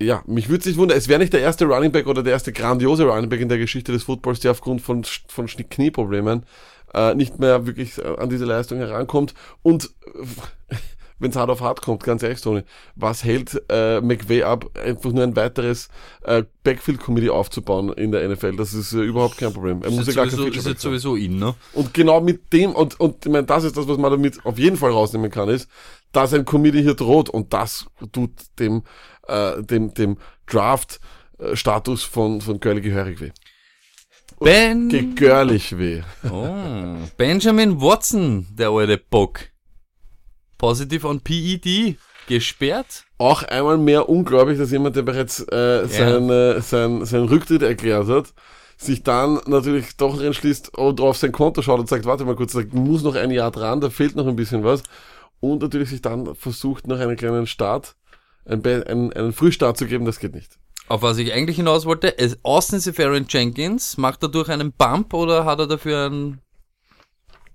Ja, 0.00 0.22
mich 0.26 0.48
würde 0.48 0.60
es 0.60 0.66
nicht 0.66 0.78
wundern, 0.78 0.96
es 0.96 1.08
wäre 1.08 1.18
nicht 1.18 1.32
der 1.32 1.40
erste 1.40 1.64
Running 1.64 1.90
Back 1.90 2.06
oder 2.06 2.22
der 2.22 2.32
erste 2.32 2.52
grandiose 2.52 3.04
Running 3.04 3.28
Back 3.28 3.40
in 3.40 3.48
der 3.48 3.58
Geschichte 3.58 3.90
des 3.90 4.04
Footballs, 4.04 4.40
der 4.40 4.52
aufgrund 4.52 4.80
von, 4.80 5.04
von 5.04 5.46
Knieproblemen 5.46 6.46
äh, 6.94 7.14
nicht 7.14 7.38
mehr 7.38 7.66
wirklich 7.66 7.98
äh, 7.98 8.16
an 8.16 8.28
diese 8.28 8.44
Leistung 8.44 8.78
herankommt. 8.78 9.34
Und 9.62 9.90
wenn 11.18 11.30
es 11.30 11.36
hart 11.36 11.50
auf 11.50 11.60
hart 11.60 11.82
kommt, 11.82 12.04
ganz 12.04 12.22
ehrlich, 12.22 12.40
Tony, 12.40 12.62
was 12.94 13.24
hält 13.24 13.60
äh, 13.68 14.00
McVay 14.00 14.44
ab, 14.44 14.66
einfach 14.78 15.10
nur 15.10 15.24
ein 15.24 15.34
weiteres 15.34 15.88
äh, 16.22 16.44
Backfield-Committee 16.62 17.30
aufzubauen 17.30 17.92
in 17.92 18.12
der 18.12 18.28
NFL? 18.28 18.56
Das 18.56 18.74
ist 18.74 18.92
äh, 18.92 19.00
überhaupt 19.00 19.36
kein 19.36 19.52
Problem. 19.52 19.82
Er 19.82 19.90
muss 19.90 20.06
ja 20.06 20.10
ist 20.10 20.14
gar 20.14 20.24
jetzt 20.26 20.36
kein 20.36 20.44
sowieso, 20.44 20.58
ist 20.60 20.66
jetzt 20.66 20.82
sowieso 20.82 21.16
in, 21.16 21.38
ne? 21.38 21.54
und 21.72 21.92
genau 21.92 22.20
mit 22.20 22.52
dem, 22.52 22.72
und, 22.72 23.00
und 23.00 23.26
ich 23.26 23.32
meine, 23.32 23.46
das 23.46 23.64
ist 23.64 23.76
das, 23.76 23.88
was 23.88 23.98
man 23.98 24.12
damit 24.12 24.44
auf 24.44 24.58
jeden 24.58 24.76
Fall 24.76 24.92
rausnehmen 24.92 25.30
kann, 25.30 25.48
ist, 25.48 25.68
dass 26.12 26.32
ein 26.32 26.44
Committee 26.44 26.82
hier 26.82 26.94
droht 26.94 27.28
und 27.28 27.52
das 27.52 27.86
tut 28.12 28.30
dem, 28.58 28.82
äh, 29.28 29.62
dem, 29.62 29.94
dem 29.94 30.18
Draft-Status 30.46 32.02
von, 32.04 32.40
von 32.40 32.60
Gurley 32.60 32.80
gehörig 32.80 33.20
weh. 33.20 33.30
Ben, 34.40 34.88
Gegörlich 34.88 35.76
weh. 35.78 36.02
oh, 36.30 36.96
Benjamin 37.16 37.80
Watson, 37.80 38.46
der 38.50 38.70
alte 38.70 38.98
Bock. 38.98 39.40
positive 40.58 41.06
on 41.06 41.20
PED, 41.20 41.96
gesperrt. 42.28 43.04
Auch 43.16 43.42
einmal 43.42 43.78
mehr 43.78 44.08
unglaublich, 44.08 44.58
dass 44.58 44.70
jemand, 44.70 44.94
der 44.94 45.02
bereits 45.02 45.40
äh, 45.40 45.86
sein, 45.88 46.30
äh, 46.30 46.60
sein, 46.60 47.04
sein 47.04 47.24
Rücktritt 47.24 47.62
erklärt 47.62 48.06
hat, 48.06 48.32
sich 48.76 49.02
dann 49.02 49.40
natürlich 49.46 49.96
doch 49.96 50.20
entschließt 50.20 50.78
und 50.78 51.00
auf 51.00 51.16
sein 51.16 51.32
Konto 51.32 51.62
schaut 51.62 51.80
und 51.80 51.88
sagt, 51.88 52.04
warte 52.04 52.24
mal 52.24 52.36
kurz, 52.36 52.52
da 52.52 52.62
muss 52.70 53.02
noch 53.02 53.16
ein 53.16 53.32
Jahr 53.32 53.50
dran, 53.50 53.80
da 53.80 53.90
fehlt 53.90 54.14
noch 54.14 54.26
ein 54.28 54.36
bisschen 54.36 54.62
was. 54.62 54.82
Und 55.40 55.62
natürlich 55.62 55.90
sich 55.90 56.02
dann 56.02 56.34
versucht, 56.36 56.86
noch 56.86 56.98
einen 56.98 57.16
kleinen 57.16 57.46
Start, 57.46 57.96
einen, 58.48 58.64
einen, 58.64 59.12
einen 59.12 59.32
Frühstart 59.32 59.76
zu 59.76 59.86
geben, 59.86 60.04
das 60.04 60.18
geht 60.18 60.34
nicht. 60.34 60.58
Auf 60.88 61.02
was 61.02 61.18
ich 61.18 61.32
eigentlich 61.34 61.56
hinaus 61.56 61.84
wollte, 61.84 62.08
ist 62.08 62.38
Austin 62.42 62.80
Seferian 62.80 63.26
Jenkins, 63.28 63.98
macht 63.98 64.22
er 64.22 64.28
durch 64.30 64.48
einen 64.48 64.72
Bump 64.72 65.12
oder 65.12 65.44
hat 65.44 65.58
er 65.58 65.66
dafür 65.66 66.06
einen, 66.06 66.40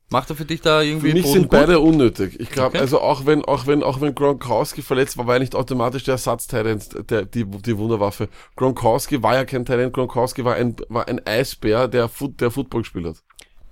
macht 0.09 0.29
er 0.29 0.35
für 0.35 0.45
dich 0.45 0.61
da 0.61 0.83
irgendwie 0.83 1.09
Für 1.09 1.13
mich 1.15 1.25
sind 1.25 1.49
beide 1.49 1.79
unnötig. 1.79 2.39
Ich 2.39 2.49
glaube, 2.51 2.69
Okay. 2.75 2.77
also 2.79 3.01
auch 3.01 3.25
wenn, 3.25 3.43
auch 3.43 3.65
wenn, 3.65 3.81
auch 3.81 4.01
wenn 4.01 4.13
Gronkowski 4.13 4.83
verletzt 4.83 5.17
war, 5.17 5.25
war 5.25 5.35
er 5.35 5.39
nicht 5.39 5.55
automatisch 5.55 6.03
der 6.03 6.13
Ersatztalent, 6.13 7.09
der, 7.09 7.25
die, 7.25 7.45
die 7.45 7.77
Wunderwaffe. 7.77 8.29
Gronkowski 8.55 9.23
war 9.23 9.33
ja 9.33 9.45
kein 9.45 9.65
Talent, 9.65 9.93
Gronkowski 9.93 10.45
war 10.45 10.53
ein, 10.53 10.75
war 10.89 11.07
ein 11.07 11.25
Eisbär, 11.25 11.87
der, 11.87 12.09
Foot, 12.09 12.39
der 12.39 12.51
Football 12.51 12.81
gespielt 12.83 13.07
hat. 13.07 13.23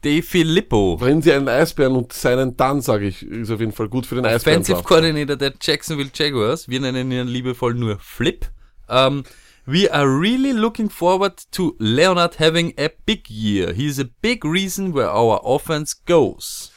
De 0.04 0.22
Filippo, 0.24 0.98
Bringen 0.98 1.22
Sie 1.22 1.32
einen 1.32 1.48
Eisbären 1.48 1.96
und 1.96 2.12
seinen 2.12 2.58
dann, 2.58 2.82
sage 2.82 3.08
ich, 3.08 3.24
ist 3.24 3.52
auf 3.52 3.60
jeden 3.60 3.72
Fall 3.72 3.88
gut 3.88 4.08
für 4.08 4.16
den 4.16 4.26
Eisbären. 4.26 4.62
Offensive 4.62 4.84
Coordinator 4.84 5.36
der 5.36 5.54
Jacksonville 5.62 6.10
Jaguars, 6.14 6.68
wir 6.68 6.80
nennen 6.80 7.12
ihn 7.12 7.28
liebevoll 7.28 7.76
nur 7.76 8.00
Flip. 8.00 8.48
Um, 8.88 9.24
we 9.66 9.92
are 9.94 10.08
really 10.08 10.52
looking 10.54 10.90
forward 10.90 11.44
to 11.52 11.76
Leonard 11.78 12.40
having 12.40 12.74
a 12.80 12.90
big 13.06 13.30
year. 13.30 13.74
He 13.74 13.86
is 13.86 14.00
a 14.00 14.06
big 14.22 14.44
reason 14.44 14.96
where 14.96 15.10
our 15.14 15.40
offense 15.46 15.96
goes. 16.08 16.72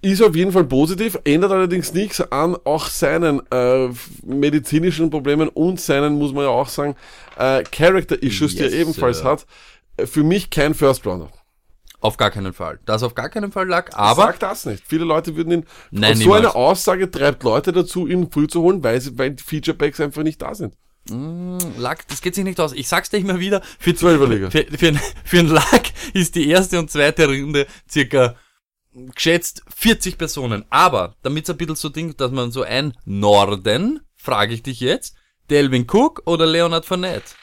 Ist 0.00 0.22
auf 0.22 0.34
jeden 0.36 0.52
Fall 0.52 0.64
positiv, 0.64 1.18
ändert 1.24 1.52
allerdings 1.52 1.92
nichts 1.92 2.20
an 2.32 2.56
auch 2.64 2.88
seinen 2.88 3.42
äh, 3.50 3.88
medizinischen 4.24 5.10
Problemen 5.10 5.48
und 5.48 5.78
seinen, 5.80 6.18
muss 6.18 6.32
man 6.32 6.44
ja 6.44 6.50
auch 6.50 6.68
sagen, 6.68 6.96
äh, 7.38 7.62
Character-Issues, 7.64 8.54
die 8.56 8.60
er 8.62 8.70
Yes, 8.70 8.74
ebenfalls 8.74 9.18
sir. 9.18 9.24
hat. 9.24 9.46
Für 10.06 10.22
mich 10.22 10.48
kein 10.50 10.72
First 10.74 11.06
Rounder. 11.06 11.30
Auf 12.04 12.18
gar 12.18 12.30
keinen 12.30 12.52
Fall. 12.52 12.80
Das 12.84 13.02
auf 13.02 13.14
gar 13.14 13.30
keinen 13.30 13.50
Fall 13.50 13.66
lag, 13.66 13.96
aber 13.96 14.24
Sag 14.24 14.38
das 14.40 14.66
nicht. 14.66 14.84
Viele 14.86 15.04
Leute 15.06 15.36
würden 15.36 15.52
ihn. 15.52 15.66
Nein, 15.90 16.18
so 16.18 16.34
eine 16.34 16.54
Aussage 16.54 17.10
treibt 17.10 17.42
Leute 17.44 17.72
dazu, 17.72 18.06
ihn 18.06 18.30
früh 18.30 18.46
zu 18.46 18.60
holen, 18.60 18.84
weil, 18.84 19.00
sie, 19.00 19.16
weil 19.18 19.30
die 19.30 19.42
Featurebacks 19.42 20.00
einfach 20.00 20.22
nicht 20.22 20.42
da 20.42 20.54
sind. 20.54 20.74
Lack, 21.78 22.06
das 22.08 22.20
geht 22.20 22.34
sich 22.34 22.44
nicht 22.44 22.60
aus. 22.60 22.74
Ich 22.74 22.88
sag's 22.88 23.08
dir 23.08 23.16
immer 23.18 23.40
wieder, 23.40 23.62
für, 23.78 23.94
Zwölferliga. 23.94 24.50
für, 24.50 24.66
für, 24.76 24.88
ein- 24.88 25.00
für 25.24 25.38
einen 25.38 25.48
Lack 25.48 25.92
ist 26.12 26.34
die 26.34 26.46
erste 26.48 26.78
und 26.78 26.90
zweite 26.90 27.26
Runde 27.26 27.66
circa 27.90 28.34
geschätzt 28.92 29.62
40 29.74 30.18
Personen. 30.18 30.66
Aber, 30.68 31.14
damit's 31.22 31.48
ein 31.48 31.56
bisschen 31.56 31.76
so 31.76 31.88
Ding, 31.88 32.14
dass 32.18 32.30
man 32.32 32.52
so 32.52 32.62
ein 32.64 32.92
Norden, 33.06 34.00
frage 34.14 34.52
ich 34.52 34.62
dich 34.62 34.80
jetzt, 34.80 35.16
Delvin 35.48 35.86
Cook 35.90 36.22
oder 36.26 36.44
Leonard 36.46 36.84
Fournette? 36.84 37.34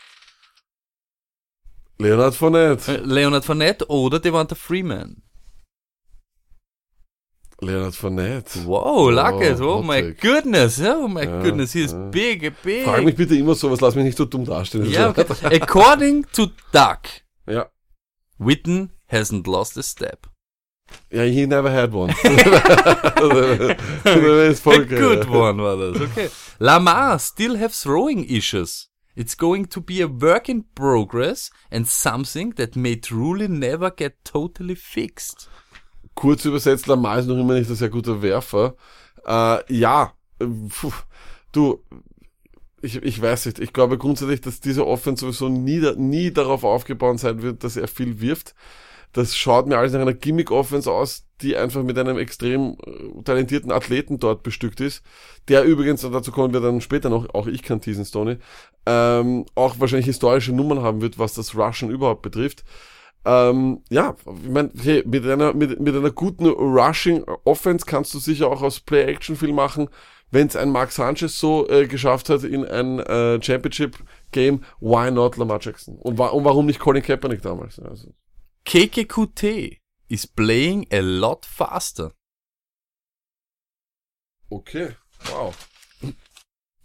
Leonard 2.02 2.36
Fournette. 2.36 2.88
Äh, 2.88 2.98
Leonard 3.04 3.46
Fournette 3.46 3.90
oder 3.90 4.20
Devonta 4.20 4.56
Freeman? 4.56 5.22
Leonard 7.62 7.96
Fournette. 7.96 8.66
Wow, 8.66 9.12
Lackes, 9.12 9.62
oh, 9.62 9.78
hot 9.78 9.86
my 9.86 10.02
goodness, 10.20 10.82
oh 10.82 11.08
my 11.08 11.24
Ja, 11.26 11.42
goodness, 11.44 11.74
he 11.74 11.84
is 11.84 11.92
ja. 11.92 12.10
big, 12.10 12.52
big. 12.64 12.86
Frag 12.86 13.04
mich 13.04 13.16
bitte 13.16 13.36
immer 13.36 13.54
sowas, 13.54 13.82
lass 13.82 13.94
mich 13.94 14.06
nicht 14.06 14.18
so 14.18 14.26
dumm 14.26 14.46
dastehen. 14.46 14.90
Ja, 14.90 15.10
okay. 15.10 15.26
According 15.44 16.26
to 16.34 16.48
Duck, 16.72 17.02
ja. 17.48 17.68
Witten 18.40 18.90
hasn't 19.12 19.48
lost 19.48 19.78
a 19.78 19.84
step. 19.84 20.28
Ja, 21.12 21.22
he 21.24 21.46
never 21.46 21.72
had 21.72 21.94
one. 21.94 22.10
A 22.24 23.76
good 24.86 25.30
one 25.30 25.62
war 25.62 25.78
das, 25.78 26.02
okay. 26.02 26.30
Lamar 26.58 27.20
still 27.20 27.60
have 27.60 27.74
throwing 27.74 28.26
issues. 28.28 28.91
It's 29.16 29.36
going 29.36 29.70
to 29.70 29.82
be 29.82 30.02
a 30.02 30.08
work 30.08 30.50
in 30.50 30.66
progress 30.76 31.52
and 31.70 31.86
something 31.88 32.56
that 32.56 32.76
may 32.76 32.96
truly 32.96 33.48
never 33.48 33.92
get 33.92 34.24
totally 34.24 34.76
fixed. 34.76 35.50
Kurz 36.16 36.46
übersetzt, 36.46 36.88
Lamar 36.88 37.20
ist 37.20 37.28
noch 37.28 37.38
immer 37.38 37.54
nicht 37.54 37.70
ein 37.70 37.76
sehr 37.76 37.90
guter 37.90 38.22
Werfer. 38.22 38.76
Äh, 39.26 39.74
ja, 39.74 40.14
puh, 40.40 40.94
du, 41.52 41.84
ich, 42.82 42.98
ich 42.98 43.22
weiß 43.22 43.46
nicht. 43.46 43.60
Ich 43.60 43.74
glaube 43.74 43.98
grundsätzlich, 43.98 44.42
dass 44.42 44.60
diese 44.60 44.88
Offense 44.88 45.22
sowieso 45.26 45.50
nie, 45.50 45.80
nie 45.98 46.32
darauf 46.32 46.64
aufgebaut 46.64 47.20
sein 47.20 47.42
wird, 47.42 47.64
dass 47.64 47.78
er 47.78 47.88
viel 47.88 48.20
wirft. 48.22 48.56
Das 49.14 49.36
schaut 49.36 49.68
mir 49.68 49.78
alles 49.78 49.94
nach 49.94 50.02
einer 50.02 50.14
Gimmick-Offense 50.14 50.92
aus, 50.92 51.26
die 51.42 51.58
einfach 51.58 51.84
mit 51.84 51.98
einem 51.98 52.18
extrem 52.18 52.78
äh, 52.86 53.24
talentierten 53.24 53.72
Athleten 53.72 54.20
dort 54.20 54.44
bestückt 54.44 54.80
ist. 54.80 55.04
Der 55.48 55.64
übrigens, 55.64 56.02
dazu 56.02 56.32
kommen 56.32 56.54
wir 56.54 56.62
dann 56.62 56.82
später 56.82 57.10
noch, 57.10 57.34
auch 57.34 57.48
ich 57.48 57.64
kann 57.64 57.82
teasen, 57.82 58.06
Stoney, 58.06 58.38
ähm, 58.86 59.46
auch 59.56 59.80
wahrscheinlich 59.80 60.06
historische 60.06 60.54
Nummern 60.54 60.82
haben 60.82 61.02
wird, 61.02 61.20
was 61.20 61.34
das 61.34 61.56
Rushen 61.56 61.90
überhaupt 61.90 62.22
betrifft. 62.22 62.64
Ähm, 63.24 63.84
ja, 63.90 64.16
ich 64.44 64.50
meine, 64.50 64.72
hey, 64.82 65.04
mit 65.06 65.26
einer, 65.26 65.54
mit, 65.54 65.80
mit 65.80 65.96
einer 65.96 66.12
guten 66.12 66.48
Rushing 66.48 67.24
Offense 67.44 67.86
kannst 67.86 68.14
du 68.14 68.20
sicher 68.20 68.48
auch 68.48 68.62
aus 68.62 68.80
Play-Action 68.80 69.36
viel 69.36 69.54
machen. 69.54 69.90
Wenn 70.32 70.48
es 70.48 70.56
ein 70.56 70.72
Mark 70.72 70.92
Sanchez 70.92 71.38
so 71.40 71.68
äh, 71.70 71.88
geschafft 71.88 72.30
hat 72.30 72.44
in 72.44 72.66
ein 72.66 73.00
äh, 73.00 73.42
Championship-Game, 73.42 74.64
why 74.80 75.12
not 75.12 75.38
Lamar 75.38 75.60
Jackson? 75.62 75.98
Und, 75.98 76.18
wa 76.18 76.28
und 76.28 76.46
warum 76.46 76.66
nicht 76.66 76.80
Colin 76.80 77.04
Kaepernick 77.04 77.42
damals? 77.42 77.80
Also, 77.80 78.14
KKQT 78.66 79.81
is 80.12 80.28
playing 80.28 80.86
a 80.92 81.00
lot 81.00 81.46
faster. 81.46 82.12
okay, 84.50 84.90
wow. 85.32 85.54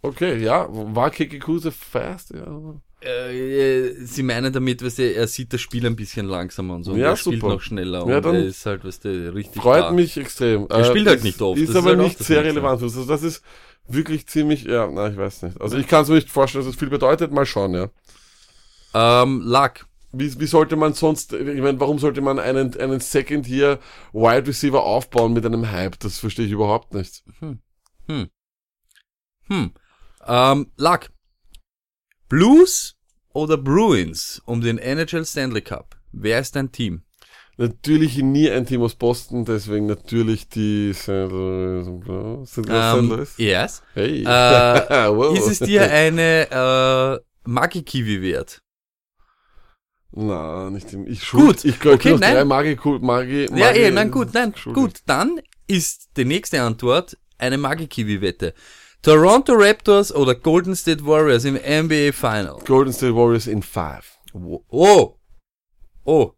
Okay, 0.01 0.37
ja, 0.43 0.67
war 0.69 1.09
Kekikuse 1.09 1.71
fast? 1.71 2.31
Ja. 2.31 2.79
Äh, 3.01 3.93
sie 4.05 4.23
meinen 4.23 4.53
damit, 4.53 4.83
weißt 4.83 4.99
du, 4.99 5.13
er 5.13 5.27
sieht 5.27 5.51
das 5.53 5.61
Spiel 5.61 5.85
ein 5.85 5.95
bisschen 5.95 6.27
langsamer 6.27 6.75
und 6.75 6.83
so. 6.83 6.93
Und 6.93 6.99
Ja, 6.99 7.09
er 7.09 7.15
spielt 7.17 7.41
super. 7.41 7.53
noch 7.55 7.61
schneller 7.61 8.03
und 8.03 8.09
Ja, 8.11 8.21
dann 8.21 8.35
er 8.35 8.45
ist 8.45 8.65
halt, 8.65 8.85
weißt 8.85 9.05
du, 9.05 9.33
richtig 9.33 9.61
Freut 9.61 9.79
stark. 9.79 9.95
mich 9.95 10.17
extrem. 10.17 10.67
Er 10.69 10.85
spielt 10.85 11.07
halt 11.07 11.17
das 11.17 11.23
nicht 11.23 11.41
oft, 11.41 11.59
Ist 11.59 11.75
aber 11.75 11.89
halt 11.89 11.99
nicht 11.99 12.19
sehr 12.19 12.43
relevant. 12.43 12.81
Also 12.81 13.05
das 13.05 13.21
ist 13.23 13.43
wirklich 13.87 14.27
ziemlich, 14.27 14.63
ja, 14.63 14.87
na, 14.89 15.09
ich 15.09 15.17
weiß 15.17 15.43
nicht. 15.43 15.59
Also 15.61 15.77
ich 15.77 15.87
kann 15.87 16.03
es 16.03 16.09
mir 16.09 16.15
nicht 16.15 16.29
vorstellen, 16.29 16.63
dass 16.65 16.73
es 16.73 16.79
viel 16.79 16.89
bedeutet. 16.89 17.31
Mal 17.31 17.45
schauen, 17.45 17.73
ja. 17.73 17.89
Ähm, 18.93 19.41
Luck. 19.43 19.85
Wie, 20.19 20.39
wie 20.39 20.47
sollte 20.47 20.75
man 20.75 20.93
sonst, 20.93 21.33
ich 21.33 21.61
meine, 21.61 21.79
warum 21.79 21.99
sollte 21.99 22.21
man 22.21 22.39
einen, 22.39 22.75
einen 22.79 22.99
Second 22.99 23.47
Year 23.47 23.79
Wide 24.13 24.47
Receiver 24.47 24.83
aufbauen 24.83 25.33
mit 25.33 25.45
einem 25.45 25.71
Hype? 25.71 25.99
Das 25.99 26.19
verstehe 26.19 26.45
ich 26.45 26.51
überhaupt 26.51 26.93
nicht. 26.93 27.23
Hm. 29.49 29.73
Ähm, 30.25 30.71
Luck. 30.77 31.09
Blues 32.29 32.95
oder 33.33 33.57
Bruins 33.57 34.41
um 34.45 34.61
den 34.61 34.77
NHL 34.77 35.25
Stanley 35.25 35.61
Cup? 35.61 35.95
Wer 36.11 36.39
ist 36.39 36.55
dein 36.55 36.71
Team? 36.71 37.03
Natürlich 37.59 38.17
nie 38.17 38.51
ein 38.51 38.67
Team 38.67 38.83
aus 38.83 38.93
Boston, 38.93 39.43
deswegen 39.43 39.87
natürlich 39.87 40.47
die 40.47 40.93
St. 40.93 41.07
Louis. 41.07 41.87
St. 42.49 42.57
Louis. 42.67 43.35
Ähm, 43.39 43.45
yes. 43.45 43.81
Hey. 43.93 44.21
Äh, 44.21 44.25
wow. 45.15 45.35
Ist 45.35 45.47
es 45.47 45.59
dir 45.59 45.89
eine 45.91 46.51
äh, 46.51 47.49
Magi-Kiwi 47.49 48.21
wert? 48.21 48.61
Na, 50.11 50.69
nicht 50.69 50.91
im, 50.93 51.05
ich 51.05 51.23
schuld, 51.23 51.45
Gut, 51.57 51.65
Ich 51.65 51.79
glaube, 51.79 51.95
okay, 51.97 52.13
ich 52.15 52.19
drei 52.19 52.43
Magi, 52.45 52.75
Magi, 52.75 52.99
Magi. 53.01 53.47
Ja, 53.59 53.71
eh, 53.71 53.91
nein, 53.91 54.09
gut, 54.09 54.33
nein, 54.33 54.53
schuldig. 54.55 54.81
gut. 54.83 54.93
Dann 55.05 55.39
ist 55.67 56.09
die 56.17 56.25
nächste 56.25 56.61
Antwort 56.61 57.17
eine 57.37 57.57
Magi-Kiwi-Wette. 57.57 58.53
Toronto 59.03 59.53
Raptors 59.55 60.13
oder 60.13 60.33
Golden 60.33 60.75
State 60.75 61.05
Warriors 61.05 61.45
im 61.45 61.55
NBA 61.55 62.11
Final? 62.13 62.57
Golden 62.65 62.91
State 62.93 63.13
Warriors 63.15 63.47
in 63.47 63.61
five. 63.61 64.17
Oh. 64.33 65.15
Oh. 66.03 66.31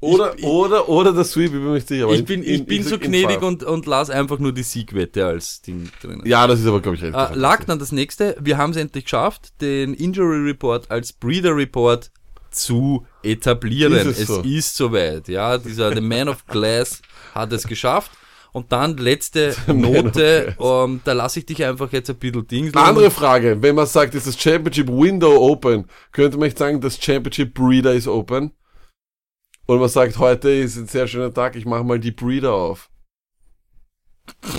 Oder, 0.00 0.34
Ich- 0.36 0.44
oder, 0.44 0.88
oder 0.90 1.12
der 1.14 1.24
Sweep, 1.24 1.46
ich 1.46 1.52
bin 1.52 1.64
mir 1.64 1.72
nicht 1.74 1.88
sicher. 1.88 2.10
Ich 2.10 2.18
in- 2.18 2.24
bin, 2.26 2.42
in- 2.42 2.54
ich 2.62 2.66
bin 2.66 2.82
so 2.82 2.98
gnädig 2.98 3.40
und, 3.40 3.62
und 3.64 3.86
las 3.86 4.10
einfach 4.10 4.38
nur 4.38 4.52
die 4.52 4.62
Siegwette 4.62 5.24
als 5.24 5.62
Ding 5.62 5.88
drin. 6.02 6.20
Ja, 6.26 6.46
das 6.46 6.60
ist 6.60 6.66
aber, 6.66 6.80
glaube 6.82 6.96
ich, 6.96 7.02
recht. 7.02 7.14
Äh, 7.14 7.34
lag 7.34 7.64
dann 7.64 7.78
das 7.78 7.90
nächste. 7.90 8.36
Wir 8.38 8.58
haben 8.58 8.72
es 8.72 8.76
endlich 8.76 9.04
geschafft, 9.04 9.60
den 9.62 9.94
Injury 9.94 10.46
Report 10.50 10.90
als 10.90 11.14
Breeder 11.14 11.56
Report 11.56 12.10
zu 12.54 13.06
etablieren. 13.22 13.92
Ist 13.94 14.06
es 14.06 14.18
es 14.20 14.26
so? 14.28 14.40
ist 14.42 14.76
soweit. 14.76 15.28
Ja, 15.28 15.58
dieser 15.58 15.94
The 15.94 16.00
Man 16.00 16.28
of 16.28 16.46
Glass 16.46 17.02
hat 17.34 17.52
es 17.52 17.66
geschafft. 17.66 18.12
Und 18.52 18.70
dann 18.70 18.96
letzte 18.96 19.56
Note, 19.66 20.56
ähm, 20.60 21.00
da 21.04 21.12
lasse 21.12 21.40
ich 21.40 21.46
dich 21.46 21.64
einfach 21.64 21.90
jetzt 21.92 22.08
ein 22.08 22.16
bisschen 22.16 22.46
Dings. 22.46 22.74
Andere 22.74 23.10
Frage, 23.10 23.60
wenn 23.60 23.74
man 23.74 23.86
sagt, 23.86 24.14
ist 24.14 24.28
das 24.28 24.40
Championship 24.40 24.88
Window 24.88 25.36
open, 25.40 25.86
könnte 26.12 26.38
man 26.38 26.46
nicht 26.46 26.58
sagen, 26.58 26.80
das 26.80 27.02
Championship 27.02 27.52
Breeder 27.52 27.94
ist 27.94 28.06
open? 28.06 28.52
Und 29.66 29.80
man 29.80 29.88
sagt, 29.88 30.18
heute 30.18 30.50
ist 30.50 30.76
ein 30.76 30.86
sehr 30.86 31.08
schöner 31.08 31.34
Tag, 31.34 31.56
ich 31.56 31.64
mache 31.64 31.82
mal 31.82 31.98
die 31.98 32.12
Breeder 32.12 32.52
auf. 32.52 32.90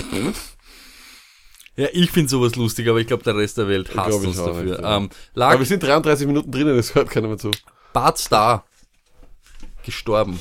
Ja, 1.78 1.88
ich 1.92 2.10
finde 2.10 2.30
sowas 2.30 2.56
lustig, 2.56 2.88
aber 2.88 3.00
ich 3.00 3.08
glaube, 3.08 3.24
der 3.24 3.36
Rest 3.36 3.58
der 3.58 3.68
Welt 3.68 3.94
hasst 3.98 4.26
uns 4.26 4.38
dafür. 4.38 4.64
nicht, 4.64 4.80
ja. 4.80 4.98
ähm, 4.98 5.10
Aber 5.36 5.60
wir 5.60 5.66
sind 5.66 5.84
33 5.84 6.26
Minuten 6.26 6.50
drinnen, 6.50 6.76
das 6.78 6.96
hört 6.96 7.10
keiner 7.10 7.28
mehr 7.28 7.38
zu. 7.38 7.52
Bart 7.96 8.18
Star 8.18 8.66
gestorben. 9.86 10.38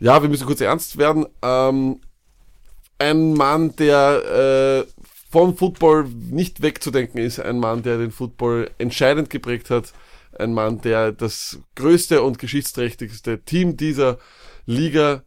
Ja, 0.00 0.20
wir 0.20 0.28
müssen 0.28 0.44
kurz 0.44 0.60
ernst 0.60 0.98
werden. 0.98 1.24
Ähm, 1.40 2.00
ein 2.98 3.34
Mann, 3.34 3.76
der 3.76 4.84
äh, 4.84 4.92
vom 5.30 5.56
Football 5.56 6.08
nicht 6.08 6.62
wegzudenken 6.62 7.20
ist, 7.20 7.38
ein 7.38 7.60
Mann, 7.60 7.84
der 7.84 7.98
den 7.98 8.10
Football 8.10 8.70
entscheidend 8.78 9.30
geprägt 9.30 9.70
hat, 9.70 9.92
ein 10.36 10.52
Mann, 10.52 10.80
der 10.80 11.12
das 11.12 11.60
größte 11.76 12.22
und 12.22 12.40
geschichtsträchtigste 12.40 13.40
Team 13.44 13.76
dieser 13.76 14.18
Liga 14.66 15.22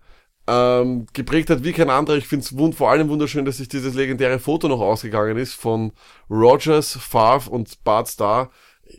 ähm, 0.47 1.07
geprägt 1.13 1.49
hat 1.49 1.63
wie 1.63 1.71
kein 1.71 1.89
anderer. 1.89 2.17
Ich 2.17 2.27
finde 2.27 2.43
es 2.43 2.75
vor 2.75 2.91
allem 2.91 3.07
wunderschön, 3.07 3.45
dass 3.45 3.57
sich 3.57 3.69
dieses 3.69 3.93
legendäre 3.93 4.39
Foto 4.39 4.67
noch 4.67 4.81
ausgegangen 4.81 5.37
ist 5.37 5.53
von 5.53 5.93
Rogers, 6.29 6.97
Favre 6.97 7.49
und 7.49 7.83
Bart 7.85 8.09
Starr. 8.09 8.51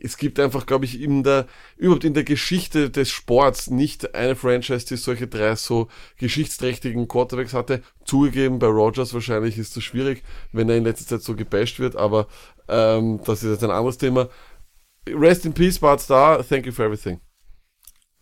Es 0.02 0.16
gibt 0.16 0.38
einfach, 0.38 0.66
glaube 0.66 0.84
ich, 0.84 1.00
in 1.00 1.24
der, 1.24 1.46
überhaupt 1.76 2.04
in 2.04 2.14
der 2.14 2.24
Geschichte 2.24 2.90
des 2.90 3.10
Sports 3.10 3.70
nicht 3.70 4.14
eine 4.14 4.36
Franchise, 4.36 4.86
die 4.86 4.96
solche 4.96 5.26
drei 5.26 5.56
so 5.56 5.88
geschichtsträchtigen 6.18 7.08
Quarterbacks 7.08 7.54
hatte. 7.54 7.82
Zugegeben, 8.04 8.58
bei 8.58 8.68
Rogers 8.68 9.14
wahrscheinlich 9.14 9.58
ist 9.58 9.76
das 9.76 9.82
schwierig, 9.82 10.22
wenn 10.52 10.68
er 10.68 10.76
in 10.76 10.84
letzter 10.84 11.06
Zeit 11.06 11.22
so 11.22 11.34
gebasht 11.34 11.80
wird, 11.80 11.96
aber 11.96 12.28
ähm, 12.68 13.20
das 13.24 13.42
ist 13.42 13.50
jetzt 13.50 13.64
ein 13.64 13.70
anderes 13.70 13.98
Thema. 13.98 14.28
Rest 15.08 15.44
in 15.44 15.52
peace, 15.52 15.78
Bart 15.78 16.00
Starr. 16.00 16.46
Thank 16.46 16.66
you 16.66 16.72
for 16.72 16.84
everything. 16.84 17.20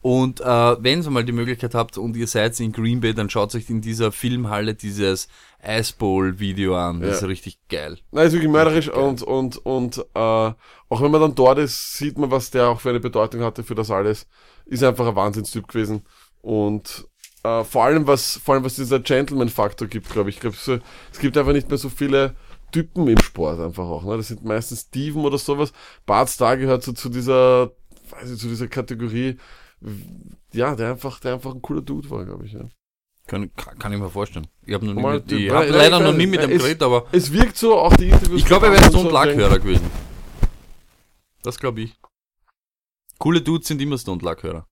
Und 0.01 0.41
äh, 0.41 0.45
wenn 0.45 1.03
ihr 1.03 1.11
mal 1.11 1.25
die 1.25 1.33
Möglichkeit 1.33 1.75
habt 1.75 1.99
und 1.99 2.17
ihr 2.17 2.29
seid 2.29 2.59
in 2.61 2.71
Green 2.73 3.01
Bay, 3.01 3.15
dann 3.15 3.29
schaut 3.31 3.55
euch 3.55 3.69
in 3.69 3.81
dieser 3.81 4.13
Filmhalle 4.13 4.75
dieses 4.75 5.29
Ice 5.67 5.93
Bowl 5.99 6.39
Video 6.39 6.77
an. 6.77 7.01
Das 7.01 7.09
Ja. 7.11 7.17
ist 7.17 7.23
richtig 7.25 7.59
geil. 7.69 7.99
Nein, 8.13 8.29
ist 8.29 8.33
wirklich 8.33 8.51
mörderisch 8.51 8.89
und, 8.89 9.23
und, 9.23 9.57
und 9.67 9.99
äh, 9.99 10.19
auch 10.21 11.03
wenn 11.03 11.11
man 11.11 11.21
dann 11.21 11.35
dort 11.35 11.59
ist, 11.59 11.95
sieht 11.97 12.17
man, 12.17 12.31
was 12.31 12.51
der 12.51 12.69
auch 12.69 12.81
für 12.81 12.91
eine 12.91 13.01
Bedeutung 13.01 13.43
hatte 13.43 13.65
für 13.65 13.75
das 13.75 13.91
alles. 13.91 14.27
Ist 14.67 14.85
einfach 14.85 15.07
ein 15.09 15.17
Wahnsinnstyp 15.17 15.67
gewesen. 15.67 16.03
Und 16.43 17.07
äh, 17.43 17.65
vor 17.65 17.85
allem, 17.85 18.07
was, 18.07 18.37
vor 18.37 18.55
allem, 18.55 18.65
was 18.65 18.77
dieser 18.77 19.01
Gentleman-Faktor 19.01 19.89
gibt, 19.89 20.09
glaube 20.11 20.31
ich. 20.31 20.37
Ich 20.37 20.41
glaube, 20.41 20.57
es 20.57 21.19
gibt 21.19 21.37
einfach 21.37 21.53
nicht 21.53 21.69
mehr 21.69 21.79
so 21.79 21.89
viele 21.89 22.37
Typen 22.71 23.09
im 23.09 23.19
Sport 23.19 23.59
einfach 23.61 23.85
auch. 23.85 24.05
Ne? 24.05 24.17
Das 24.17 24.29
sind 24.29 24.45
meistens 24.45 24.83
Steven 24.83 25.25
oder 25.25 25.39
sowas. 25.39 25.73
Bart 26.07 26.29
Starr 26.29 26.57
gehört 26.57 26.85
so 26.85 26.93
zu 26.93 27.09
dieser, 27.09 27.73
weiß 28.11 28.31
ich, 28.31 28.39
zu 28.39 28.47
dieser 28.47 28.69
Kategorie, 28.69 29.39
ja, 30.53 30.75
der 30.75 30.91
einfach, 30.93 31.21
der 31.21 31.35
einfach 31.35 31.55
ein 31.55 31.63
cooler 31.63 31.83
Dude 31.83 32.09
war, 32.11 32.25
glaube 32.25 32.47
ich. 32.47 32.53
Ja. 32.53 32.69
Kann, 33.27 33.51
kann, 33.55 33.93
ich 33.93 33.99
mir 33.99 34.09
vorstellen. 34.11 34.47
Ich 34.65 34.73
habe 34.75 34.87
hab 34.89 35.69
leider 35.69 36.01
noch 36.01 36.15
nie 36.15 36.27
mit 36.27 36.43
dem 36.43 36.51
geredet, 36.51 36.83
aber 36.83 37.07
Es 37.13 37.31
wirkt 37.33 37.57
so, 37.59 37.79
auch 37.79 37.95
die 37.95 38.09
Interviews. 38.09 38.41
ich 38.41 38.47
glaube, 38.47 38.67
er 38.67 38.73
wäre 38.73 38.91
so 38.91 39.03
denken- 39.03 39.13
Luck-Hörer 39.13 39.59
gewesen. 39.59 39.91
Das 41.43 41.59
glaube 41.59 41.83
ich. 41.83 41.95
Coole 43.19 43.43
Dudes 43.43 43.69
sind 43.69 43.83
immer 43.83 43.99
Stone 43.99 44.23
Luck-Hörer. 44.23 44.67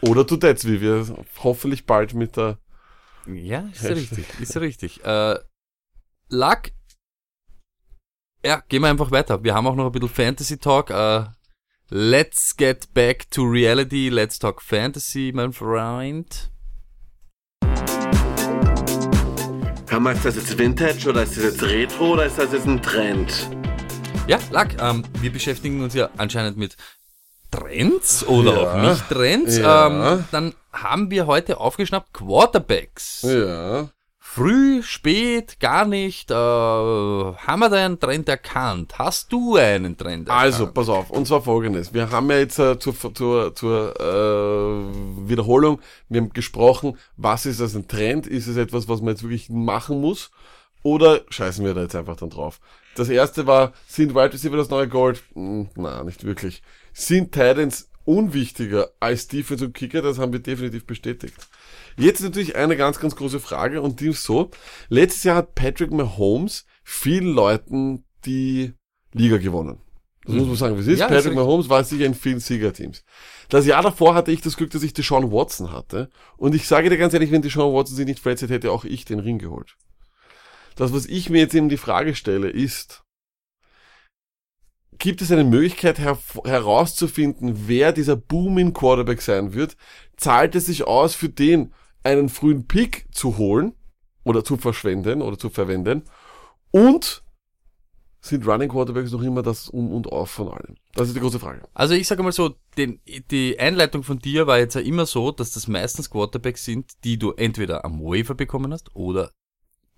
Oder 0.00 0.24
Dudettes, 0.24 0.66
wie 0.66 0.80
wir 0.80 1.24
hoffentlich 1.42 1.86
bald 1.86 2.14
mit 2.14 2.36
der 2.36 2.58
Ja, 3.26 3.60
ist 3.72 3.82
ja 3.82 3.90
richtig. 3.90 4.40
Ist 4.40 4.54
ja 4.54 4.60
richtig. 4.60 5.04
Äh, 5.04 5.38
Luck. 6.28 6.62
Ja, 8.44 8.62
gehen 8.68 8.82
wir 8.82 8.88
einfach 8.88 9.10
weiter. 9.10 9.42
Wir 9.42 9.54
haben 9.54 9.66
auch 9.66 9.74
noch 9.74 9.86
ein 9.86 9.92
bisschen 9.92 10.08
Fantasy 10.08 10.58
Talk. 10.58 10.90
Äh, 10.90 11.24
let's 11.90 12.54
get 12.56 12.92
back 12.94 13.28
to 13.30 13.44
reality. 13.44 14.08
Let's 14.10 14.38
talk 14.38 14.60
Fantasy, 14.62 15.32
mein 15.34 15.52
Freund. 15.52 16.50
Hör 19.88 20.00
mal, 20.00 20.14
ist 20.14 20.24
das 20.24 20.36
jetzt 20.36 20.58
Vintage 20.58 21.08
oder 21.08 21.22
ist 21.22 21.36
das 21.36 21.44
jetzt 21.44 21.62
Retro 21.62 22.12
oder 22.14 22.26
ist 22.26 22.38
das 22.38 22.52
jetzt 22.52 22.66
ein 22.66 22.82
Trend? 22.82 23.48
Ja, 24.26 24.38
Luck, 24.50 24.68
ähm, 24.80 25.04
wir 25.20 25.30
beschäftigen 25.32 25.82
uns 25.82 25.94
ja 25.94 26.08
anscheinend 26.16 26.56
mit 26.56 26.76
Trends 27.50 28.26
oder 28.26 28.52
Ja. 28.54 28.72
auch 28.72 28.90
nicht 28.90 29.08
Trends. 29.08 29.58
Ja. 29.58 30.14
Ähm, 30.14 30.24
dann 30.32 30.54
haben 30.72 31.10
wir 31.10 31.26
heute 31.26 31.60
aufgeschnappt 31.60 32.12
Quarterbacks. 32.12 33.22
Ja. 33.22 33.90
Früh, 34.34 34.82
spät, 34.82 35.60
gar 35.60 35.86
nicht. 35.86 36.28
Äh, 36.32 36.34
haben 36.34 37.60
wir 37.60 37.68
da 37.68 37.76
einen 37.76 38.00
Trend 38.00 38.28
erkannt? 38.28 38.98
Hast 38.98 39.32
du 39.32 39.54
einen 39.54 39.96
Trend 39.96 40.28
erkannt? 40.28 40.44
Also, 40.44 40.66
pass 40.72 40.88
auf, 40.88 41.10
und 41.10 41.28
zwar 41.28 41.40
folgendes. 41.40 41.94
Wir 41.94 42.10
haben 42.10 42.28
ja 42.32 42.38
jetzt 42.38 42.58
äh, 42.58 42.76
zur, 42.80 42.96
zur, 43.14 43.54
zur 43.54 43.94
äh, 44.00 45.28
Wiederholung, 45.28 45.80
wir 46.08 46.20
haben 46.20 46.32
gesprochen, 46.32 46.98
was 47.16 47.46
ist 47.46 47.60
das 47.60 47.76
ein 47.76 47.86
Trend? 47.86 48.26
Ist 48.26 48.48
es 48.48 48.56
etwas, 48.56 48.88
was 48.88 49.00
man 49.02 49.10
jetzt 49.10 49.22
wirklich 49.22 49.50
machen 49.50 50.00
muss? 50.00 50.32
Oder 50.82 51.20
scheißen 51.28 51.64
wir 51.64 51.72
da 51.74 51.82
jetzt 51.82 51.94
einfach 51.94 52.16
dann 52.16 52.30
drauf? 52.30 52.58
Das 52.96 53.08
erste 53.10 53.46
war, 53.46 53.72
sind 53.86 54.16
Wide 54.16 54.32
Receiver 54.32 54.56
das 54.56 54.68
neue 54.68 54.88
Gold? 54.88 55.22
Hm, 55.34 55.68
na, 55.76 56.02
nicht 56.02 56.24
wirklich. 56.24 56.60
Sind 56.92 57.30
Titans 57.30 57.88
unwichtiger 58.04 58.90
als 58.98 59.28
Defense 59.28 59.64
und 59.64 59.74
Kicker? 59.74 60.02
Das 60.02 60.18
haben 60.18 60.32
wir 60.32 60.40
definitiv 60.40 60.86
bestätigt. 60.86 61.36
Jetzt 61.96 62.20
natürlich 62.22 62.56
eine 62.56 62.76
ganz, 62.76 62.98
ganz 62.98 63.16
große 63.16 63.40
Frage 63.40 63.80
und 63.82 64.00
die 64.00 64.08
ist 64.08 64.24
so. 64.24 64.50
Letztes 64.88 65.24
Jahr 65.24 65.36
hat 65.36 65.54
Patrick 65.54 65.92
Mahomes 65.92 66.66
vielen 66.82 67.28
Leuten 67.28 68.04
die 68.24 68.74
Liga 69.12 69.38
gewonnen. 69.38 69.80
Das 70.26 70.36
muss 70.36 70.46
man 70.46 70.56
sagen, 70.56 70.76
wie 70.76 70.80
es 70.80 70.86
ist. 70.86 71.00
Ja, 71.00 71.08
Patrick. 71.08 71.34
Mahomes 71.34 71.68
war 71.68 71.84
sicher 71.84 72.06
in 72.06 72.14
vielen 72.14 72.40
Siegerteams. 72.40 73.04
Das 73.50 73.66
Jahr 73.66 73.82
davor 73.82 74.14
hatte 74.14 74.32
ich 74.32 74.40
das 74.40 74.56
Glück, 74.56 74.70
dass 74.70 74.82
ich 74.82 74.94
Deshaun 74.94 75.30
Watson 75.30 75.70
hatte. 75.70 76.08
Und 76.38 76.54
ich 76.54 76.66
sage 76.66 76.88
dir 76.88 76.96
ganz 76.96 77.12
ehrlich, 77.12 77.30
wenn 77.30 77.42
Deshaun 77.42 77.74
Watson 77.74 77.96
sich 77.96 78.06
nicht 78.06 78.20
verletzt 78.20 78.42
hätte, 78.42 78.54
hätte 78.54 78.72
auch 78.72 78.84
ich 78.84 79.04
den 79.04 79.20
Ring 79.20 79.38
geholt. 79.38 79.76
Das, 80.76 80.92
was 80.92 81.06
ich 81.06 81.28
mir 81.28 81.38
jetzt 81.38 81.54
eben 81.54 81.68
die 81.68 81.76
Frage 81.76 82.14
stelle, 82.14 82.48
ist, 82.48 83.04
gibt 84.98 85.20
es 85.20 85.30
eine 85.30 85.44
Möglichkeit 85.44 85.98
her 85.98 86.18
herauszufinden, 86.44 87.68
wer 87.68 87.92
dieser 87.92 88.16
Booming 88.16 88.72
Quarterback 88.72 89.20
sein 89.20 89.52
wird? 89.52 89.76
Zahlt 90.16 90.54
es 90.54 90.66
sich 90.66 90.84
aus, 90.84 91.14
für 91.14 91.28
den 91.28 91.74
einen 92.04 92.28
frühen 92.28 92.66
Pick 92.66 93.06
zu 93.12 93.36
holen 93.36 93.74
oder 94.22 94.44
zu 94.44 94.56
verschwenden 94.56 95.22
oder 95.22 95.38
zu 95.38 95.50
verwenden? 95.50 96.04
Und 96.70 97.24
sind 98.20 98.46
Running 98.46 98.70
Quarterbacks 98.70 99.12
noch 99.12 99.22
immer 99.22 99.42
das 99.42 99.68
Um 99.68 99.92
und 99.92 100.10
Auf 100.10 100.30
von 100.30 100.48
allem? 100.48 100.76
Das 100.94 101.08
ist 101.08 101.16
die 101.16 101.20
große 101.20 101.38
Frage. 101.38 101.62
Also 101.74 101.94
ich 101.94 102.08
sage 102.08 102.22
mal 102.22 102.32
so, 102.32 102.54
den, 102.78 103.00
die 103.30 103.58
Einleitung 103.58 104.02
von 104.02 104.18
dir 104.18 104.46
war 104.46 104.58
jetzt 104.58 104.74
ja 104.74 104.80
immer 104.80 105.04
so, 105.04 105.30
dass 105.30 105.52
das 105.52 105.68
meistens 105.68 106.08
Quarterbacks 106.08 106.64
sind, 106.64 106.92
die 107.04 107.18
du 107.18 107.32
entweder 107.32 107.84
am 107.84 108.00
Waiver 108.00 108.34
bekommen 108.34 108.72
hast 108.72 108.94
oder 108.96 109.30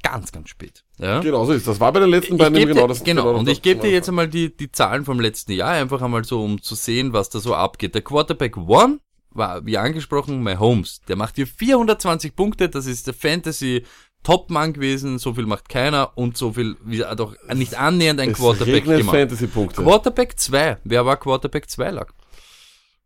ganz, 0.02 0.32
ganz 0.32 0.48
spät. 0.48 0.84
Ja? 0.98 1.20
Genau 1.20 1.44
so 1.44 1.52
ist 1.52 1.68
das. 1.68 1.78
War 1.78 1.92
bei 1.92 2.00
den 2.00 2.10
letzten 2.10 2.36
beiden 2.36 2.56
eben 2.56 2.68
dir, 2.68 2.74
genau 2.74 2.86
das. 2.88 3.04
genau, 3.04 3.32
und 3.36 3.48
ich 3.48 3.62
gebe 3.62 3.80
dir 3.80 3.90
jetzt 3.90 4.08
einmal 4.08 4.28
die, 4.28 4.56
die 4.56 4.72
Zahlen 4.72 5.04
vom 5.04 5.20
letzten 5.20 5.52
Jahr, 5.52 5.72
einfach 5.72 6.02
einmal 6.02 6.24
so, 6.24 6.42
um 6.42 6.60
zu 6.60 6.74
sehen, 6.74 7.12
was 7.12 7.30
da 7.30 7.38
so 7.38 7.54
abgeht. 7.54 7.94
Der 7.94 8.02
Quarterback 8.02 8.56
One 8.56 8.98
war, 9.36 9.64
wie 9.66 9.78
angesprochen, 9.78 10.42
Mahomes. 10.42 11.00
Der 11.08 11.16
macht 11.16 11.36
hier 11.36 11.46
420 11.46 12.34
Punkte, 12.34 12.68
das 12.68 12.86
ist 12.86 13.06
der 13.06 13.14
Fantasy 13.14 13.84
Topmann 14.22 14.72
gewesen, 14.72 15.18
so 15.18 15.34
viel 15.34 15.46
macht 15.46 15.68
keiner 15.68 16.16
und 16.16 16.36
so 16.36 16.52
viel, 16.52 16.76
wie 16.84 17.00
er 17.00 17.14
doch 17.14 17.36
nicht 17.54 17.78
annähernd 17.78 18.18
ein 18.20 18.30
Es 18.30 18.38
Quarterback 18.38 18.84
gemacht. 18.84 19.16
Fantasy-Punkte. 19.16 19.82
Quarterback 19.82 20.38
2. 20.38 20.78
Wer 20.82 21.06
war 21.06 21.16
Quarterback 21.16 21.70
2 21.70 21.90
lag? 21.90 22.12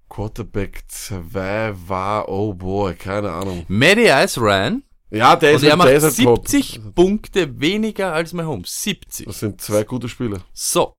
Quarterback 0.08 0.82
2 0.88 1.74
war, 1.88 2.28
oh 2.28 2.54
boy, 2.54 2.94
keine 2.94 3.30
Ahnung. 3.32 3.66
Matty 3.68 4.06
Ice 4.08 4.40
Ryan. 4.40 4.82
Ja, 5.10 5.36
der 5.36 5.50
Und 5.50 5.56
ist, 5.56 5.62
er 5.64 5.68
der 5.68 5.76
macht 5.76 5.90
ist 5.90 6.04
halt 6.04 6.16
top. 6.24 6.48
70 6.48 6.94
Punkte 6.94 7.60
weniger 7.60 8.14
als 8.14 8.32
Mahomes. 8.32 8.82
70. 8.82 9.26
Das 9.26 9.40
sind 9.40 9.60
zwei 9.60 9.84
gute 9.84 10.08
Spiele. 10.08 10.40
So. 10.54 10.94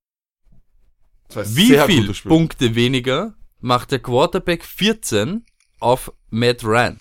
Zwei 1.28 1.44
Wie 1.46 1.78
viel. 1.78 2.12
Punkte 2.28 2.74
weniger 2.74 3.34
macht 3.62 3.90
der 3.92 4.00
Quarterback 4.00 4.64
14 4.64 5.46
auf 5.80 6.12
Matt 6.28 6.62
Ryan? 6.64 7.00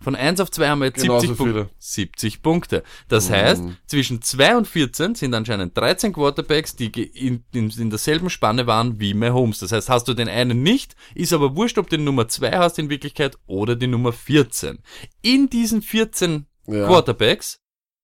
Von 0.00 0.14
1 0.14 0.38
auf 0.38 0.50
2 0.52 0.68
haben 0.68 0.78
wir 0.78 0.86
jetzt 0.86 1.02
Genauso 1.02 1.26
70 1.26 1.36
Punkte. 1.38 1.64
viele. 1.64 1.70
70 1.80 2.42
Punkte. 2.42 2.82
Das 3.08 3.30
heißt, 3.30 3.64
zwischen 3.86 4.22
2 4.22 4.56
und 4.56 4.68
14 4.68 5.16
sind 5.16 5.34
anscheinend 5.34 5.76
13 5.76 6.12
Quarterbacks, 6.12 6.76
die 6.76 6.86
in, 6.86 7.44
in, 7.52 7.68
in 7.70 7.90
derselben 7.90 8.30
Spanne 8.30 8.68
waren 8.68 9.00
wie 9.00 9.12
Mahomes. 9.12 9.58
Das 9.58 9.72
heißt, 9.72 9.88
hast 9.88 10.06
du 10.06 10.14
den 10.14 10.28
einen 10.28 10.62
nicht, 10.62 10.94
ist 11.16 11.32
aber 11.32 11.56
wurscht, 11.56 11.78
ob 11.78 11.90
du 11.90 11.96
den 11.96 12.04
Nummer 12.04 12.28
2 12.28 12.58
hast 12.58 12.78
in 12.78 12.90
Wirklichkeit 12.90 13.36
oder 13.46 13.74
die 13.74 13.88
Nummer 13.88 14.12
14. 14.12 14.78
In 15.22 15.50
diesen 15.50 15.82
14 15.82 16.46
Ja. 16.68 16.86
Quarterbacks 16.86 17.58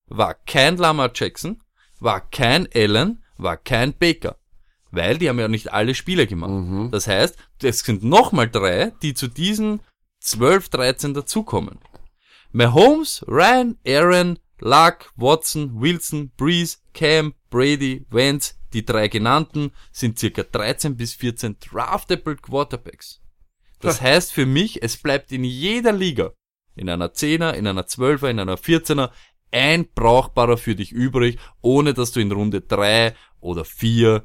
war 0.07 0.33
kein 0.33 0.75
Lamar 0.75 1.11
Jackson, 1.15 1.63
war 2.01 2.29
kein 2.29 2.67
Allen, 2.75 3.23
war 3.37 3.55
kein 3.55 3.97
Baker. 3.97 4.37
Weil 4.95 5.17
die 5.17 5.29
haben 5.29 5.39
ja 5.39 5.47
nicht 5.47 5.73
alle 5.73 5.93
Spiele 5.93 6.27
gemacht. 6.27 6.51
Mhm. 6.51 6.89
Das 6.91 7.07
heißt, 7.07 7.37
es 7.61 7.79
sind 7.79 8.03
nochmal 8.03 8.49
drei, 8.49 8.93
die 9.01 9.13
zu 9.13 9.27
diesen 9.27 9.81
12, 10.21 10.69
13 10.69 11.13
dazukommen. 11.13 11.79
Mahomes, 12.51 13.25
Ryan, 13.27 13.77
Aaron, 13.85 14.39
Luck, 14.59 15.11
Watson, 15.17 15.81
Wilson, 15.81 16.31
Breeze, 16.37 16.77
Cam, 16.93 17.33
Brady, 17.49 18.05
Vance, 18.09 18.55
die 18.73 18.85
drei 18.85 19.09
genannten, 19.09 19.71
sind 19.91 20.17
circa 20.17 20.43
13 20.43 20.95
bis 20.95 21.13
14 21.13 21.57
draftable 21.59 22.37
Quarterbacks. 22.37 23.21
Das 23.79 24.01
heißt 24.01 24.31
für 24.31 24.45
mich, 24.45 24.81
es 24.81 24.97
bleibt 24.97 25.31
in 25.31 25.43
jeder 25.43 25.91
Liga, 25.91 26.31
in 26.75 26.89
einer 26.89 27.09
10er, 27.09 27.51
in 27.51 27.67
einer 27.67 27.83
12er, 27.83 28.29
in 28.29 28.39
einer 28.39 28.57
14er, 28.57 29.11
ein 29.51 29.87
brauchbarer 29.93 30.57
für 30.57 30.75
dich 30.75 30.91
übrig, 30.91 31.37
ohne 31.61 31.93
dass 31.93 32.11
du 32.11 32.19
in 32.19 32.31
Runde 32.31 32.61
3 32.61 33.15
oder 33.39 33.63
4 33.63 34.23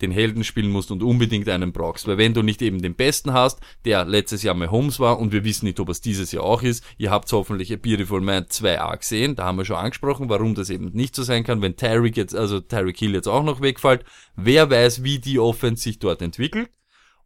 den 0.00 0.10
Helden 0.10 0.44
spielen 0.44 0.70
musst 0.70 0.90
und 0.90 1.02
unbedingt 1.02 1.48
einen 1.48 1.72
brauchst. 1.72 2.06
Weil 2.06 2.18
wenn 2.18 2.34
du 2.34 2.42
nicht 2.42 2.62
eben 2.62 2.82
den 2.82 2.94
Besten 2.94 3.32
hast, 3.32 3.60
der 3.84 4.04
letztes 4.04 4.42
Jahr 4.42 4.54
Mahomes 4.54 5.00
war 5.00 5.18
und 5.18 5.32
wir 5.32 5.44
wissen 5.44 5.66
nicht, 5.66 5.80
ob 5.80 5.88
es 5.88 6.00
dieses 6.00 6.32
Jahr 6.32 6.44
auch 6.44 6.62
ist, 6.62 6.84
ihr 6.98 7.10
habt 7.10 7.30
hoffentlich 7.32 7.72
A 7.72 7.76
Beautiful 7.76 8.20
Man 8.20 8.44
2a 8.44 8.98
gesehen, 8.98 9.36
da 9.36 9.44
haben 9.44 9.58
wir 9.58 9.64
schon 9.64 9.76
angesprochen, 9.76 10.28
warum 10.28 10.54
das 10.54 10.70
eben 10.70 10.90
nicht 10.92 11.14
so 11.14 11.22
sein 11.22 11.44
kann, 11.44 11.62
wenn 11.62 11.76
Tyreek 11.76 12.16
jetzt, 12.16 12.34
also 12.34 12.60
Tyreek 12.60 12.98
Hill 12.98 13.14
jetzt 13.14 13.28
auch 13.28 13.44
noch 13.44 13.60
wegfällt. 13.60 14.04
Wer 14.36 14.70
weiß, 14.70 15.04
wie 15.04 15.18
die 15.18 15.38
Offense 15.38 15.82
sich 15.82 15.98
dort 15.98 16.22
entwickelt. 16.22 16.70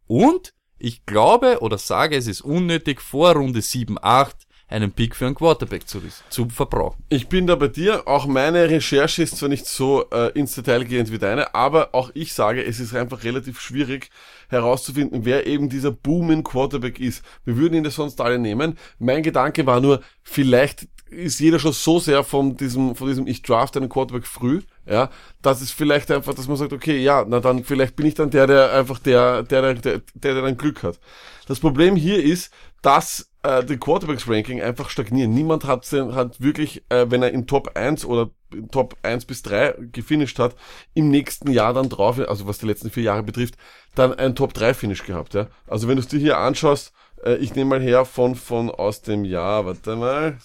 Und 0.05 0.53
ich 0.77 1.05
glaube 1.05 1.59
oder 1.61 1.77
sage, 1.77 2.15
es 2.15 2.27
ist 2.27 2.41
unnötig, 2.41 3.01
vor 3.01 3.33
Runde 3.33 3.61
7, 3.61 3.97
8 4.01 4.47
einen 4.69 4.91
Pick 4.91 5.15
für 5.15 5.25
einen 5.25 5.35
Quarterback 5.35 5.87
zu, 5.87 5.99
zu 6.29 6.47
verbrauchen. 6.49 7.03
Ich 7.09 7.27
bin 7.27 7.47
da 7.47 7.55
bei 7.55 7.67
dir. 7.67 8.07
Auch 8.07 8.27
meine 8.27 8.69
Recherche 8.69 9.23
ist 9.23 9.37
zwar 9.37 9.49
nicht 9.49 9.65
so 9.65 10.05
äh, 10.11 10.31
ins 10.37 10.55
Detail 10.55 10.85
gehend 10.85 11.11
wie 11.11 11.17
deine, 11.17 11.55
aber 11.55 11.89
auch 11.93 12.11
ich 12.13 12.33
sage, 12.33 12.63
es 12.63 12.79
ist 12.79 12.95
einfach 12.95 13.23
relativ 13.23 13.59
schwierig 13.59 14.09
herauszufinden, 14.47 15.25
wer 15.25 15.47
eben 15.47 15.69
dieser 15.69 15.91
booming 15.91 16.43
Quarterback 16.43 16.99
ist. 16.99 17.23
Wir 17.45 17.57
würden 17.57 17.75
ihn 17.75 17.83
das 17.83 17.95
sonst 17.95 18.21
alle 18.21 18.39
nehmen. 18.39 18.77
Mein 18.99 19.23
Gedanke 19.23 19.65
war 19.65 19.81
nur, 19.81 20.01
vielleicht 20.23 20.87
ist 21.09 21.39
jeder 21.39 21.59
schon 21.59 21.73
so 21.73 21.99
sehr 21.99 22.23
von 22.23 22.55
diesem, 22.55 22.95
von 22.95 23.07
diesem 23.07 23.25
ich 23.25 23.41
draft 23.41 23.75
einen 23.75 23.89
Quarterback 23.89 24.27
früh, 24.27 24.61
ja, 24.85 25.09
dass 25.41 25.61
es 25.61 25.71
vielleicht 25.71 26.11
einfach, 26.11 26.33
dass 26.33 26.47
man 26.47 26.57
sagt, 26.57 26.73
okay, 26.73 26.97
ja, 26.97 27.25
na 27.27 27.39
dann 27.39 27.63
vielleicht 27.63 27.95
bin 27.95 28.05
ich 28.05 28.13
dann 28.13 28.29
der, 28.29 28.47
der 28.47 28.73
einfach 28.73 28.99
der, 28.99 29.43
der, 29.43 29.73
der, 29.73 29.73
der, 29.75 30.01
der 30.13 30.41
dann 30.41 30.57
Glück 30.57 30.83
hat. 30.83 30.99
Das 31.47 31.59
Problem 31.59 31.95
hier 31.95 32.23
ist, 32.23 32.53
dass 32.81 33.28
äh, 33.43 33.63
die 33.63 33.77
Quarterbacks-Ranking 33.77 34.61
einfach 34.61 34.89
stagnieren. 34.89 35.33
Niemand 35.33 35.65
hat, 35.65 35.89
hat 35.91 36.41
wirklich, 36.41 36.83
äh, 36.89 37.09
wenn 37.09 37.23
er 37.23 37.31
in 37.31 37.47
Top 37.47 37.75
1 37.75 38.05
oder 38.05 38.31
in 38.53 38.69
Top 38.69 38.97
1 39.03 39.25
bis 39.25 39.41
3 39.43 39.75
gefinisht 39.91 40.39
hat, 40.39 40.55
im 40.93 41.09
nächsten 41.09 41.51
Jahr 41.51 41.73
dann 41.73 41.89
drauf, 41.89 42.19
also 42.19 42.47
was 42.47 42.57
die 42.57 42.65
letzten 42.67 42.89
vier 42.89 43.03
Jahre 43.03 43.23
betrifft, 43.23 43.55
dann 43.95 44.13
ein 44.13 44.35
Top 44.35 44.53
3 44.53 44.73
Finish 44.73 45.05
gehabt. 45.05 45.33
Ja? 45.33 45.47
Also 45.67 45.87
wenn 45.87 45.95
du 45.95 46.01
es 46.01 46.07
dir 46.07 46.19
hier 46.19 46.37
anschaust, 46.37 46.91
äh, 47.23 47.35
ich 47.35 47.55
nehme 47.55 47.69
mal 47.71 47.81
her 47.81 48.05
von, 48.05 48.35
von 48.35 48.69
aus 48.71 49.01
dem 49.01 49.23
Jahr, 49.25 49.65
warte 49.65 49.95
mal, 49.95 50.37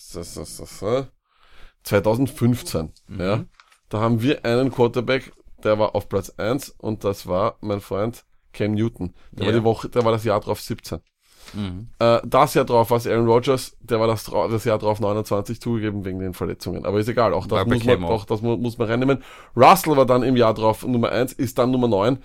2015. 1.82 2.92
Mhm. 3.08 3.20
Ja? 3.20 3.44
Da 3.88 4.00
haben 4.00 4.22
wir 4.22 4.44
einen 4.44 4.70
Quarterback, 4.70 5.32
der 5.62 5.78
war 5.78 5.94
auf 5.94 6.08
Platz 6.08 6.30
1 6.36 6.70
und 6.78 7.04
das 7.04 7.26
war 7.26 7.56
mein 7.60 7.80
Freund 7.80 8.24
Cam 8.52 8.72
Newton. 8.72 9.14
Der 9.32 9.46
Ja. 9.46 9.52
war 9.52 9.58
die 9.60 9.64
Woche, 9.64 9.88
der 9.88 10.04
war 10.04 10.12
das 10.12 10.24
Jahr 10.24 10.40
drauf 10.40 10.60
17. 10.60 11.00
Mhm. 11.52 11.88
Äh, 11.98 12.20
das 12.24 12.54
Jahr 12.54 12.64
drauf 12.64 12.90
war 12.90 12.96
es 12.98 13.06
Aaron 13.06 13.26
Rodgers, 13.26 13.76
der 13.80 14.00
war 14.00 14.06
das, 14.06 14.24
das 14.24 14.64
Jahr 14.64 14.78
drauf 14.78 15.00
29 15.00 15.60
zugegeben 15.60 16.04
wegen 16.04 16.18
den 16.20 16.32
Verletzungen. 16.34 16.84
Aber 16.86 16.98
ist 17.00 17.08
egal, 17.08 17.34
auch 17.34 17.46
das, 17.46 17.66
muss 17.66 17.84
man, 17.84 18.04
auch. 18.04 18.24
das 18.24 18.40
mu- 18.42 18.56
muss 18.56 18.78
man 18.78 18.88
reinnehmen. 18.88 19.22
Russell 19.56 19.96
war 19.96 20.06
dann 20.06 20.22
im 20.22 20.36
Jahr 20.36 20.54
drauf 20.54 20.84
Nummer 20.86 21.10
1, 21.10 21.32
ist 21.34 21.58
dann 21.58 21.70
Nummer 21.70 21.88
9. 21.88 22.18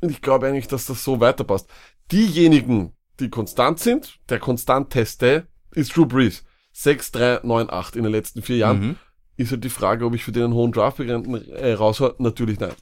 Und 0.00 0.10
ich 0.10 0.22
glaube 0.22 0.46
eigentlich, 0.46 0.68
dass 0.68 0.86
das 0.86 1.02
so 1.04 1.20
weiterpasst. 1.20 1.68
Diejenigen, 2.12 2.92
die 3.20 3.28
konstant 3.30 3.78
sind, 3.80 4.18
der 4.28 4.38
konstanteste, 4.38 5.46
ist 5.72 5.96
Drew 5.96 6.06
Brees. 6.06 6.44
6, 6.72 7.12
3, 7.12 7.40
9, 7.44 7.70
8 7.70 7.96
in 7.96 8.02
den 8.02 8.12
letzten 8.12 8.42
vier 8.42 8.56
Jahren. 8.56 8.80
Mhm. 8.80 8.96
Ist 9.36 9.50
halt 9.52 9.64
die 9.64 9.68
Frage, 9.70 10.04
ob 10.04 10.14
ich 10.14 10.24
für 10.24 10.32
den 10.32 10.44
einen 10.44 10.54
hohen 10.54 10.72
Draft 10.72 11.00
äh, 11.00 11.72
raushol. 11.72 12.14
Natürlich 12.18 12.60
nein. 12.60 12.72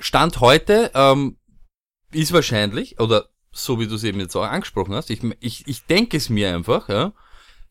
Stand 0.00 0.40
heute 0.40 0.90
ähm, 0.94 1.36
ist 2.12 2.32
wahrscheinlich, 2.32 3.00
oder 3.00 3.26
so 3.58 3.80
wie 3.80 3.86
du 3.86 3.96
es 3.96 4.04
eben 4.04 4.20
jetzt 4.20 4.36
auch 4.36 4.44
angesprochen 4.44 4.94
hast, 4.94 5.10
ich, 5.10 5.20
ich, 5.40 5.66
ich 5.66 5.84
denke 5.86 6.16
es 6.16 6.28
mir 6.28 6.54
einfach, 6.54 6.88
ja, 6.88 7.12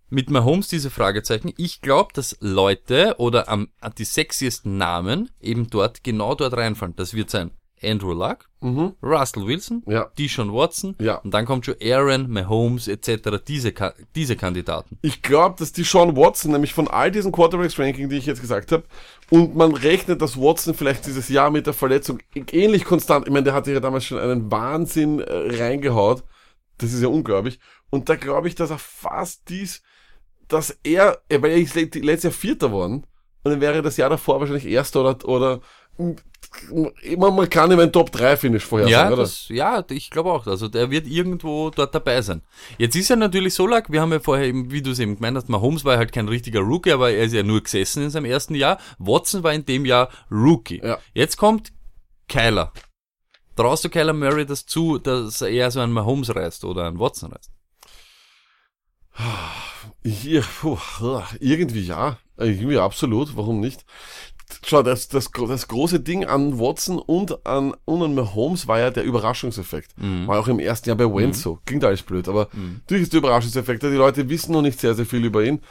mit 0.09 0.29
Mahomes 0.29 0.69
diese 0.69 0.89
Fragezeichen, 0.89 1.53
ich 1.57 1.81
glaube, 1.81 2.13
dass 2.13 2.37
Leute 2.39 3.15
oder 3.17 3.49
am, 3.49 3.69
die 3.97 4.05
sexiesten 4.05 4.77
Namen 4.77 5.29
eben 5.41 5.69
dort, 5.69 6.03
genau 6.03 6.33
dort 6.33 6.55
reinfallen. 6.55 6.95
Das 6.95 7.13
wird 7.13 7.29
sein 7.29 7.51
Andrew 7.83 8.13
Luck, 8.13 8.49
Mhm. 8.61 8.93
Russell 9.03 9.45
Wilson, 9.45 9.83
Ja. 9.85 10.09
Deshaun 10.17 10.51
Watson 10.51 10.95
Ja. 10.99 11.15
und 11.17 11.31
dann 11.33 11.45
kommt 11.45 11.65
schon 11.65 11.75
Aaron, 11.81 12.29
Mahomes 12.29 12.87
etc., 12.87 13.39
diese, 13.47 13.71
Ka- 13.71 13.93
diese 14.15 14.35
Kandidaten. 14.35 14.97
Ich 15.03 15.21
glaube, 15.21 15.55
dass 15.59 15.71
die 15.73 15.83
Sean 15.83 16.15
Watson, 16.17 16.51
nämlich 16.51 16.73
von 16.73 16.87
all 16.87 17.11
diesen 17.11 17.31
Quarterbacks-Ranking, 17.31 18.09
die 18.09 18.17
ich 18.17 18.25
jetzt 18.25 18.41
gesagt 18.41 18.71
habe, 18.71 18.83
und 19.29 19.55
man 19.55 19.73
rechnet, 19.75 20.21
dass 20.21 20.37
Watson 20.37 20.73
vielleicht 20.73 21.05
dieses 21.05 21.29
Jahr 21.29 21.51
mit 21.51 21.67
der 21.67 21.73
Verletzung 21.73 22.19
ähnlich 22.51 22.83
konstant, 22.83 23.27
ich 23.27 23.31
meine, 23.33 23.43
der 23.43 23.53
hatte 23.53 23.71
ja 23.71 23.79
damals 23.79 24.05
schon 24.05 24.17
einen 24.19 24.49
Wahnsinn 24.51 25.19
äh, 25.19 25.57
reingehaut, 25.61 26.23
das 26.79 26.93
ist 26.93 27.01
ja 27.01 27.07
unglaublich, 27.09 27.59
und 27.91 28.09
da 28.09 28.15
glaube 28.15 28.47
ich, 28.47 28.55
dass 28.55 28.69
er 28.71 28.79
fast 28.79 29.49
dies, 29.49 29.83
dass 30.47 30.77
er, 30.83 31.19
weil 31.29 31.51
er 31.51 31.57
ist 31.57 31.75
le- 31.75 31.89
letztes 32.01 32.23
Jahr 32.23 32.33
Vierter 32.33 32.67
geworden, 32.69 33.05
und 33.43 33.51
dann 33.51 33.61
wäre 33.61 33.81
das 33.83 33.97
Jahr 33.97 34.09
davor 34.09 34.39
wahrscheinlich 34.39 34.65
Erster 34.65 35.01
oder, 35.01 35.25
oder 35.27 35.59
man, 37.17 37.35
man 37.35 37.49
kann 37.49 37.71
ihm 37.71 37.79
ein 37.79 37.91
Top-3-Finish 37.91 38.65
vorher 38.65 38.87
Ja, 38.87 38.99
sagen, 38.99 39.13
oder? 39.13 39.23
das, 39.23 39.49
ja, 39.49 39.83
ich 39.89 40.09
glaube 40.09 40.31
auch. 40.31 40.47
Also 40.47 40.67
der 40.67 40.91
wird 40.91 41.07
irgendwo 41.07 41.69
dort 41.69 41.93
dabei 41.95 42.21
sein. 42.21 42.41
Jetzt 42.77 42.95
ist 42.95 43.09
er 43.09 43.15
natürlich 43.15 43.53
so 43.53 43.67
lag, 43.67 43.89
wir 43.89 44.01
haben 44.01 44.11
ja 44.11 44.19
vorher 44.19 44.45
eben, 44.47 44.71
wie 44.71 44.81
du 44.81 44.91
es 44.91 44.99
eben 44.99 45.15
gemeint 45.15 45.37
hast, 45.37 45.49
Mahomes 45.49 45.85
war 45.85 45.97
halt 45.97 46.11
kein 46.11 46.27
richtiger 46.27 46.61
Rookie, 46.61 46.91
aber 46.91 47.11
er 47.11 47.25
ist 47.25 47.33
ja 47.33 47.43
nur 47.43 47.61
gesessen 47.61 48.03
in 48.03 48.09
seinem 48.09 48.25
ersten 48.25 48.55
Jahr. 48.55 48.79
Watson 48.99 49.43
war 49.43 49.53
in 49.53 49.65
dem 49.65 49.85
Jahr 49.85 50.09
Rookie. 50.31 50.81
Ja. 50.83 50.97
Jetzt 51.13 51.37
kommt 51.37 51.71
Kyler. 52.27 52.73
Traust 53.55 53.85
du 53.85 53.89
Kyler 53.89 54.13
Murray 54.13 54.45
das 54.45 54.65
zu, 54.65 54.99
dass 54.99 55.41
er 55.41 55.49
eher 55.49 55.71
so 55.71 55.79
einen 55.79 55.93
Mahomes 55.93 56.35
reißt 56.35 56.63
oder 56.63 56.87
einen 56.87 56.99
Watson 56.99 57.31
reißt? 57.31 57.51
Hier, 60.03 60.41
puh, 60.41 60.77
irgendwie 61.39 61.81
ja. 61.81 62.19
Irgendwie 62.37 62.77
absolut, 62.77 63.35
warum 63.35 63.59
nicht? 63.59 63.83
Schau, 64.65 64.81
das, 64.81 65.09
das, 65.09 65.29
das 65.31 65.67
große 65.67 65.99
Ding 65.99 66.25
an 66.25 66.57
Watson 66.57 66.99
und 66.99 67.45
an, 67.45 67.73
und 67.85 68.01
an 68.01 68.15
Mahomes 68.15 68.67
war 68.67 68.79
ja 68.79 68.91
der 68.91 69.03
Überraschungseffekt. 69.03 69.91
War 70.27 70.39
auch 70.39 70.47
im 70.47 70.59
ersten 70.59 70.89
Jahr 70.89 70.97
bei 70.97 71.05
Wentz 71.05 71.41
so. 71.41 71.59
Klingt 71.65 71.83
alles 71.83 72.01
blöd, 72.01 72.27
aber 72.27 72.47
natürlich 72.53 73.03
ist 73.03 73.13
der 73.13 73.19
Überraschungseffekt. 73.19 73.83
Die 73.83 73.87
Leute 73.87 74.29
wissen 74.29 74.53
noch 74.53 74.61
nicht 74.61 74.79
sehr, 74.79 74.95
sehr 74.95 75.05
viel 75.05 75.25
über 75.25 75.43
ihn. 75.43 75.61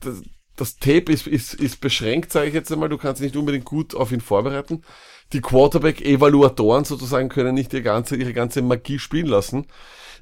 Das, 0.00 0.22
das 0.56 0.76
Tape 0.78 1.12
ist, 1.12 1.26
ist, 1.26 1.54
ist 1.54 1.80
beschränkt, 1.80 2.32
sage 2.32 2.48
ich 2.48 2.54
jetzt 2.54 2.72
einmal. 2.72 2.88
Du 2.88 2.98
kannst 2.98 3.20
dich 3.20 3.32
nicht 3.32 3.38
unbedingt 3.38 3.64
gut 3.64 3.94
auf 3.94 4.12
ihn 4.12 4.20
vorbereiten. 4.20 4.82
Die 5.32 5.40
Quarterback-Evaluatoren 5.40 6.84
sozusagen 6.84 7.28
können 7.28 7.54
nicht 7.54 7.72
ihre 7.72 7.82
ganze, 7.82 8.16
ihre 8.16 8.32
ganze 8.32 8.62
Magie 8.62 8.98
spielen 8.98 9.26
lassen. 9.26 9.66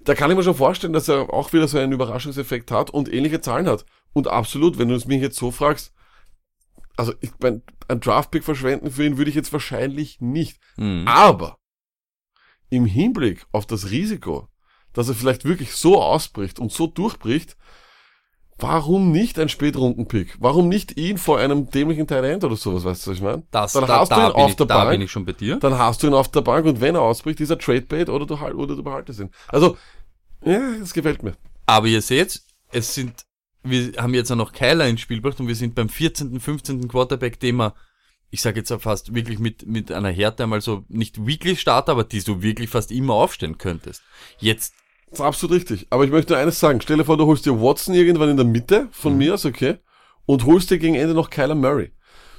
Da 0.04 0.14
kann 0.14 0.30
ich 0.30 0.36
mir 0.36 0.42
schon 0.42 0.54
vorstellen, 0.54 0.92
dass 0.92 1.08
er 1.08 1.32
auch 1.32 1.52
wieder 1.52 1.68
so 1.68 1.78
einen 1.78 1.92
Überraschungseffekt 1.92 2.70
hat 2.70 2.90
und 2.90 3.12
ähnliche 3.12 3.40
Zahlen 3.40 3.68
hat. 3.68 3.84
Und 4.12 4.28
absolut, 4.28 4.78
wenn 4.78 4.88
du 4.88 4.94
es 4.94 5.06
mich 5.06 5.20
jetzt 5.20 5.38
so 5.38 5.50
fragst, 5.50 5.92
also 6.96 7.14
ich 7.20 7.30
mein, 7.40 7.62
ein 7.88 8.00
Draftpick 8.00 8.44
verschwenden 8.44 8.90
für 8.90 9.04
ihn 9.04 9.16
würde 9.18 9.30
ich 9.30 9.36
jetzt 9.36 9.52
wahrscheinlich 9.52 10.20
nicht. 10.20 10.58
Mhm. 10.76 11.04
Aber 11.06 11.58
im 12.70 12.86
Hinblick 12.86 13.46
auf 13.52 13.66
das 13.66 13.90
Risiko, 13.90 14.48
dass 14.92 15.08
er 15.08 15.14
vielleicht 15.14 15.44
wirklich 15.44 15.74
so 15.74 16.00
ausbricht 16.02 16.58
und 16.58 16.72
so 16.72 16.86
durchbricht, 16.86 17.56
warum 18.58 19.10
nicht 19.10 19.38
ein 19.38 19.48
Spätrundenpick? 19.48 20.36
Warum 20.38 20.68
nicht 20.68 20.96
ihn 20.96 21.18
vor 21.18 21.38
einem 21.38 21.68
dämlichen 21.70 22.06
Talent 22.06 22.44
oder 22.44 22.56
sowas, 22.56 22.84
weißt 22.84 23.06
du, 23.06 23.10
was 23.10 23.16
ich 23.16 23.22
meine? 23.22 23.42
Das, 23.50 23.72
dann 23.72 23.86
da, 23.86 24.00
hast 24.00 24.12
du 24.12 24.14
da, 24.16 24.26
ihn 24.28 24.32
bin 24.32 24.42
auf 24.42 24.50
ich, 24.50 24.56
der 24.56 24.66
da 24.66 24.76
Bank. 24.78 24.90
bin 24.90 25.00
ich 25.02 25.10
schon 25.10 25.24
bei 25.24 25.32
dir. 25.32 25.56
Dann 25.58 25.76
hast 25.78 26.02
du 26.02 26.06
ihn 26.06 26.14
auf 26.14 26.28
der 26.30 26.42
Bank 26.42 26.66
und 26.66 26.80
wenn 26.80 26.94
er 26.94 27.02
ausbricht, 27.02 27.40
ist 27.40 27.50
er 27.50 27.58
Tradebait 27.58 28.08
oder 28.08 28.26
du, 28.26 28.38
halt- 28.40 28.54
oder 28.54 28.76
du 28.76 28.82
behaltest 28.82 29.20
ihn. 29.20 29.30
Also, 29.48 29.76
ja, 30.44 30.60
das 30.78 30.92
gefällt 30.92 31.22
mir. 31.22 31.34
Aber 31.66 31.86
ihr 31.86 32.02
seht, 32.02 32.40
es 32.70 32.94
sind, 32.94 33.24
wir 33.62 33.92
haben 34.02 34.14
jetzt 34.14 34.30
auch 34.30 34.36
noch 34.36 34.52
Kyler 34.52 34.88
ins 34.88 35.00
Spiel 35.00 35.18
gebracht 35.18 35.38
und 35.40 35.48
wir 35.48 35.54
sind 35.54 35.74
beim 35.74 35.88
14., 35.88 36.38
15. 36.40 36.88
Quarterback, 36.88 37.38
den 37.40 37.56
wir, 37.56 37.74
ich 38.30 38.40
sage 38.40 38.58
jetzt 38.60 38.72
auch 38.72 38.80
fast 38.80 39.14
wirklich 39.14 39.38
mit, 39.38 39.66
mit 39.66 39.92
einer 39.92 40.10
Härte 40.10 40.42
einmal 40.44 40.60
so, 40.60 40.84
nicht 40.88 41.24
Weekly 41.26 41.56
Starter, 41.56 41.92
aber 41.92 42.04
die 42.04 42.22
du 42.22 42.42
wirklich 42.42 42.70
fast 42.70 42.90
immer 42.90 43.14
aufstellen 43.14 43.58
könntest. 43.58 44.02
Jetzt, 44.38 44.74
Das 45.10 45.20
ist 45.20 45.24
absolut 45.24 45.56
richtig. 45.56 45.86
Aber 45.90 46.04
ich 46.04 46.10
möchte 46.10 46.32
nur 46.32 46.40
eines 46.40 46.58
sagen. 46.58 46.80
Stell 46.80 46.96
dir 46.96 47.04
vor, 47.04 47.16
du 47.18 47.26
holst 47.26 47.44
dir 47.46 47.60
Watson 47.60 47.94
irgendwann 47.94 48.30
in 48.30 48.36
der 48.36 48.46
Mitte, 48.46 48.84
Mhm. 48.84 48.88
von 48.92 49.16
mir 49.18 49.34
aus, 49.34 49.44
okay, 49.44 49.76
und 50.26 50.44
holst 50.46 50.70
dir 50.70 50.78
gegen 50.78 50.94
Ende 50.94 51.14
noch 51.14 51.30
Kyler 51.30 51.54
Murray. 51.54 51.92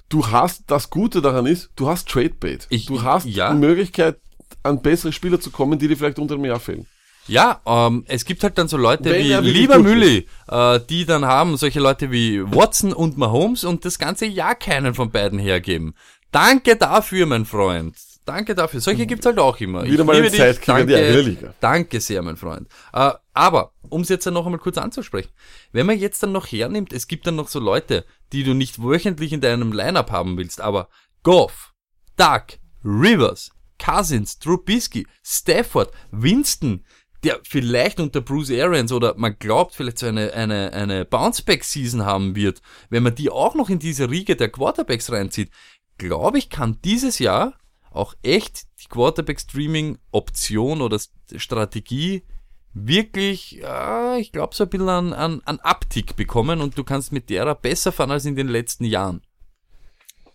Du 0.09 0.27
hast, 0.27 0.63
das 0.67 0.89
Gute 0.89 1.21
daran 1.21 1.45
ist, 1.45 1.69
du 1.75 1.87
hast 1.87 2.07
Tradebait. 2.09 2.67
Ich- 2.69 2.85
Du 2.87 3.01
hast 3.03 3.25
ja. 3.25 3.53
die 3.53 3.59
Möglichkeit, 3.59 4.19
an 4.61 4.81
bessere 4.81 5.11
Spieler 5.13 5.39
zu 5.39 5.51
kommen, 5.51 5.79
die 5.79 5.87
dir 5.87 5.97
vielleicht 5.97 6.19
unter 6.19 6.35
einem 6.35 6.45
Jahr 6.45 6.59
fehlen. 6.59 6.85
Ja, 7.27 7.61
ähm, 7.65 8.03
es 8.07 8.25
gibt 8.25 8.43
halt 8.43 8.57
dann 8.57 8.67
so 8.67 8.77
Leute 8.77 9.05
Wenn 9.05 9.23
wie 9.23 9.31
er 9.31 9.41
Lieber 9.41 9.79
Mülli, 9.79 10.27
äh, 10.47 10.79
die 10.89 11.05
dann 11.05 11.25
haben, 11.25 11.57
solche 11.57 11.79
Leute 11.79 12.11
wie 12.11 12.43
Watson 12.43 12.93
und 12.93 13.17
Mahomes 13.17 13.63
und 13.63 13.85
das 13.85 13.99
ganze 13.99 14.25
Jahr 14.25 14.55
keinen 14.55 14.93
von 14.93 15.11
beiden 15.11 15.39
hergeben. 15.39 15.93
Danke 16.31 16.75
dafür, 16.75 17.25
mein 17.25 17.45
Freund. 17.45 17.95
Danke 18.25 18.55
dafür. 18.55 18.79
Solche 18.79 19.05
gibt's 19.05 19.25
halt 19.25 19.37
auch 19.37 19.59
immer. 19.59 19.83
Wieder 19.83 20.03
mal 20.03 20.13
liebe 20.13 20.27
ein 20.27 20.31
dich. 20.31 20.41
Sidekick 20.41 20.67
in 20.69 20.87
die 20.87 20.93
Danke. 20.93 21.07
eigene 21.07 21.21
Liga. 21.21 21.53
Danke 21.59 21.99
sehr, 21.99 22.21
mein 22.21 22.37
Freund. 22.37 22.67
Äh, 22.93 23.11
aber, 23.33 23.73
um 23.89 24.01
es 24.01 24.09
jetzt 24.09 24.25
dann 24.25 24.33
noch 24.33 24.45
einmal 24.45 24.59
kurz 24.59 24.77
anzusprechen, 24.77 25.29
wenn 25.73 25.85
man 25.85 25.99
jetzt 25.99 26.23
dann 26.23 26.31
noch 26.31 26.47
hernimmt, 26.47 26.93
es 26.93 27.07
gibt 27.07 27.27
dann 27.27 27.35
noch 27.35 27.49
so 27.49 27.59
Leute, 27.59 28.05
die 28.31 28.43
du 28.43 28.53
nicht 28.53 28.81
wöchentlich 28.81 29.33
in 29.33 29.41
deinem 29.41 29.73
Lineup 29.73 30.11
haben 30.11 30.37
willst, 30.37 30.61
aber 30.61 30.87
Goff, 31.23 31.73
Duck, 32.15 32.59
Rivers, 32.83 33.51
Cousins, 33.83 34.39
Trubisky, 34.39 35.05
Stafford, 35.23 35.91
Winston, 36.11 36.85
der 37.23 37.39
vielleicht 37.43 37.99
unter 37.99 38.21
Bruce 38.21 38.51
Arians 38.51 38.91
oder 38.91 39.15
man 39.17 39.37
glaubt 39.39 39.75
vielleicht 39.75 39.99
so 39.99 40.07
eine, 40.07 40.33
eine, 40.33 40.73
eine 40.73 41.05
Bounceback-Season 41.05 42.05
haben 42.05 42.35
wird, 42.35 42.61
wenn 42.89 43.03
man 43.03 43.15
die 43.15 43.29
auch 43.29 43.55
noch 43.55 43.69
in 43.69 43.79
diese 43.79 44.09
Riege 44.09 44.35
der 44.35 44.49
Quarterbacks 44.49 45.11
reinzieht, 45.11 45.51
glaube 45.97 46.37
ich, 46.37 46.49
kann 46.49 46.79
dieses 46.83 47.19
Jahr 47.19 47.57
auch 47.91 48.15
echt 48.23 48.63
die 48.81 48.87
Quarterback-Streaming-Option 48.89 50.81
oder 50.81 50.99
Strategie 51.35 52.23
wirklich, 52.73 53.51
ja, 53.51 54.17
ich 54.17 54.31
glaube, 54.31 54.55
so 54.55 54.63
ein 54.63 54.69
bisschen 54.69 54.89
an, 54.89 55.13
an, 55.13 55.41
an 55.45 55.59
Uptick 55.59 56.15
bekommen 56.15 56.59
und 56.59 56.77
du 56.77 56.83
kannst 56.83 57.11
mit 57.11 57.29
derer 57.29 57.55
besser 57.55 57.91
fahren 57.91 58.11
als 58.11 58.25
in 58.25 58.35
den 58.35 58.47
letzten 58.47 58.85
Jahren. 58.85 59.21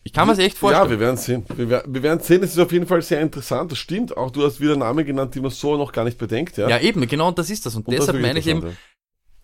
Ich 0.05 0.13
kann 0.13 0.27
mir 0.27 0.33
das 0.35 0.39
echt 0.45 0.55
Ja, 0.57 0.61
vorstellen. 0.61 0.91
wir 0.91 1.01
werden 1.01 1.17
sehen. 1.17 1.45
Wir, 1.55 1.85
wir 1.87 2.03
werden 2.03 2.21
sehen, 2.21 2.43
es 2.43 2.53
ist 2.53 2.59
auf 2.59 2.73
jeden 2.73 2.87
Fall 2.87 3.03
sehr 3.03 3.21
interessant. 3.21 3.71
Das 3.73 3.79
stimmt. 3.79 4.17
Auch 4.17 4.31
du 4.31 4.43
hast 4.45 4.61
wieder 4.61 4.77
Namen 4.77 5.05
genannt, 5.05 5.35
die 5.35 5.41
man 5.41 5.51
so 5.51 5.77
noch 5.77 5.93
gar 5.93 6.05
nicht 6.05 6.17
bedenkt. 6.19 6.57
Ja, 6.57 6.69
Ja, 6.69 6.79
eben, 6.81 7.07
genau, 7.07 7.29
und 7.29 7.39
das 7.39 7.51
ist 7.51 7.67
das. 7.67 7.75
Und, 7.75 7.87
Und 7.87 7.93
das 7.95 8.07
deshalb 8.07 8.17
wirklich 8.23 8.27
meine 8.29 8.39
ich 8.41 8.47
eben, 8.47 8.77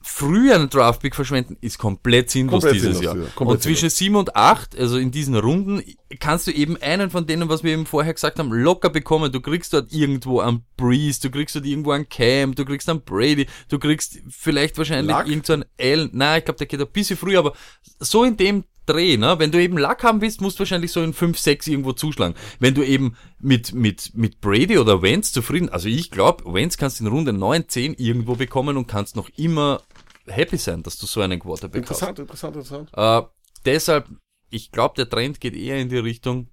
früher 0.07 0.55
einen 0.57 0.69
Draftpick 0.69 1.15
verschwenden 1.15 1.57
ist 1.63 1.79
komplett 1.79 2.29
sinnlos 2.31 2.63
Komplett 2.63 2.75
dieses 2.75 2.99
sinnlos, 2.99 3.05
Jahr. 3.17 3.25
ja. 3.25 3.31
Komplett 3.35 3.57
und 3.57 3.63
zwischen 3.63 3.89
sieben 3.89 4.17
und 4.17 4.37
acht, 4.37 4.79
also 4.79 4.99
in 4.99 5.11
diesen 5.11 5.35
Runden, 5.35 5.83
kannst 6.21 6.47
du 6.47 6.51
eben 6.51 6.77
einen 6.83 7.09
von 7.11 7.27
denen, 7.27 7.49
was 7.49 7.65
wir 7.65 7.73
eben 7.73 7.87
vorher 7.87 8.13
gesagt 8.13 8.39
haben, 8.39 8.53
locker 8.53 8.91
bekommen. 8.91 9.33
Du 9.33 9.41
kriegst 9.41 9.73
dort 9.73 9.93
irgendwo 9.93 10.41
einen 10.41 10.63
Breeze, 10.77 11.21
du 11.23 11.31
kriegst 11.31 11.57
dort 11.57 11.65
irgendwo 11.65 11.93
einen 11.93 12.09
Cam, 12.09 12.55
du 12.55 12.67
kriegst 12.67 12.89
einen 12.91 13.01
Brady, 13.03 13.47
du 13.71 13.79
kriegst 13.79 14.19
vielleicht 14.29 14.77
wahrscheinlich 14.77 15.17
Luck? 15.17 15.27
irgend 15.27 15.47
so 15.47 15.55
einen 15.55 15.65
Allen. 15.81 16.11
Nein, 16.13 16.39
ich 16.41 16.45
glaube, 16.45 16.59
der 16.59 16.67
geht 16.67 16.81
ein 16.81 16.93
bisschen 16.93 17.17
früher, 17.17 17.39
aber 17.39 17.55
so 17.99 18.25
in 18.25 18.37
dem 18.37 18.65
Dreh, 18.87 19.17
ne? 19.17 19.39
Wenn 19.39 19.51
du 19.51 19.61
eben 19.61 19.79
Luck 19.79 20.03
haben 20.03 20.21
willst, 20.21 20.41
musst 20.41 20.59
du 20.59 20.61
wahrscheinlich 20.61 20.93
so 20.93 21.03
in 21.03 21.13
5, 21.13 21.39
6 21.39 21.67
irgendwo 21.69 21.93
zuschlagen. 21.93 22.35
Wenn 22.59 22.75
du 22.75 22.83
eben 22.83 23.17
mit, 23.41 23.75
mit, 23.75 24.15
mit 24.15 24.41
Brady 24.41 24.79
oder 24.79 25.03
Wentz 25.03 25.33
zufrieden, 25.33 25.69
also 25.69 25.89
ich 25.89 26.11
glaube, 26.11 26.53
Wentz 26.53 26.77
kannst 26.77 27.01
in 27.01 27.07
Runde 27.07 27.33
9, 27.33 27.69
10 27.69 27.95
irgendwo 27.95 28.35
bekommen 28.35 28.77
und 28.77 28.87
kannst 28.87 29.17
noch 29.17 29.29
immer 29.37 29.83
happy 30.27 30.57
sein, 30.57 30.83
dass 30.83 30.99
du 30.99 31.07
so 31.07 31.21
einen 31.21 31.39
Quarterback 31.39 31.83
Interessant, 31.83 32.19
interessant, 32.19 32.57
interessant. 32.57 32.91
hast. 32.95 33.25
Äh, 33.25 33.29
deshalb, 33.65 34.09
ich 34.51 34.71
glaube, 34.71 34.95
der 34.97 35.09
Trend 35.09 35.41
geht 35.41 35.55
eher 35.55 35.79
in 35.79 35.89
die 35.89 35.99
Richtung, 35.99 36.49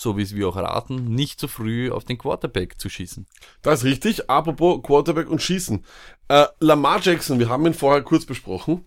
so 0.00 0.16
wie 0.16 0.22
es 0.22 0.34
wir 0.34 0.48
auch 0.48 0.56
raten, 0.56 1.14
nicht 1.14 1.40
zu 1.40 1.48
früh 1.48 1.90
auf 1.90 2.04
den 2.04 2.18
Quarterback 2.18 2.80
zu 2.80 2.88
schießen. 2.88 3.26
Das 3.62 3.80
ist 3.80 3.84
richtig. 3.84 4.30
Apropos 4.30 4.82
Quarterback 4.82 5.28
und 5.28 5.42
Schießen. 5.42 5.84
Äh, 6.28 6.46
Lamar 6.60 7.00
Jackson, 7.00 7.38
wir 7.38 7.48
haben 7.48 7.66
ihn 7.66 7.74
vorher 7.74 8.02
kurz 8.02 8.26
besprochen. 8.26 8.84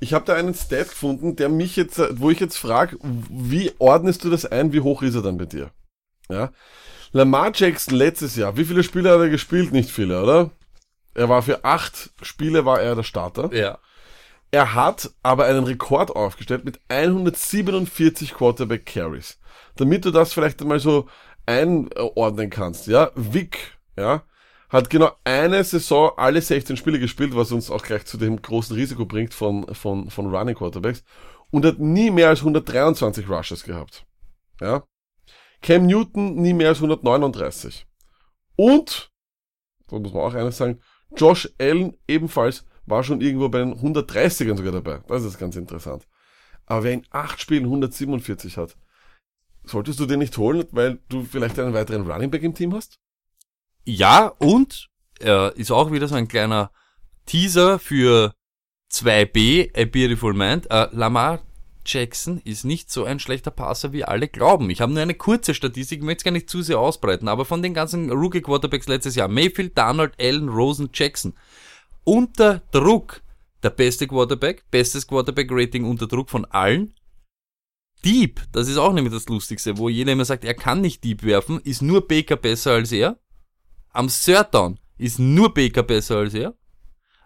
Ich 0.00 0.12
habe 0.12 0.24
da 0.24 0.34
einen 0.34 0.54
Stat 0.54 0.90
gefunden, 0.90 1.36
der 1.36 1.48
mich 1.48 1.76
jetzt, 1.76 1.98
äh, 1.98 2.08
wo 2.18 2.30
ich 2.30 2.40
jetzt 2.40 2.56
frage, 2.56 2.98
wie 3.02 3.72
ordnest 3.78 4.24
du 4.24 4.30
das 4.30 4.46
ein, 4.46 4.72
wie 4.72 4.80
hoch 4.80 5.02
ist 5.02 5.14
er 5.14 5.22
dann 5.22 5.38
bei 5.38 5.46
dir? 5.46 5.70
Ja. 6.28 6.50
Lamar 7.12 7.52
Jackson 7.54 7.94
letztes 7.94 8.36
Jahr, 8.36 8.56
wie 8.56 8.64
viele 8.64 8.82
Spiele 8.82 9.10
hat 9.10 9.20
er 9.20 9.28
gespielt? 9.28 9.72
Nicht 9.72 9.90
viele, 9.90 10.22
oder? 10.22 10.50
Er 11.14 11.28
war 11.28 11.42
für 11.42 11.64
acht 11.64 12.10
Spiele 12.22 12.64
war 12.64 12.80
er 12.80 12.94
der 12.94 13.02
Starter. 13.02 13.52
Ja. 13.52 13.78
Er 14.50 14.74
hat 14.74 15.10
aber 15.22 15.46
einen 15.46 15.64
Rekord 15.64 16.14
aufgestellt 16.14 16.64
mit 16.64 16.78
147 16.88 18.34
Quarterback 18.34 18.84
Carries. 18.84 19.38
Damit 19.76 20.04
du 20.04 20.10
das 20.10 20.32
vielleicht 20.32 20.60
einmal 20.60 20.80
so 20.80 21.08
einordnen 21.46 22.50
kannst, 22.50 22.86
ja. 22.86 23.10
Vic, 23.14 23.78
ja, 23.96 24.22
hat 24.68 24.90
genau 24.90 25.12
eine 25.24 25.62
Saison 25.64 26.12
alle 26.16 26.40
16 26.40 26.76
Spiele 26.76 26.98
gespielt, 26.98 27.36
was 27.36 27.52
uns 27.52 27.70
auch 27.70 27.82
gleich 27.82 28.04
zu 28.06 28.16
dem 28.16 28.40
großen 28.40 28.74
Risiko 28.74 29.04
bringt 29.04 29.34
von, 29.34 29.66
von, 29.74 30.10
von 30.10 30.34
Running 30.34 30.54
Quarterbacks 30.54 31.04
und 31.50 31.64
hat 31.64 31.78
nie 31.78 32.10
mehr 32.10 32.28
als 32.28 32.40
123 32.40 33.28
Rushes 33.28 33.64
gehabt. 33.64 34.06
Ja. 34.60 34.84
Cam 35.60 35.86
Newton 35.86 36.36
nie 36.36 36.54
mehr 36.54 36.68
als 36.68 36.78
139. 36.78 37.86
Und, 38.56 39.10
da 39.88 39.98
muss 39.98 40.12
man 40.12 40.22
auch 40.22 40.34
eines 40.34 40.56
sagen, 40.56 40.80
Josh 41.16 41.48
Allen 41.58 41.96
ebenfalls 42.08 42.64
war 42.86 43.04
schon 43.04 43.20
irgendwo 43.20 43.48
bei 43.48 43.58
den 43.58 43.74
130ern 43.74 44.56
sogar 44.56 44.72
dabei. 44.72 45.00
Das 45.06 45.24
ist 45.24 45.38
ganz 45.38 45.56
interessant. 45.56 46.08
Aber 46.66 46.84
wer 46.84 46.92
in 46.92 47.06
acht 47.10 47.40
Spielen 47.40 47.64
147 47.64 48.56
hat, 48.56 48.76
solltest 49.64 50.00
du 50.00 50.06
den 50.06 50.18
nicht 50.18 50.36
holen, 50.38 50.64
weil 50.72 50.98
du 51.08 51.24
vielleicht 51.24 51.58
einen 51.58 51.74
weiteren 51.74 52.10
Running 52.10 52.30
Back 52.30 52.42
im 52.42 52.54
Team 52.54 52.74
hast? 52.74 52.98
Ja, 53.84 54.26
und 54.38 54.88
er 55.18 55.56
ist 55.56 55.70
auch 55.70 55.92
wieder 55.92 56.08
so 56.08 56.14
ein 56.14 56.28
kleiner 56.28 56.70
Teaser 57.26 57.78
für 57.78 58.34
2b, 58.92 59.70
A 59.76 59.84
Beautiful 59.84 60.34
Mind. 60.34 60.70
Äh, 60.70 60.88
Lamar 60.92 61.40
Jackson 61.84 62.40
ist 62.44 62.64
nicht 62.64 62.90
so 62.90 63.04
ein 63.04 63.18
schlechter 63.18 63.50
Passer, 63.50 63.92
wie 63.92 64.04
alle 64.04 64.28
glauben. 64.28 64.70
Ich 64.70 64.80
habe 64.80 64.92
nur 64.92 65.02
eine 65.02 65.14
kurze 65.14 65.54
Statistik, 65.54 66.02
möchte 66.02 66.18
es 66.18 66.24
gar 66.24 66.30
nicht 66.30 66.48
zu 66.48 66.62
sehr 66.62 66.78
ausbreiten, 66.78 67.28
aber 67.28 67.44
von 67.44 67.62
den 67.62 67.74
ganzen 67.74 68.10
Rookie-Quarterbacks 68.10 68.88
letztes 68.88 69.16
Jahr, 69.16 69.28
Mayfield, 69.28 69.76
Donald, 69.76 70.14
Allen, 70.20 70.48
Rosen, 70.48 70.90
Jackson, 70.92 71.34
unter 72.04 72.62
Druck 72.70 73.22
der 73.62 73.70
beste 73.70 74.06
Quarterback, 74.06 74.64
bestes 74.70 75.06
Quarterback-Rating 75.06 75.84
unter 75.84 76.06
Druck 76.06 76.30
von 76.30 76.44
allen. 76.46 76.94
Deep, 78.04 78.40
das 78.52 78.68
ist 78.68 78.78
auch 78.78 78.92
nämlich 78.92 79.12
das 79.12 79.28
Lustigste, 79.28 79.78
wo 79.78 79.88
jeder 79.88 80.12
immer 80.12 80.24
sagt, 80.24 80.44
er 80.44 80.54
kann 80.54 80.80
nicht 80.80 81.04
Deep 81.04 81.22
werfen, 81.22 81.60
ist 81.60 81.82
nur 81.82 82.06
Baker 82.06 82.36
besser 82.36 82.72
als 82.72 82.92
er. 82.92 83.18
Am 83.90 84.08
Third 84.08 84.54
Down 84.54 84.80
ist 84.98 85.18
nur 85.18 85.54
Baker 85.54 85.82
besser 85.82 86.18
als 86.18 86.34
er. 86.34 86.54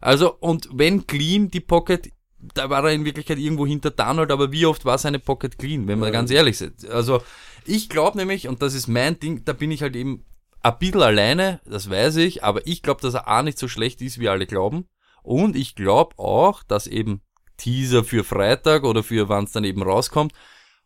Also, 0.01 0.35
und 0.35 0.69
wenn 0.73 1.07
clean 1.07 1.51
die 1.51 1.61
Pocket, 1.61 2.11
da 2.55 2.69
war 2.69 2.85
er 2.85 2.93
in 2.93 3.05
Wirklichkeit 3.05 3.39
irgendwo 3.39 3.67
hinter 3.67 3.91
Donald, 3.91 4.31
aber 4.31 4.53
wie 4.53 4.67
oft 4.67 4.85
war 4.85 4.99
seine 4.99 5.19
Pocket 5.19 5.59
clean, 5.59 5.89
wenn 5.89 5.99
wir 5.99 6.11
ganz 6.11 6.31
ehrlich 6.31 6.59
sind. 6.59 6.89
Also, 6.89 7.23
ich 7.65 7.89
glaube 7.89 8.19
nämlich, 8.19 8.47
und 8.49 8.63
das 8.63 8.75
ist 8.75 8.87
mein 8.87 9.19
Ding, 9.19 9.45
da 9.45 9.53
bin 9.53 9.71
ich 9.71 9.83
halt 9.83 9.97
eben 9.97 10.25
ein 10.63 10.79
bisschen 10.79 11.03
alleine, 11.03 11.61
das 11.65 11.89
weiß 11.89 12.17
ich, 12.17 12.45
aber 12.45 12.67
ich 12.67 12.83
glaube, 12.83 13.01
dass 13.01 13.15
er 13.15 13.29
A 13.29 13.43
nicht 13.43 13.59
so 13.59 13.69
schlecht 13.69 14.03
ist, 14.03 14.19
wie 14.19 14.29
alle 14.29 14.47
glauben. 14.47 14.87
Und 15.23 15.57
ich 15.57 15.75
glaube 15.75 16.19
auch, 16.19 16.63
dass 16.63 16.87
eben 16.87 17.23
Teaser 17.57 18.05
für 18.05 18.23
Freitag 18.23 18.85
oder 18.85 19.03
für 19.03 19.29
wann 19.29 19.45
es 19.45 19.53
dann 19.53 19.65
eben 19.65 19.83
rauskommt, 19.83 20.33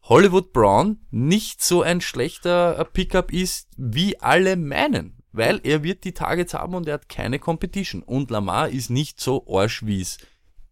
Hollywood 0.02 0.52
Brown 0.52 0.98
nicht 1.10 1.62
so 1.62 1.82
ein 1.82 2.00
schlechter 2.00 2.78
äh, 2.78 2.84
Pickup 2.84 3.32
ist, 3.32 3.68
wie 3.76 4.20
alle 4.20 4.56
meinen. 4.56 5.16
Weil 5.32 5.60
er 5.62 5.84
wird 5.84 6.02
die 6.04 6.12
Targets 6.12 6.54
haben 6.54 6.74
und 6.74 6.88
er 6.88 6.94
hat 6.94 7.08
keine 7.08 7.38
Competition. 7.38 8.02
Und 8.02 8.30
Lamar 8.30 8.68
ist 8.70 8.90
nicht 8.90 9.20
so 9.20 9.46
arsch, 9.48 9.86
wie 9.86 10.00
es 10.00 10.18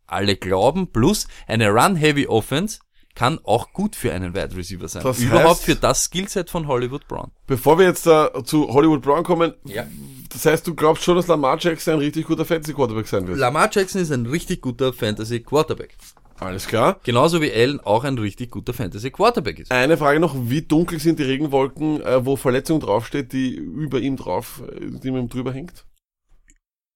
alle 0.07 0.37
glauben. 0.37 0.91
Plus, 0.91 1.29
eine 1.47 1.69
Run-Heavy 1.71 2.27
Offense 2.27 2.81
kann 3.15 3.39
auch 3.45 3.73
gut 3.73 3.95
für 3.95 4.13
einen 4.13 4.35
Wide 4.35 4.57
Receiver 4.57 4.89
sein. 4.89 5.03
Das 5.05 5.21
Überhaupt 5.21 5.61
heißt- 5.61 5.65
für 5.65 5.75
das 5.77 6.05
Skillset 6.05 6.51
von 6.51 6.67
Hollywood 6.67 7.07
Brown. 7.07 7.31
Bevor 7.47 7.79
wir 7.79 7.87
jetzt 7.87 8.07
da 8.07 8.33
zu 8.45 8.69
Hollywood 8.73 9.03
Brown 9.03 9.23
kommen, 9.25 9.55
Ja. 9.65 9.87
das 10.33 10.45
heißt, 10.47 10.67
du 10.67 10.75
glaubst 10.75 11.05
schon, 11.05 11.17
dass 11.17 11.27
Lamar 11.29 11.59
Jackson 11.61 11.95
ein 11.95 12.01
richtig 12.01 12.27
guter 12.27 12.45
Fantasy 12.45 12.75
Quarterback 12.75 13.07
sein 13.07 13.27
wird? 13.29 13.39
Lamar 13.39 13.69
Jackson 13.73 14.01
ist 14.03 14.11
ein 14.13 14.27
richtig 14.27 14.61
guter 14.63 14.93
Fantasy 14.93 15.41
Quarterback. 15.41 15.97
Alles 16.41 16.67
klar. 16.67 17.01
Genauso 17.03 17.41
wie 17.43 17.53
Allen 17.53 17.81
auch 17.81 18.05
ein 18.05 18.17
richtig 18.19 18.51
guter 18.51 18.73
Fantasy 18.73 19.11
Quarterback 19.11 19.59
ist. 19.59 19.73
Eine 19.73 19.97
Frage 19.97 20.21
noch, 20.21 20.35
wie 20.37 20.63
dunkel 20.63 21.01
sind 21.01 21.19
die 21.19 21.25
Regenwolken, 21.25 22.01
äh, 22.03 22.25
wo 22.25 22.37
Verletzung 22.37 22.81
draufsteht, 22.81 23.33
die 23.33 23.55
über 23.55 23.99
ihm 23.99 24.17
drauf, 24.17 24.63
äh, 24.67 24.81
die 24.81 25.11
mit 25.11 25.23
ihm 25.23 25.29
drüber 25.29 25.53
hängt? 25.53 25.85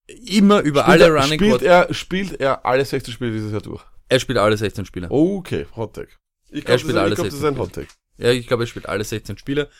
Immer 0.07 0.61
über 0.61 0.82
Spielt 0.82 1.03
alle 1.03 1.16
er, 1.16 1.22
Running 1.22 1.38
spielt 1.38 1.62
er, 1.62 1.95
spielt 1.95 2.40
er 2.40 2.66
alle 2.66 2.84
16 2.84 3.14
Spiele 3.14 3.32
dieses 3.32 3.53
Jahr 3.53 3.62
durch? 3.62 3.82
Er 4.09 4.20
spielt 4.20 4.38
alle 4.38 4.57
16 4.57 4.84
Spieler. 4.84 5.11
Okay, 5.11 5.66
Hot 5.76 5.95
Take. 5.95 6.09
Ich 6.51 6.64
glaube, 6.64 6.82
das, 6.82 6.88
ich 6.88 6.93
glaub, 6.93 7.09
das 7.09 7.18
ist 7.18 7.40
16 7.40 7.49
ein 7.49 7.59
Hot 7.59 7.72
Take. 7.72 7.88
Ja, 8.18 8.30
ich 8.30 8.47
glaube, 8.47 8.64
er 8.64 8.66
spielt 8.66 8.86
alle 8.88 9.05
16 9.05 9.38
Spiele. 9.38 9.70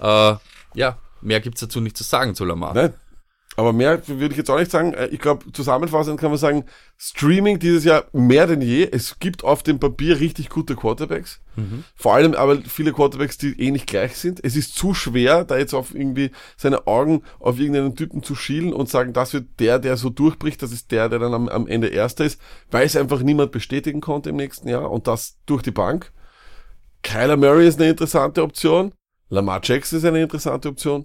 Äh, 0.00 0.34
ja, 0.74 0.98
mehr 1.20 1.40
gibt's 1.40 1.60
dazu 1.60 1.80
nicht 1.80 1.96
zu 1.96 2.04
sagen 2.04 2.34
zu 2.34 2.44
Lamar. 2.44 2.74
Nein. 2.74 2.94
Aber 3.54 3.74
mehr 3.74 4.00
würde 4.08 4.32
ich 4.32 4.38
jetzt 4.38 4.50
auch 4.50 4.58
nicht 4.58 4.70
sagen. 4.70 4.94
Äh, 4.94 5.08
Ich 5.08 5.18
glaube, 5.18 5.52
zusammenfassend 5.52 6.18
kann 6.18 6.30
man 6.30 6.38
sagen, 6.38 6.64
Streaming 6.96 7.58
dieses 7.58 7.84
Jahr 7.84 8.04
mehr 8.12 8.46
denn 8.46 8.62
je. 8.62 8.88
Es 8.90 9.18
gibt 9.18 9.44
auf 9.44 9.62
dem 9.62 9.78
Papier 9.78 10.20
richtig 10.20 10.48
gute 10.48 10.74
Quarterbacks. 10.74 11.40
Vor 11.94 12.14
allem 12.14 12.32
aber 12.34 12.62
viele 12.62 12.92
Quarterbacks, 12.94 13.36
die 13.36 13.60
eh 13.60 13.70
nicht 13.70 13.86
gleich 13.86 14.16
sind. 14.16 14.42
Es 14.42 14.56
ist 14.56 14.74
zu 14.74 14.94
schwer, 14.94 15.44
da 15.44 15.58
jetzt 15.58 15.74
auf 15.74 15.94
irgendwie 15.94 16.30
seine 16.56 16.86
Augen 16.86 17.24
auf 17.40 17.58
irgendeinen 17.58 17.94
Typen 17.94 18.22
zu 18.22 18.34
schielen 18.34 18.72
und 18.72 18.88
sagen, 18.88 19.12
das 19.12 19.34
wird 19.34 19.48
der, 19.58 19.78
der 19.78 19.98
so 19.98 20.08
durchbricht, 20.08 20.62
das 20.62 20.72
ist 20.72 20.90
der, 20.90 21.10
der 21.10 21.18
dann 21.18 21.34
am, 21.34 21.48
am 21.48 21.66
Ende 21.66 21.88
Erster 21.88 22.24
ist, 22.24 22.40
weil 22.70 22.86
es 22.86 22.96
einfach 22.96 23.20
niemand 23.22 23.52
bestätigen 23.52 24.00
konnte 24.00 24.30
im 24.30 24.36
nächsten 24.36 24.66
Jahr 24.68 24.90
und 24.90 25.06
das 25.06 25.36
durch 25.44 25.62
die 25.62 25.72
Bank. 25.72 26.10
Kyler 27.02 27.36
Murray 27.36 27.68
ist 27.68 27.78
eine 27.80 27.90
interessante 27.90 28.42
Option. 28.42 28.94
Lamar 29.28 29.60
Jackson 29.62 29.98
ist 29.98 30.04
eine 30.06 30.22
interessante 30.22 30.68
Option. 30.68 31.04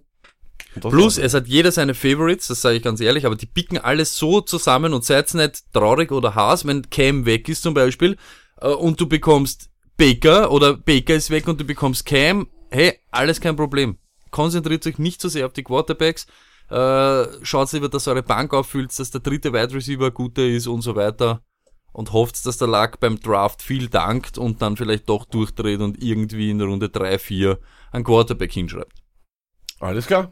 Plus, 0.81 1.17
es 1.17 1.33
hat 1.33 1.47
jeder 1.47 1.71
seine 1.71 1.93
Favorites, 1.93 2.47
das 2.47 2.61
sage 2.61 2.77
ich 2.77 2.83
ganz 2.83 3.01
ehrlich, 3.01 3.25
aber 3.25 3.35
die 3.35 3.45
picken 3.45 3.77
alles 3.77 4.15
so 4.15 4.41
zusammen 4.41 4.93
und 4.93 5.05
seid 5.05 5.33
nicht 5.33 5.63
traurig 5.73 6.11
oder 6.11 6.35
Haas, 6.35 6.65
wenn 6.65 6.89
Cam 6.89 7.25
weg 7.25 7.49
ist 7.49 7.63
zum 7.63 7.73
Beispiel 7.73 8.17
äh, 8.61 8.69
und 8.69 8.99
du 8.99 9.07
bekommst 9.07 9.69
Baker 9.97 10.51
oder 10.51 10.75
Baker 10.75 11.15
ist 11.15 11.29
weg 11.29 11.47
und 11.47 11.59
du 11.59 11.65
bekommst 11.65 12.05
Cam, 12.05 12.47
hey, 12.69 12.99
alles 13.11 13.41
kein 13.41 13.55
Problem. 13.55 13.97
Konzentriert 14.29 14.85
euch 14.85 14.99
nicht 14.99 15.21
so 15.21 15.29
sehr 15.29 15.45
auf 15.45 15.53
die 15.53 15.63
Quarterbacks, 15.63 16.27
äh, 16.69 17.25
schaut 17.43 17.71
lieber, 17.71 17.89
dass 17.89 18.07
eure 18.07 18.23
Bank 18.23 18.53
auffüllt, 18.53 18.97
dass 18.97 19.11
der 19.11 19.21
dritte 19.21 19.53
Wide 19.53 19.73
Receiver 19.73 20.11
guter 20.11 20.45
ist 20.45 20.67
und 20.67 20.81
so 20.81 20.95
weiter 20.95 21.41
und 21.93 22.13
hofft, 22.13 22.45
dass 22.45 22.57
der 22.57 22.67
Luck 22.67 22.99
beim 22.99 23.19
Draft 23.19 23.61
viel 23.61 23.87
dankt 23.87 24.37
und 24.37 24.61
dann 24.61 24.77
vielleicht 24.77 25.09
doch 25.09 25.25
durchdreht 25.25 25.79
und 25.79 26.01
irgendwie 26.03 26.51
in 26.51 26.61
Runde 26.61 26.89
3, 26.89 27.17
4 27.17 27.59
einen 27.91 28.03
Quarterback 28.03 28.51
hinschreibt. 28.51 29.01
Alles 29.79 30.05
klar. 30.05 30.31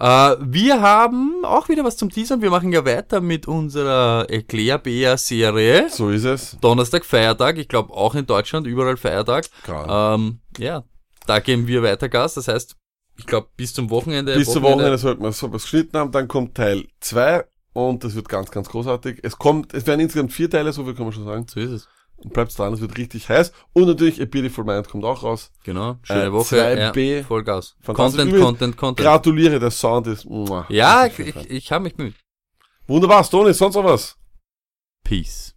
Äh, 0.00 0.36
wir 0.40 0.80
haben 0.80 1.44
auch 1.44 1.68
wieder 1.68 1.84
was 1.84 1.96
zum 1.96 2.10
Teasern. 2.10 2.42
Wir 2.42 2.50
machen 2.50 2.72
ja 2.72 2.84
weiter 2.84 3.20
mit 3.20 3.46
unserer 3.46 4.28
Erklärbär-Serie. 4.28 5.88
So 5.90 6.10
ist 6.10 6.24
es. 6.24 6.56
Donnerstag, 6.60 7.04
Feiertag. 7.04 7.58
Ich 7.58 7.68
glaube 7.68 7.92
auch 7.94 8.14
in 8.14 8.26
Deutschland, 8.26 8.66
überall 8.66 8.96
Feiertag. 8.96 9.46
Klar. 9.62 10.14
Ähm, 10.14 10.40
ja, 10.58 10.84
da 11.26 11.38
geben 11.40 11.66
wir 11.66 11.82
weiter 11.82 12.08
Gas. 12.08 12.34
Das 12.34 12.48
heißt, 12.48 12.76
Ich 13.16 13.26
glaube, 13.26 13.48
bis 13.56 13.72
zum 13.72 13.90
Wochenende. 13.90 14.34
Bis 14.34 14.50
zum 14.50 14.62
Wochenende 14.64 14.98
sollten 14.98 15.22
wir 15.22 15.32
sowas 15.32 15.62
geschnitten 15.62 15.96
haben. 15.96 16.10
Dann 16.10 16.26
kommt 16.26 16.56
Teil 16.56 16.86
2 17.00 17.44
und 17.72 18.02
das 18.02 18.14
wird 18.16 18.28
ganz, 18.28 18.50
ganz 18.50 18.68
großartig. 18.68 19.20
Es 19.22 19.38
kommt, 19.38 19.72
es 19.74 19.86
werden 19.86 20.00
insgesamt 20.00 20.32
vier 20.32 20.50
Teile, 20.50 20.72
so 20.72 20.84
viel 20.84 20.94
kann 20.94 21.04
man 21.04 21.12
schon 21.12 21.24
sagen. 21.24 21.46
So 21.48 21.60
ist 21.60 21.70
es. 21.70 21.88
Und 22.24 22.32
bleibt 22.32 22.56
dran, 22.58 22.72
es 22.72 22.80
wird 22.80 22.96
richtig 22.96 23.28
heiß. 23.28 23.52
Und 23.74 23.86
natürlich 23.86 24.20
A 24.20 24.24
Beautiful 24.24 24.64
Mind 24.64 24.88
kommt 24.88 25.04
auch 25.04 25.22
raus. 25.22 25.50
Genau. 25.62 25.98
Schöne 26.02 26.24
Äh, 26.24 26.32
Woche. 26.32 26.56
2B. 26.56 27.18
Ja, 27.18 27.22
Vollgas. 27.24 27.76
Content, 27.84 28.28
Übrigens, 28.28 28.40
Content, 28.46 28.76
Content. 28.76 29.06
Gratuliere, 29.06 29.58
der 29.60 29.70
Sound 29.70 30.06
ist, 30.06 30.24
muah. 30.24 30.66
ja, 30.70 31.06
ich, 31.06 31.18
ich, 31.18 31.50
ich 31.50 31.72
habe 31.72 31.84
mich 31.84 31.94
bemüht. 31.94 32.14
Wunderbar, 32.86 33.22
Stone, 33.24 33.52
sonst 33.54 33.74
noch 33.76 33.84
was? 33.84 34.16
Peace. 35.04 35.53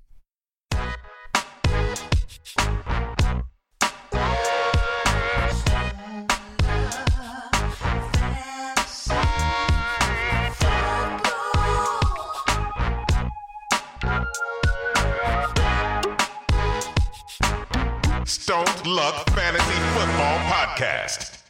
Podcast. 20.78 21.38